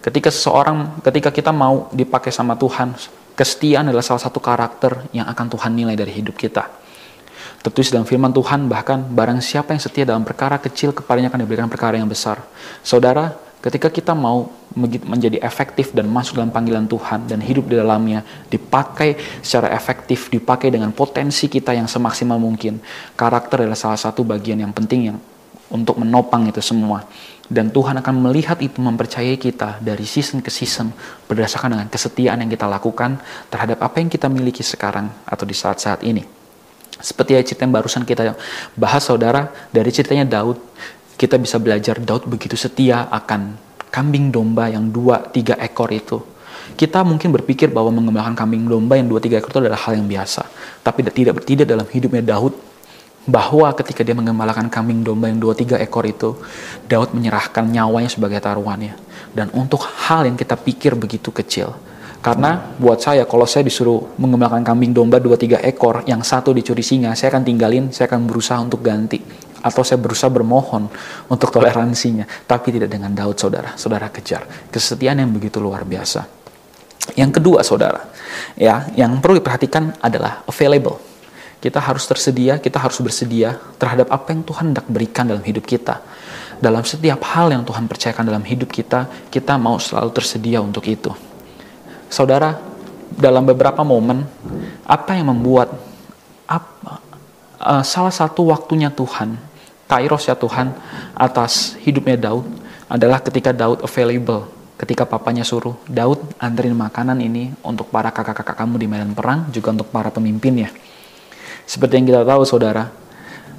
Ketika 0.00 0.32
seseorang, 0.32 1.04
ketika 1.04 1.30
kita 1.30 1.52
mau 1.52 1.92
dipakai 1.92 2.32
sama 2.32 2.56
Tuhan, 2.56 2.96
kesetiaan 3.36 3.92
adalah 3.92 4.02
salah 4.02 4.22
satu 4.24 4.40
karakter 4.40 5.12
yang 5.12 5.28
akan 5.28 5.46
Tuhan 5.52 5.72
nilai 5.76 5.94
dari 5.94 6.16
hidup 6.16 6.34
kita 6.34 6.86
Tertulis 7.66 7.90
dalam 7.90 8.06
firman 8.06 8.30
Tuhan 8.30 8.70
bahkan 8.70 9.02
barang 9.02 9.42
siapa 9.42 9.74
yang 9.74 9.82
setia 9.82 10.06
dalam 10.06 10.22
perkara 10.22 10.54
kecil 10.62 10.94
kepadanya 10.94 11.34
akan 11.34 11.42
diberikan 11.42 11.66
perkara 11.66 11.98
yang 11.98 12.06
besar. 12.06 12.38
Saudara, 12.78 13.34
ketika 13.58 13.90
kita 13.90 14.14
mau 14.14 14.54
menjadi 14.76 15.40
efektif 15.40 15.96
dan 15.96 16.06
masuk 16.12 16.36
dalam 16.36 16.52
panggilan 16.52 16.84
Tuhan 16.84 17.24
dan 17.24 17.40
hidup 17.40 17.66
di 17.72 17.80
dalamnya, 17.80 18.20
dipakai 18.52 19.16
secara 19.40 19.72
efektif, 19.72 20.28
dipakai 20.28 20.68
dengan 20.68 20.92
potensi 20.92 21.48
kita 21.48 21.72
yang 21.72 21.88
semaksimal 21.88 22.36
mungkin. 22.36 22.78
Karakter 23.16 23.64
adalah 23.64 23.78
salah 23.80 23.96
satu 23.96 24.20
bagian 24.20 24.60
yang 24.60 24.76
penting 24.76 25.10
yang 25.12 25.18
untuk 25.72 25.98
menopang 25.98 26.46
itu 26.46 26.60
semua. 26.60 27.08
Dan 27.46 27.70
Tuhan 27.70 27.94
akan 28.02 28.14
melihat 28.26 28.58
itu 28.58 28.82
mempercayai 28.82 29.38
kita 29.38 29.78
dari 29.78 30.02
season 30.02 30.42
ke 30.42 30.50
season 30.50 30.90
berdasarkan 31.30 31.78
dengan 31.78 31.88
kesetiaan 31.88 32.42
yang 32.42 32.50
kita 32.50 32.66
lakukan 32.66 33.22
terhadap 33.48 33.78
apa 33.86 34.02
yang 34.02 34.10
kita 34.10 34.26
miliki 34.26 34.66
sekarang 34.66 35.08
atau 35.22 35.46
di 35.46 35.54
saat-saat 35.54 36.02
ini. 36.02 36.26
Seperti 36.98 37.38
cerita 37.46 37.62
yang 37.62 37.76
barusan 37.76 38.02
kita 38.02 38.34
bahas 38.74 39.06
saudara, 39.06 39.52
dari 39.70 39.94
ceritanya 39.94 40.26
Daud, 40.26 40.58
kita 41.14 41.38
bisa 41.38 41.62
belajar 41.62 42.02
Daud 42.02 42.26
begitu 42.26 42.58
setia 42.58 43.06
akan 43.08 43.65
kambing 43.96 44.28
domba 44.28 44.68
yang 44.68 44.92
dua 44.92 45.24
tiga 45.32 45.56
ekor 45.56 45.88
itu. 45.88 46.20
Kita 46.76 47.00
mungkin 47.00 47.32
berpikir 47.32 47.72
bahwa 47.72 47.88
mengembangkan 47.96 48.36
kambing 48.36 48.68
domba 48.68 49.00
yang 49.00 49.08
dua 49.08 49.24
tiga 49.24 49.40
ekor 49.40 49.56
itu 49.56 49.60
adalah 49.64 49.80
hal 49.80 49.96
yang 49.96 50.04
biasa. 50.04 50.44
Tapi 50.84 51.00
tidak 51.08 51.40
tidak 51.48 51.64
dalam 51.64 51.88
hidupnya 51.88 52.20
Daud 52.20 52.52
bahwa 53.24 53.72
ketika 53.72 54.04
dia 54.04 54.12
mengembalakan 54.12 54.68
kambing 54.68 55.00
domba 55.00 55.32
yang 55.32 55.40
dua 55.40 55.56
tiga 55.56 55.80
ekor 55.80 56.04
itu, 56.04 56.36
Daud 56.84 57.16
menyerahkan 57.16 57.64
nyawanya 57.64 58.12
sebagai 58.12 58.36
taruhannya. 58.44 58.92
Dan 59.32 59.48
untuk 59.56 59.80
hal 59.88 60.28
yang 60.28 60.36
kita 60.36 60.60
pikir 60.60 60.92
begitu 60.92 61.32
kecil, 61.32 61.72
karena 62.26 62.74
buat 62.82 62.98
saya 62.98 63.22
kalau 63.22 63.46
saya 63.46 63.62
disuruh 63.62 64.18
mengembangkan 64.18 64.66
kambing 64.66 64.90
domba 64.90 65.22
2-3 65.22 65.62
ekor, 65.62 66.02
yang 66.10 66.26
satu 66.26 66.50
dicuri 66.50 66.82
singa, 66.82 67.14
saya 67.14 67.30
akan 67.30 67.46
tinggalin, 67.46 67.94
saya 67.94 68.10
akan 68.10 68.26
berusaha 68.26 68.58
untuk 68.58 68.82
ganti. 68.82 69.22
Atau 69.66 69.82
saya 69.82 69.98
berusaha 69.98 70.30
bermohon 70.30 70.86
untuk 71.26 71.50
toleransinya. 71.50 72.22
Tapi 72.46 72.70
tidak 72.70 72.86
dengan 72.86 73.10
Daud 73.10 73.34
saudara, 73.34 73.74
saudara 73.74 74.06
kejar. 74.06 74.70
Kesetiaan 74.70 75.18
yang 75.18 75.34
begitu 75.34 75.58
luar 75.58 75.82
biasa. 75.82 76.22
Yang 77.18 77.38
kedua, 77.42 77.66
saudara, 77.66 78.02
ya, 78.58 78.86
yang 78.98 79.22
perlu 79.22 79.38
diperhatikan 79.38 79.94
adalah 80.02 80.42
available. 80.46 80.98
Kita 81.62 81.78
harus 81.78 82.06
tersedia, 82.06 82.58
kita 82.58 82.82
harus 82.82 82.98
bersedia 82.98 83.58
terhadap 83.78 84.10
apa 84.10 84.34
yang 84.34 84.42
Tuhan 84.42 84.74
hendak 84.74 84.86
berikan 84.90 85.26
dalam 85.26 85.42
hidup 85.42 85.66
kita. 85.66 86.02
Dalam 86.56 86.82
setiap 86.82 87.20
hal 87.36 87.52
yang 87.52 87.62
Tuhan 87.62 87.86
percayakan 87.86 88.26
dalam 88.26 88.44
hidup 88.46 88.70
kita, 88.70 89.06
kita 89.30 89.54
mau 89.60 89.78
selalu 89.78 90.10
tersedia 90.14 90.58
untuk 90.58 90.82
itu. 90.88 91.10
Saudara, 92.10 92.58
dalam 93.12 93.46
beberapa 93.46 93.86
momen, 93.86 94.26
apa 94.86 95.14
yang 95.14 95.30
membuat 95.30 95.74
apa, 96.46 97.02
uh, 97.60 97.82
salah 97.82 98.14
satu 98.14 98.50
waktunya 98.50 98.92
Tuhan, 98.92 99.36
kairos 99.86 100.26
ya 100.26 100.34
Tuhan, 100.34 100.74
atas 101.14 101.78
hidupnya 101.82 102.18
Daud, 102.18 102.46
adalah 102.86 103.18
ketika 103.22 103.50
Daud 103.50 103.82
available 103.82 104.56
ketika 104.76 105.08
papanya 105.08 105.40
suruh 105.40 105.72
Daud 105.88 106.20
anterin 106.36 106.76
makanan 106.76 107.16
ini 107.24 107.48
untuk 107.64 107.88
para 107.88 108.12
kakak-kakak 108.12 108.56
kamu 108.60 108.76
di 108.76 108.86
medan 108.86 109.16
perang 109.16 109.48
juga 109.48 109.72
untuk 109.72 109.88
para 109.88 110.12
pemimpinnya. 110.12 110.68
Seperti 111.64 111.98
yang 111.98 112.06
kita 112.06 112.22
tahu 112.22 112.44
saudara, 112.44 112.92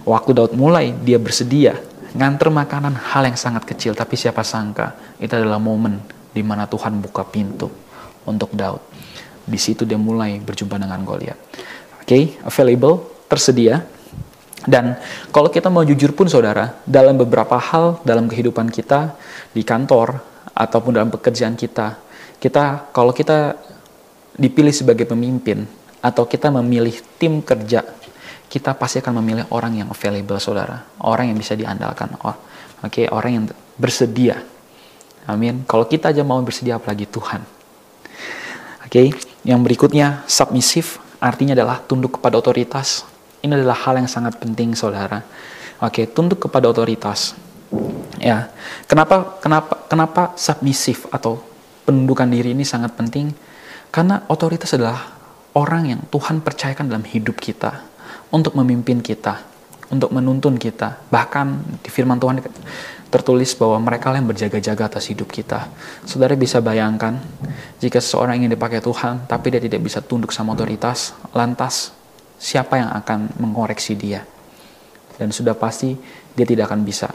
waktu 0.05 0.31
Daud 0.37 0.53
mulai 0.53 0.93
dia 0.93 1.17
bersedia 1.17 1.75
nganter 2.15 2.53
makanan 2.53 2.95
hal 2.95 3.27
yang 3.27 3.35
sangat 3.37 3.67
kecil 3.67 3.91
tapi 3.97 4.15
siapa 4.15 4.45
sangka 4.45 4.95
itu 5.19 5.33
adalah 5.35 5.59
momen 5.59 5.99
di 6.31 6.39
mana 6.45 6.69
Tuhan 6.69 7.01
buka 7.01 7.25
pintu 7.27 7.67
untuk 8.23 8.53
Daud. 8.53 8.79
Di 9.43 9.57
situ 9.57 9.83
dia 9.83 9.97
mulai 9.97 10.37
berjumpa 10.39 10.77
dengan 10.77 11.01
Goliat. 11.01 11.39
Oke, 11.99 12.07
okay, 12.07 12.23
available, 12.45 13.03
tersedia. 13.27 13.83
Dan 14.67 14.99
kalau 15.31 15.47
kita 15.47 15.71
mau 15.71 15.87
jujur 15.87 16.11
pun 16.11 16.27
saudara, 16.27 16.75
dalam 16.83 17.15
beberapa 17.15 17.55
hal 17.55 18.03
dalam 18.03 18.27
kehidupan 18.27 18.67
kita 18.67 19.15
di 19.55 19.63
kantor, 19.63 20.19
ataupun 20.57 20.97
dalam 20.97 21.13
pekerjaan 21.13 21.53
kita, 21.53 22.01
kita 22.41 22.89
kalau 22.89 23.13
kita 23.13 23.53
dipilih 24.33 24.73
sebagai 24.73 25.05
pemimpin 25.05 25.69
atau 26.01 26.25
kita 26.25 26.49
memilih 26.49 26.97
tim 27.21 27.45
kerja, 27.45 27.85
kita 28.49 28.73
pasti 28.73 28.97
akan 28.97 29.21
memilih 29.21 29.45
orang 29.53 29.85
yang 29.85 29.87
available, 29.93 30.41
saudara, 30.41 30.81
orang 31.05 31.29
yang 31.29 31.37
bisa 31.37 31.53
diandalkan, 31.53 32.17
oh, 32.25 32.33
oke, 32.81 32.89
okay, 32.89 33.05
orang 33.13 33.31
yang 33.37 33.45
bersedia. 33.77 34.41
Amin. 35.27 35.67
Kalau 35.67 35.85
kita 35.85 36.09
aja 36.15 36.23
mau 36.23 36.39
bersedia, 36.39 36.79
apalagi 36.79 37.05
Tuhan. 37.05 37.43
Oke, 38.87 38.87
okay. 38.87 39.07
yang 39.43 39.59
berikutnya 39.61 40.23
submisif 40.25 41.03
artinya 41.19 41.51
adalah 41.53 41.83
tunduk 41.83 42.17
kepada 42.17 42.39
otoritas. 42.39 43.03
Ini 43.47 43.63
adalah 43.63 43.79
hal 43.87 44.03
yang 44.03 44.11
sangat 44.11 44.35
penting, 44.43 44.75
saudara. 44.75 45.23
Oke, 45.79 46.03
tunduk 46.03 46.51
kepada 46.51 46.67
otoritas. 46.67 47.31
Ya, 48.19 48.51
kenapa 48.91 49.39
kenapa 49.39 49.87
kenapa 49.87 50.21
submisif 50.35 51.07
atau 51.15 51.39
penundukan 51.87 52.27
diri 52.27 52.51
ini 52.51 52.67
sangat 52.67 52.91
penting? 52.99 53.31
Karena 53.87 54.19
otoritas 54.27 54.75
adalah 54.75 55.15
orang 55.55 55.95
yang 55.95 56.01
Tuhan 56.11 56.43
percayakan 56.43 56.91
dalam 56.91 57.07
hidup 57.07 57.39
kita 57.39 57.87
untuk 58.35 58.51
memimpin 58.51 58.99
kita, 58.99 59.39
untuk 59.95 60.11
menuntun 60.11 60.59
kita. 60.59 61.07
Bahkan 61.07 61.79
di 61.79 61.87
firman 61.87 62.19
Tuhan 62.19 62.43
tertulis 63.07 63.55
bahwa 63.55 63.79
mereka 63.79 64.11
yang 64.11 64.27
berjaga-jaga 64.27 64.91
atas 64.91 65.07
hidup 65.07 65.31
kita. 65.31 65.71
Saudara 66.03 66.35
bisa 66.35 66.59
bayangkan 66.59 67.15
jika 67.79 68.03
seseorang 68.03 68.43
ingin 68.43 68.59
dipakai 68.59 68.83
Tuhan 68.83 69.23
tapi 69.23 69.55
dia 69.55 69.63
tidak 69.63 69.87
bisa 69.87 70.03
tunduk 70.03 70.35
sama 70.35 70.51
otoritas, 70.51 71.15
lantas 71.31 71.96
siapa 72.37 72.79
yang 72.79 72.89
akan 72.93 73.37
mengoreksi 73.41 73.97
dia? 73.97 74.23
Dan 75.17 75.33
sudah 75.33 75.57
pasti 75.57 75.97
dia 76.37 76.45
tidak 76.45 76.69
akan 76.69 76.85
bisa 76.85 77.09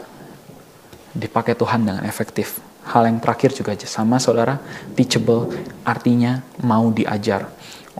dipakai 1.15 1.55
Tuhan 1.55 1.87
dengan 1.87 2.03
efektif. 2.03 2.59
Hal 2.83 3.07
yang 3.07 3.23
terakhir 3.23 3.55
juga 3.55 3.79
sama 3.87 4.19
saudara, 4.19 4.59
teachable 4.91 5.47
artinya 5.87 6.43
mau 6.59 6.91
diajar. 6.91 7.47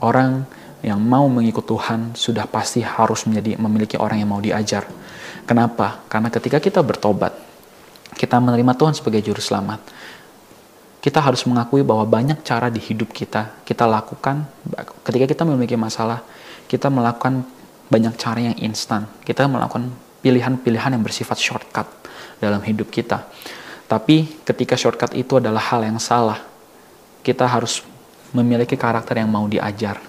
Orang 0.03 0.43
yang 0.83 0.99
mau 0.99 1.23
mengikut 1.31 1.63
Tuhan 1.63 2.11
sudah 2.11 2.43
pasti 2.43 2.83
harus 2.83 3.23
menjadi 3.23 3.55
memiliki 3.55 3.95
orang 3.95 4.19
yang 4.19 4.29
mau 4.35 4.43
diajar. 4.43 4.83
Kenapa? 5.47 6.03
Karena 6.11 6.27
ketika 6.27 6.59
kita 6.59 6.83
bertobat, 6.83 7.31
kita 8.19 8.43
menerima 8.43 8.75
Tuhan 8.75 8.91
sebagai 8.91 9.23
juru 9.23 9.39
selamat. 9.39 9.79
Kita 10.99 11.19
harus 11.23 11.43
mengakui 11.47 11.83
bahwa 11.83 12.03
banyak 12.03 12.43
cara 12.43 12.71
di 12.71 12.79
hidup 12.79 13.11
kita 13.11 13.63
kita 13.67 13.83
lakukan 13.83 14.47
ketika 15.03 15.25
kita 15.27 15.43
memiliki 15.43 15.75
masalah, 15.75 16.23
kita 16.73 16.89
melakukan 16.89 17.45
banyak 17.93 18.17
cara 18.17 18.49
yang 18.49 18.57
instan. 18.57 19.05
Kita 19.21 19.45
melakukan 19.45 19.93
pilihan-pilihan 20.25 20.97
yang 20.97 21.05
bersifat 21.05 21.37
shortcut 21.37 21.85
dalam 22.41 22.65
hidup 22.65 22.89
kita. 22.89 23.29
Tapi 23.85 24.41
ketika 24.41 24.73
shortcut 24.73 25.13
itu 25.13 25.37
adalah 25.37 25.61
hal 25.61 25.85
yang 25.85 26.01
salah, 26.01 26.41
kita 27.21 27.45
harus 27.45 27.85
memiliki 28.33 28.73
karakter 28.73 29.21
yang 29.21 29.29
mau 29.29 29.45
diajar. 29.45 30.01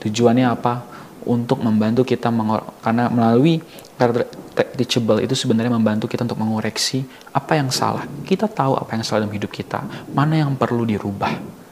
Tujuannya 0.00 0.48
apa? 0.48 0.88
Untuk 1.28 1.60
membantu 1.60 2.08
kita 2.08 2.32
karena 2.80 3.12
melalui 3.12 3.60
karakter 4.00 4.28
teachable 4.76 5.20
itu 5.20 5.36
sebenarnya 5.36 5.72
membantu 5.72 6.08
kita 6.08 6.24
untuk 6.24 6.40
mengoreksi 6.40 7.04
apa 7.36 7.60
yang 7.60 7.68
salah. 7.68 8.08
Kita 8.24 8.48
tahu 8.48 8.80
apa 8.80 8.96
yang 8.96 9.04
salah 9.04 9.28
dalam 9.28 9.36
hidup 9.36 9.52
kita, 9.52 9.84
mana 10.16 10.40
yang 10.40 10.56
perlu 10.56 10.88
dirubah. 10.88 11.63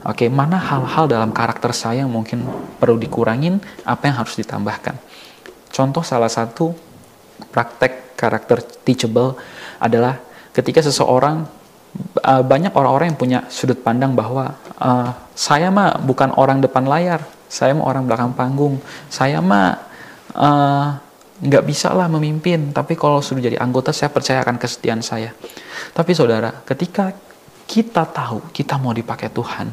Oke, 0.00 0.32
mana 0.32 0.56
hal-hal 0.56 1.04
dalam 1.12 1.28
karakter 1.28 1.76
saya 1.76 2.08
yang 2.08 2.12
mungkin 2.12 2.48
perlu 2.80 2.96
dikurangin, 2.96 3.60
apa 3.84 4.08
yang 4.08 4.16
harus 4.24 4.32
ditambahkan. 4.40 4.96
Contoh 5.68 6.00
salah 6.00 6.32
satu 6.32 6.72
praktek 7.52 8.16
karakter 8.16 8.64
teachable 8.84 9.36
adalah 9.76 10.16
ketika 10.56 10.80
seseorang 10.80 11.44
uh, 12.24 12.42
banyak 12.44 12.72
orang-orang 12.72 13.12
yang 13.12 13.20
punya 13.20 13.38
sudut 13.52 13.76
pandang 13.80 14.16
bahwa 14.16 14.56
uh, 14.80 15.12
saya 15.36 15.68
mah 15.68 16.00
bukan 16.00 16.32
orang 16.36 16.64
depan 16.64 16.88
layar, 16.88 17.20
saya 17.48 17.76
mah 17.76 17.84
orang 17.84 18.08
belakang 18.08 18.32
panggung, 18.32 18.80
saya 19.12 19.44
mah 19.44 19.84
uh, 20.32 20.96
nggak 21.40 21.64
bisa 21.64 21.92
lah 21.96 22.08
memimpin, 22.08 22.72
tapi 22.72 22.96
kalau 22.96 23.24
sudah 23.24 23.40
jadi 23.40 23.56
anggota 23.60 23.92
saya 23.92 24.12
percaya 24.12 24.44
akan 24.44 24.60
kesetiaan 24.60 25.00
saya. 25.00 25.32
Tapi 25.92 26.12
saudara, 26.12 26.52
ketika 26.68 27.12
kita 27.70 28.02
tahu 28.02 28.50
kita 28.50 28.74
mau 28.82 28.90
dipakai 28.90 29.30
Tuhan, 29.30 29.70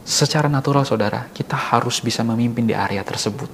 secara 0.00 0.48
natural 0.48 0.88
saudara, 0.88 1.28
kita 1.28 1.52
harus 1.52 2.00
bisa 2.00 2.24
memimpin 2.24 2.64
di 2.64 2.72
area 2.72 3.04
tersebut. 3.04 3.52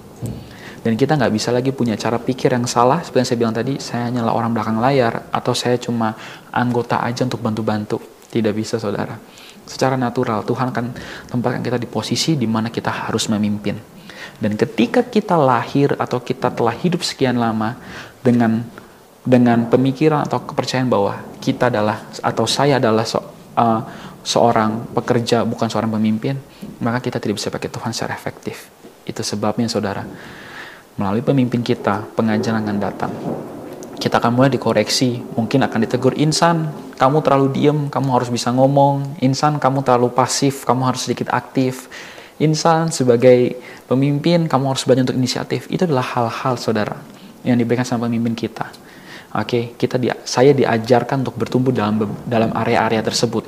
Dan 0.81 0.95
kita 0.95 1.19
nggak 1.19 1.35
bisa 1.35 1.51
lagi 1.51 1.75
punya 1.75 1.99
cara 1.99 2.23
pikir 2.23 2.55
yang 2.55 2.71
salah, 2.71 3.03
seperti 3.03 3.19
yang 3.19 3.29
saya 3.29 3.39
bilang 3.43 3.57
tadi, 3.59 3.75
saya 3.83 4.07
hanyalah 4.07 4.33
orang 4.33 4.55
belakang 4.55 4.79
layar, 4.79 5.27
atau 5.35 5.53
saya 5.59 5.75
cuma 5.77 6.15
anggota 6.55 7.03
aja 7.03 7.27
untuk 7.27 7.43
bantu-bantu. 7.43 7.99
Tidak 8.31 8.55
bisa, 8.55 8.79
saudara. 8.79 9.19
Secara 9.67 9.99
natural, 9.99 10.47
Tuhan 10.47 10.71
akan 10.71 10.85
tempatkan 11.27 11.61
kita 11.61 11.77
di 11.77 11.91
posisi 11.91 12.39
di 12.39 12.47
mana 12.47 12.71
kita 12.71 13.11
harus 13.11 13.27
memimpin. 13.27 13.75
Dan 14.39 14.55
ketika 14.55 15.03
kita 15.03 15.35
lahir 15.35 15.99
atau 15.99 16.23
kita 16.23 16.49
telah 16.55 16.73
hidup 16.79 17.03
sekian 17.03 17.37
lama 17.37 17.77
dengan 18.23 18.65
dengan 19.21 19.69
pemikiran 19.69 20.25
atau 20.25 20.41
kepercayaan 20.41 20.89
bahwa 20.89 21.21
kita 21.45 21.69
adalah 21.69 22.09
atau 22.25 22.49
saya 22.49 22.81
adalah 22.81 23.05
uh, 23.61 23.81
seorang 24.25 24.89
pekerja 24.97 25.45
bukan 25.45 25.69
seorang 25.69 25.93
pemimpin, 25.93 26.41
maka 26.81 27.05
kita 27.05 27.21
tidak 27.21 27.37
bisa 27.37 27.53
pakai 27.53 27.69
Tuhan 27.69 27.93
secara 27.93 28.17
efektif. 28.17 28.73
Itu 29.05 29.21
sebabnya 29.21 29.69
saudara, 29.69 30.05
melalui 30.97 31.25
pemimpin 31.25 31.61
kita, 31.61 32.09
pengajaran 32.17 32.65
akan 32.65 32.79
datang. 32.81 33.13
Kita 34.01 34.17
akan 34.17 34.33
mulai 34.33 34.49
dikoreksi, 34.49 35.21
mungkin 35.37 35.61
akan 35.61 35.79
ditegur, 35.85 36.17
insan, 36.17 36.73
kamu 36.97 37.21
terlalu 37.21 37.49
diem, 37.53 37.79
kamu 37.93 38.09
harus 38.17 38.33
bisa 38.33 38.49
ngomong, 38.49 39.21
insan, 39.21 39.61
kamu 39.61 39.85
terlalu 39.85 40.09
pasif, 40.13 40.65
kamu 40.65 40.89
harus 40.89 41.05
sedikit 41.05 41.29
aktif, 41.37 41.93
insan, 42.41 42.89
sebagai 42.89 43.61
pemimpin, 43.85 44.49
kamu 44.49 44.73
harus 44.73 44.89
banyak 44.89 45.05
untuk 45.05 45.21
inisiatif. 45.21 45.69
Itu 45.69 45.85
adalah 45.85 46.17
hal-hal, 46.17 46.57
saudara, 46.57 46.97
yang 47.45 47.61
diberikan 47.61 47.85
sama 47.85 48.09
pemimpin 48.09 48.33
kita. 48.33 48.73
Oke, 49.31 49.47
okay? 49.47 49.65
kita 49.79 49.95
di, 49.95 50.11
saya 50.27 50.51
diajarkan 50.51 51.23
untuk 51.23 51.39
bertumbuh 51.39 51.71
dalam 51.71 52.03
dalam 52.27 52.51
area-area 52.51 52.99
tersebut. 52.99 53.47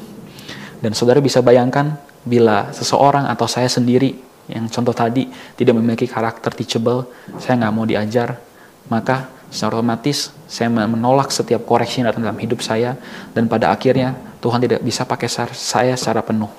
Dan 0.78 0.94
saudara 0.94 1.18
bisa 1.18 1.42
bayangkan 1.42 1.98
bila 2.22 2.70
seseorang 2.70 3.26
atau 3.26 3.50
saya 3.50 3.66
sendiri 3.66 4.14
yang 4.46 4.70
contoh 4.70 4.94
tadi 4.94 5.26
tidak 5.58 5.74
memiliki 5.74 6.06
karakter 6.06 6.54
teachable, 6.54 7.10
saya 7.42 7.58
nggak 7.58 7.74
mau 7.74 7.82
diajar, 7.82 8.38
maka 8.86 9.26
secara 9.50 9.82
otomatis 9.82 10.30
saya 10.46 10.70
menolak 10.70 11.34
setiap 11.34 11.66
koreksi 11.66 12.00
yang 12.00 12.14
datang 12.14 12.30
dalam 12.30 12.38
hidup 12.38 12.62
saya 12.62 12.94
dan 13.34 13.50
pada 13.50 13.74
akhirnya 13.74 14.14
Tuhan 14.38 14.62
tidak 14.62 14.86
bisa 14.86 15.02
pakai 15.02 15.26
saya 15.50 15.94
secara 15.98 16.22
penuh. 16.22 16.50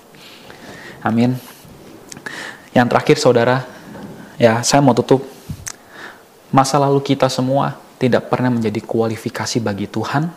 Amin. 0.99 1.35
Yang 2.75 2.87
terakhir 2.91 3.17
saudara, 3.19 3.57
ya 4.35 4.63
saya 4.67 4.79
mau 4.79 4.95
tutup. 4.95 5.23
Masa 6.53 6.77
lalu 6.77 7.01
kita 7.01 7.27
semua 7.31 7.75
tidak 7.97 8.29
pernah 8.29 8.51
menjadi 8.51 8.79
kualifikasi 8.83 9.57
bagi 9.63 9.87
Tuhan 9.87 10.27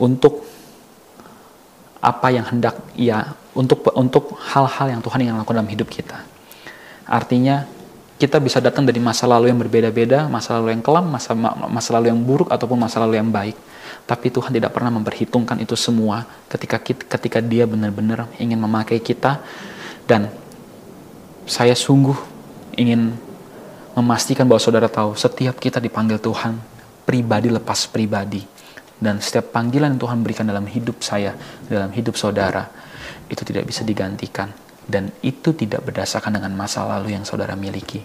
untuk 0.00 0.44
apa 2.00 2.28
yang 2.30 2.46
hendak 2.46 2.76
ia 2.94 3.34
untuk 3.56 3.88
untuk 3.96 4.36
hal-hal 4.38 4.94
yang 4.94 5.00
Tuhan 5.02 5.26
ingin 5.26 5.34
lakukan 5.34 5.58
dalam 5.58 5.70
hidup 5.72 5.88
kita. 5.88 6.22
Artinya 7.08 7.66
kita 8.16 8.40
bisa 8.40 8.62
datang 8.64 8.88
dari 8.88 8.96
masa 8.96 9.28
lalu 9.28 9.52
yang 9.52 9.60
berbeda-beda, 9.60 10.24
masa 10.28 10.56
lalu 10.56 10.76
yang 10.76 10.84
kelam, 10.84 11.12
masa 11.12 11.36
masa 11.68 11.90
lalu 11.96 12.12
yang 12.12 12.20
buruk 12.20 12.48
ataupun 12.48 12.78
masa 12.80 13.02
lalu 13.02 13.20
yang 13.20 13.28
baik. 13.28 13.56
Tapi 14.06 14.30
Tuhan 14.30 14.54
tidak 14.54 14.70
pernah 14.70 14.94
memperhitungkan 14.94 15.58
itu 15.58 15.74
semua 15.74 16.22
ketika 16.46 16.78
ketika 16.80 17.42
Dia 17.42 17.66
benar-benar 17.66 18.30
ingin 18.38 18.58
memakai 18.58 19.02
kita 19.02 19.42
Dan 20.06 20.30
saya 21.46 21.74
sungguh 21.74 22.14
ingin 22.78 23.14
memastikan 23.96 24.44
bahwa 24.44 24.60
saudara 24.60 24.92
tahu 24.92 25.16
setiap 25.16 25.56
kita 25.56 25.80
dipanggil 25.80 26.20
Tuhan 26.20 26.60
pribadi 27.08 27.48
lepas 27.48 27.88
pribadi 27.88 28.44
dan 29.00 29.20
setiap 29.20 29.52
panggilan 29.52 29.96
yang 29.96 30.00
Tuhan 30.00 30.18
berikan 30.24 30.44
dalam 30.48 30.64
hidup 30.68 31.00
saya, 31.04 31.36
dalam 31.68 31.92
hidup 31.92 32.16
saudara 32.16 32.68
itu 33.28 33.42
tidak 33.44 33.68
bisa 33.68 33.84
digantikan 33.84 34.52
dan 34.86 35.10
itu 35.20 35.52
tidak 35.52 35.82
berdasarkan 35.84 36.38
dengan 36.40 36.52
masa 36.54 36.84
lalu 36.86 37.16
yang 37.16 37.24
saudara 37.24 37.58
miliki, 37.58 38.00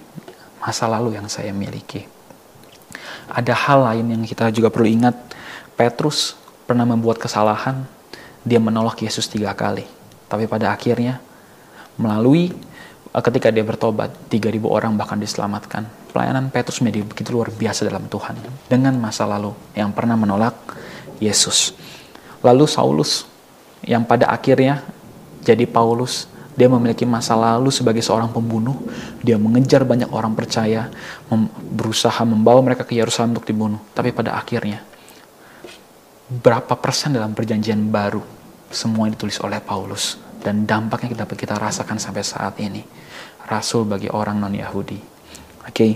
masa 0.59 0.87
lalu 0.87 1.15
yang 1.15 1.27
saya 1.31 1.53
miliki. 1.53 2.03
Ada 3.31 3.55
hal 3.55 3.79
lain 3.87 4.05
yang 4.17 4.21
kita 4.27 4.51
juga 4.51 4.67
perlu 4.67 4.89
ingat. 4.89 5.15
Petrus 5.79 6.35
pernah 6.67 6.83
membuat 6.83 7.21
kesalahan, 7.21 7.87
dia 8.43 8.59
menolak 8.59 8.99
Yesus 8.99 9.31
tiga 9.31 9.55
kali. 9.55 9.87
Tapi 10.27 10.49
pada 10.49 10.75
akhirnya, 10.75 11.23
melalui 11.95 12.51
ketika 13.19 13.51
dia 13.51 13.67
bertobat, 13.67 14.31
3.000 14.31 14.63
orang 14.71 14.95
bahkan 14.95 15.19
diselamatkan. 15.19 15.83
Pelayanan 16.15 16.47
Petrus 16.47 16.79
menjadi 16.79 17.03
begitu 17.03 17.35
luar 17.35 17.51
biasa 17.51 17.83
dalam 17.83 18.07
Tuhan. 18.07 18.39
Dengan 18.71 18.95
masa 18.95 19.27
lalu 19.27 19.51
yang 19.75 19.91
pernah 19.91 20.15
menolak 20.15 20.55
Yesus. 21.19 21.75
Lalu 22.39 22.63
Saulus 22.71 23.27
yang 23.83 24.07
pada 24.07 24.31
akhirnya 24.31 24.79
jadi 25.43 25.67
Paulus 25.67 26.31
dia 26.55 26.67
memiliki 26.67 27.07
masa 27.07 27.35
lalu 27.35 27.71
sebagai 27.71 28.03
seorang 28.03 28.31
pembunuh. 28.31 28.75
Dia 29.23 29.35
mengejar 29.35 29.83
banyak 29.83 30.11
orang 30.11 30.35
percaya, 30.35 30.87
mem 31.31 31.47
berusaha 31.51 32.21
membawa 32.23 32.59
mereka 32.63 32.83
ke 32.87 32.95
Yerusalem 32.95 33.35
untuk 33.35 33.47
dibunuh. 33.47 33.79
Tapi 33.95 34.11
pada 34.11 34.35
akhirnya, 34.35 34.83
berapa 36.31 36.75
persen 36.79 37.15
dalam 37.15 37.35
perjanjian 37.35 37.91
baru 37.91 38.23
semua 38.71 39.11
ditulis 39.11 39.35
oleh 39.43 39.59
Paulus 39.59 40.15
dan 40.41 40.63
dampaknya 40.63 41.11
kita 41.11 41.23
kita 41.27 41.55
rasakan 41.59 41.99
sampai 41.99 42.23
saat 42.23 42.55
ini. 42.59 42.83
Rasul 43.51 43.83
bagi 43.83 44.07
orang 44.07 44.39
non 44.39 44.55
Yahudi. 44.55 44.99
Oke, 45.61 45.69
okay. 45.69 45.91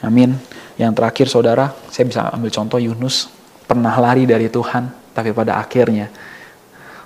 amin. 0.00 0.32
Yang 0.80 0.92
terakhir 0.96 1.26
saudara, 1.28 1.70
saya 1.92 2.08
bisa 2.08 2.32
ambil 2.32 2.50
contoh 2.50 2.80
Yunus 2.80 3.30
pernah 3.68 3.94
lari 4.00 4.26
dari 4.26 4.50
Tuhan, 4.50 5.12
tapi 5.14 5.30
pada 5.30 5.60
akhirnya 5.60 6.10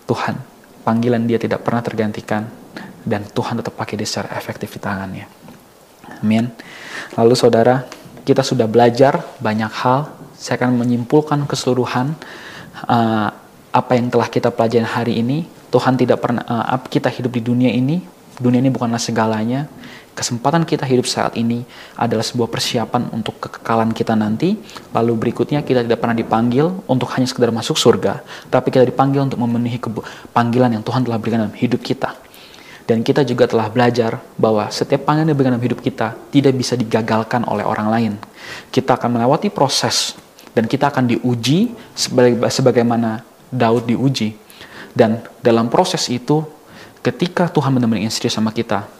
Tuhan 0.09 0.40
panggilan 0.88 1.28
dia 1.28 1.36
tidak 1.36 1.61
pernah 1.61 1.84
tergantikan 1.84 2.49
dan 3.05 3.28
Tuhan 3.28 3.61
tetap 3.61 3.76
pakai 3.76 4.01
dia 4.01 4.09
secara 4.09 4.32
efektif 4.40 4.72
di 4.72 4.80
tangannya. 4.80 5.26
Amin. 6.24 6.49
Lalu 7.14 7.34
saudara, 7.36 7.84
kita 8.24 8.40
sudah 8.40 8.64
belajar 8.64 9.20
banyak 9.40 9.68
hal. 9.68 10.09
Saya 10.32 10.64
akan 10.64 10.80
menyimpulkan 10.80 11.44
keseluruhan 11.44 12.16
uh, 12.88 13.28
apa 13.68 13.92
yang 13.94 14.09
telah 14.09 14.28
kita 14.32 14.49
pelajari 14.49 14.88
hari 14.88 15.14
ini. 15.20 15.44
Tuhan 15.68 16.01
tidak 16.01 16.24
pernah 16.24 16.42
uh, 16.49 16.80
kita 16.88 17.12
hidup 17.12 17.36
di 17.36 17.42
dunia 17.44 17.68
ini. 17.68 18.01
Dunia 18.40 18.64
ini 18.64 18.72
bukanlah 18.72 19.03
segalanya. 19.03 19.68
Kesempatan 20.18 20.66
kita 20.66 20.82
hidup 20.82 21.06
saat 21.06 21.38
ini 21.38 21.62
adalah 21.94 22.26
sebuah 22.26 22.50
persiapan 22.50 23.14
untuk 23.14 23.38
kekekalan 23.38 23.94
kita 23.94 24.18
nanti. 24.18 24.58
Lalu 24.90 25.14
berikutnya 25.14 25.62
kita 25.62 25.86
tidak 25.86 26.02
pernah 26.02 26.18
dipanggil 26.18 26.74
untuk 26.90 27.06
hanya 27.14 27.30
sekedar 27.30 27.54
masuk 27.54 27.78
surga, 27.78 28.26
tapi 28.50 28.74
kita 28.74 28.82
dipanggil 28.82 29.22
untuk 29.22 29.38
memenuhi 29.38 29.78
panggilan 30.34 30.74
yang 30.74 30.82
Tuhan 30.82 31.06
telah 31.06 31.22
berikan 31.22 31.46
dalam 31.46 31.54
hidup 31.54 31.78
kita. 31.86 32.18
Dan 32.82 33.06
kita 33.06 33.22
juga 33.22 33.46
telah 33.46 33.70
belajar 33.70 34.18
bahwa 34.34 34.66
setiap 34.74 35.06
panggilan 35.06 35.30
yang 35.30 35.38
diberikan 35.38 35.54
dalam 35.54 35.66
hidup 35.70 35.80
kita 35.86 36.18
tidak 36.34 36.52
bisa 36.58 36.74
digagalkan 36.74 37.46
oleh 37.46 37.62
orang 37.62 37.86
lain. 37.86 38.12
Kita 38.74 38.98
akan 38.98 39.22
melewati 39.22 39.54
proses 39.54 40.18
dan 40.50 40.66
kita 40.66 40.90
akan 40.90 41.14
diuji 41.14 41.70
sebagaimana 41.94 43.22
Daud 43.54 43.86
diuji. 43.86 44.34
Dan 44.90 45.22
dalam 45.38 45.70
proses 45.70 46.10
itu, 46.10 46.42
ketika 47.06 47.46
Tuhan 47.46 47.78
ingin 47.78 48.10
serius 48.10 48.34
sama 48.34 48.50
kita, 48.50 48.98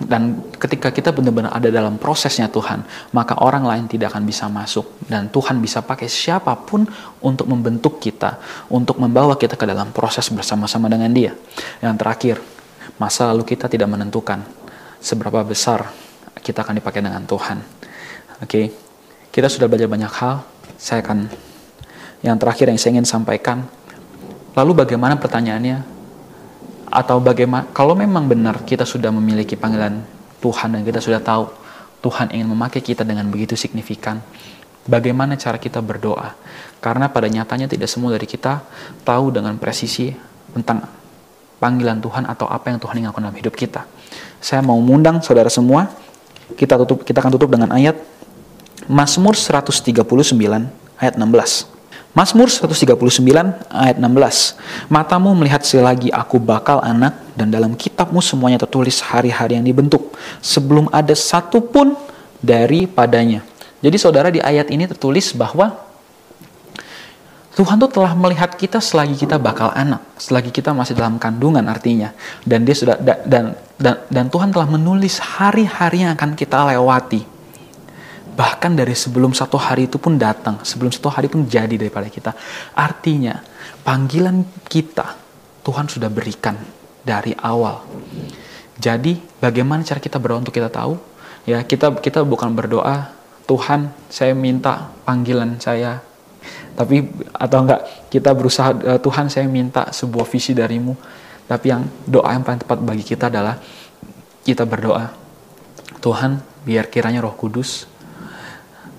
dan 0.00 0.48
ketika 0.56 0.88
kita 0.88 1.12
benar-benar 1.12 1.52
ada 1.52 1.68
dalam 1.68 2.00
prosesnya 2.00 2.48
Tuhan, 2.48 2.80
maka 3.12 3.36
orang 3.44 3.68
lain 3.68 3.84
tidak 3.84 4.16
akan 4.16 4.24
bisa 4.24 4.48
masuk. 4.48 4.96
Dan 5.04 5.28
Tuhan 5.28 5.60
bisa 5.60 5.84
pakai 5.84 6.08
siapa 6.08 6.56
pun 6.56 6.88
untuk 7.20 7.44
membentuk 7.44 8.00
kita, 8.00 8.40
untuk 8.72 8.96
membawa 8.96 9.36
kita 9.36 9.60
ke 9.60 9.68
dalam 9.68 9.92
proses 9.92 10.24
bersama-sama 10.32 10.88
dengan 10.88 11.12
dia. 11.12 11.36
Yang 11.84 11.94
terakhir, 12.00 12.36
masa 12.96 13.28
lalu 13.28 13.44
kita 13.44 13.68
tidak 13.68 13.92
menentukan 13.92 14.40
seberapa 15.04 15.44
besar 15.44 15.92
kita 16.40 16.64
akan 16.64 16.80
dipakai 16.80 17.04
dengan 17.04 17.20
Tuhan. 17.28 17.60
Oke, 18.40 18.48
okay? 18.48 18.64
kita 19.28 19.52
sudah 19.52 19.68
belajar 19.68 19.84
banyak 19.84 20.12
hal. 20.16 20.40
Saya 20.80 21.04
akan 21.04 21.28
yang 22.24 22.40
terakhir 22.40 22.72
yang 22.72 22.80
saya 22.80 22.96
ingin 22.96 23.04
sampaikan. 23.04 23.68
Lalu 24.56 24.80
bagaimana 24.80 25.20
pertanyaannya? 25.20 25.99
Atau 26.90 27.22
bagaimana 27.22 27.70
kalau 27.70 27.94
memang 27.94 28.26
benar 28.26 28.66
kita 28.66 28.82
sudah 28.82 29.14
memiliki 29.14 29.54
panggilan 29.54 30.02
Tuhan 30.42 30.74
dan 30.74 30.82
kita 30.82 30.98
sudah 30.98 31.22
tahu 31.22 31.46
Tuhan 32.02 32.34
ingin 32.34 32.50
memakai 32.50 32.82
kita 32.82 33.06
dengan 33.06 33.30
begitu 33.30 33.54
signifikan, 33.54 34.18
bagaimana 34.90 35.38
cara 35.38 35.60
kita 35.60 35.78
berdoa? 35.78 36.34
Karena 36.82 37.06
pada 37.06 37.30
nyatanya 37.30 37.70
tidak 37.70 37.86
semua 37.86 38.16
dari 38.16 38.26
kita 38.26 38.64
tahu 39.06 39.30
dengan 39.30 39.54
presisi 39.60 40.10
tentang 40.50 40.82
panggilan 41.60 42.00
Tuhan 42.00 42.24
atau 42.26 42.48
apa 42.48 42.72
yang 42.72 42.80
Tuhan 42.80 43.04
inginkan 43.04 43.22
dalam 43.22 43.36
hidup 43.36 43.54
kita. 43.54 43.84
Saya 44.40 44.64
mau 44.64 44.80
mengundang 44.80 45.20
saudara 45.20 45.52
semua, 45.52 45.92
kita 46.56 46.80
tutup 46.82 47.04
kita 47.04 47.20
akan 47.20 47.32
tutup 47.36 47.52
dengan 47.52 47.70
ayat 47.70 48.00
Mazmur 48.88 49.36
139 49.36 50.02
ayat 50.98 51.14
16. 51.14 51.79
Mazmur 52.10 52.50
139 52.50 52.98
ayat 53.70 53.96
16. 54.02 54.90
Matamu 54.90 55.30
melihat 55.38 55.62
selagi 55.62 56.10
aku 56.10 56.42
bakal 56.42 56.82
anak 56.82 57.14
dan 57.38 57.54
dalam 57.54 57.78
kitabmu 57.78 58.18
semuanya 58.18 58.58
tertulis 58.58 58.98
hari-hari 58.98 59.54
yang 59.54 59.62
dibentuk 59.62 60.10
sebelum 60.42 60.90
ada 60.90 61.14
satu 61.14 61.62
pun 61.62 61.94
daripadanya. 62.42 63.46
Jadi 63.78 63.96
saudara 63.96 64.26
di 64.26 64.42
ayat 64.42 64.74
ini 64.74 64.90
tertulis 64.90 65.30
bahwa 65.38 65.86
Tuhan 67.54 67.78
tuh 67.78 67.90
telah 67.94 68.10
melihat 68.18 68.58
kita 68.58 68.82
selagi 68.82 69.14
kita 69.14 69.38
bakal 69.38 69.70
anak, 69.70 70.02
selagi 70.18 70.50
kita 70.50 70.74
masih 70.74 70.98
dalam 70.98 71.14
kandungan 71.14 71.62
artinya. 71.70 72.10
Dan 72.42 72.66
dia 72.66 72.74
sudah 72.74 72.98
dan 72.98 73.54
dan 73.78 74.02
dan 74.10 74.26
Tuhan 74.26 74.50
telah 74.50 74.66
menulis 74.66 75.22
hari-hari 75.22 76.02
yang 76.02 76.18
akan 76.18 76.34
kita 76.34 76.74
lewati. 76.74 77.22
Bahkan 78.40 78.72
dari 78.72 78.96
sebelum 78.96 79.36
satu 79.36 79.60
hari 79.60 79.84
itu 79.84 80.00
pun 80.00 80.16
datang, 80.16 80.64
sebelum 80.64 80.88
satu 80.88 81.12
hari 81.12 81.28
pun 81.28 81.44
jadi 81.44 81.76
daripada 81.76 82.08
kita. 82.08 82.32
Artinya, 82.72 83.36
panggilan 83.84 84.48
kita 84.64 85.20
Tuhan 85.60 85.92
sudah 85.92 86.08
berikan 86.08 86.56
dari 87.04 87.36
awal. 87.36 87.84
Jadi, 88.80 89.20
bagaimana 89.44 89.84
cara 89.84 90.00
kita 90.00 90.16
berdoa 90.16 90.40
untuk 90.40 90.56
kita 90.56 90.72
tahu? 90.72 90.96
Ya, 91.44 91.60
kita 91.60 91.92
kita 92.00 92.24
bukan 92.24 92.56
berdoa, 92.56 93.12
Tuhan, 93.44 93.92
saya 94.08 94.32
minta 94.32 94.88
panggilan 95.04 95.60
saya 95.60 96.00
tapi 96.80 97.04
atau 97.36 97.58
enggak 97.60 98.08
kita 98.08 98.32
berusaha 98.32 98.72
uh, 98.72 98.96
Tuhan 98.96 99.28
saya 99.28 99.44
minta 99.44 99.92
sebuah 99.92 100.24
visi 100.24 100.56
darimu 100.56 100.96
tapi 101.44 101.68
yang 101.68 101.84
doa 102.08 102.32
yang 102.32 102.40
paling 102.40 102.62
tepat 102.62 102.78
bagi 102.80 103.04
kita 103.04 103.28
adalah 103.28 103.60
kita 104.40 104.64
berdoa 104.64 105.12
Tuhan 106.00 106.40
biar 106.64 106.88
kiranya 106.88 107.20
Roh 107.20 107.36
Kudus 107.36 107.84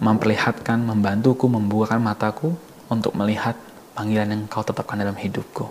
memperlihatkan 0.01 0.81
membantuku 0.81 1.45
membukakan 1.45 2.01
mataku 2.01 2.57
untuk 2.89 3.13
melihat 3.13 3.55
panggilan 3.93 4.33
yang 4.33 4.43
kau 4.49 4.65
tetapkan 4.65 4.97
dalam 4.97 5.15
hidupku 5.15 5.69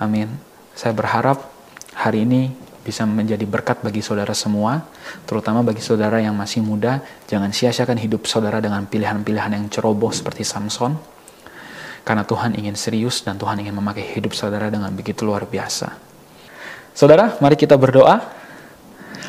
amin 0.00 0.32
saya 0.72 0.96
berharap 0.96 1.44
hari 1.92 2.24
ini 2.24 2.54
bisa 2.88 3.04
menjadi 3.04 3.44
berkat 3.44 3.84
bagi 3.84 4.00
saudara 4.00 4.32
semua, 4.32 4.80
terutama 5.28 5.60
bagi 5.60 5.84
saudara 5.84 6.24
yang 6.24 6.32
masih 6.32 6.64
muda. 6.64 7.04
Jangan 7.28 7.52
sia-siakan 7.52 8.00
hidup 8.00 8.24
saudara 8.24 8.64
dengan 8.64 8.88
pilihan-pilihan 8.88 9.52
yang 9.52 9.68
ceroboh 9.68 10.08
seperti 10.08 10.40
Samson. 10.40 10.96
Karena 12.00 12.24
Tuhan 12.24 12.56
ingin 12.56 12.72
serius 12.80 13.20
dan 13.20 13.36
Tuhan 13.36 13.60
ingin 13.60 13.76
memakai 13.76 14.16
hidup 14.16 14.32
saudara 14.32 14.72
dengan 14.72 14.88
begitu 14.96 15.28
luar 15.28 15.44
biasa. 15.44 15.92
Saudara, 16.96 17.36
mari 17.44 17.60
kita 17.60 17.76
berdoa. 17.76 18.24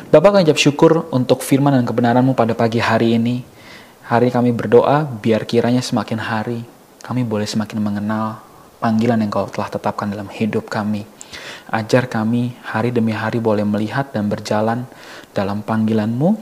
Bapak 0.08 0.40
kami 0.40 0.48
syukur 0.56 1.12
untuk 1.12 1.44
firman 1.44 1.76
dan 1.76 1.84
kebenaranmu 1.84 2.32
pada 2.32 2.56
pagi 2.56 2.80
hari 2.80 3.20
ini. 3.20 3.44
Hari 4.10 4.34
kami 4.34 4.50
berdoa, 4.50 5.06
biar 5.06 5.46
kiranya 5.46 5.78
semakin 5.78 6.18
hari 6.18 6.66
kami 7.06 7.22
boleh 7.22 7.46
semakin 7.46 7.78
mengenal 7.78 8.42
panggilan 8.82 9.22
yang 9.22 9.30
kau 9.30 9.46
telah 9.46 9.70
tetapkan 9.70 10.10
dalam 10.10 10.26
hidup 10.26 10.66
kami 10.66 11.06
Ajar 11.70 12.10
kami 12.10 12.58
hari 12.66 12.90
demi 12.90 13.14
hari 13.14 13.38
boleh 13.38 13.62
melihat 13.62 14.10
dan 14.10 14.26
berjalan 14.26 14.82
dalam 15.30 15.62
panggilanmu. 15.62 16.34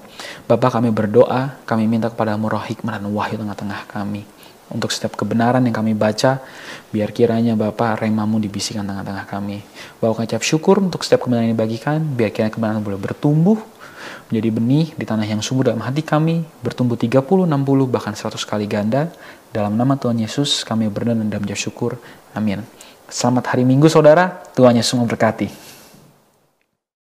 Bapak 0.48 0.80
kami 0.80 0.88
berdoa, 0.88 1.60
kami 1.68 1.84
minta 1.84 2.08
kepadamu 2.08 2.48
roh 2.48 2.64
hikmah 2.64 2.96
dan 2.96 3.12
wahyu 3.12 3.36
tengah-tengah 3.36 3.84
kami. 3.92 4.24
Untuk 4.72 4.92
setiap 4.92 5.16
kebenaran 5.20 5.64
yang 5.64 5.76
kami 5.76 5.92
baca, 5.92 6.40
biar 6.92 7.12
kiranya 7.12 7.56
Bapak 7.56 8.04
remamu 8.04 8.40
dibisikkan 8.40 8.88
tengah-tengah 8.88 9.28
kami. 9.28 9.60
Bapak 10.00 10.24
kami 10.24 10.26
ucap 10.32 10.44
syukur 10.44 10.80
untuk 10.80 11.04
setiap 11.04 11.28
kebenaran 11.28 11.52
yang 11.52 11.56
dibagikan, 11.60 12.00
biar 12.00 12.32
kiranya 12.32 12.52
kebenaran 12.52 12.80
boleh 12.80 13.00
bertumbuh, 13.00 13.60
menjadi 14.28 14.48
benih 14.52 14.86
di 14.96 15.04
tanah 15.06 15.26
yang 15.26 15.40
subur 15.40 15.70
dalam 15.70 15.80
hati 15.84 16.04
kami, 16.04 16.44
bertumbuh 16.60 16.98
30, 16.98 17.24
60, 17.24 17.86
bahkan 17.88 18.12
100 18.12 18.36
kali 18.44 18.66
ganda. 18.68 19.12
Dalam 19.48 19.74
nama 19.78 19.96
Tuhan 19.96 20.20
Yesus 20.20 20.66
kami 20.66 20.92
berdoa 20.92 21.16
dan 21.16 21.28
mengucap 21.28 21.56
syukur. 21.56 21.96
Amin. 22.36 22.60
Selamat 23.08 23.56
hari 23.56 23.64
Minggu 23.64 23.88
saudara, 23.88 24.44
Tuhan 24.52 24.76
Yesus 24.76 24.92
memberkati. 25.00 25.77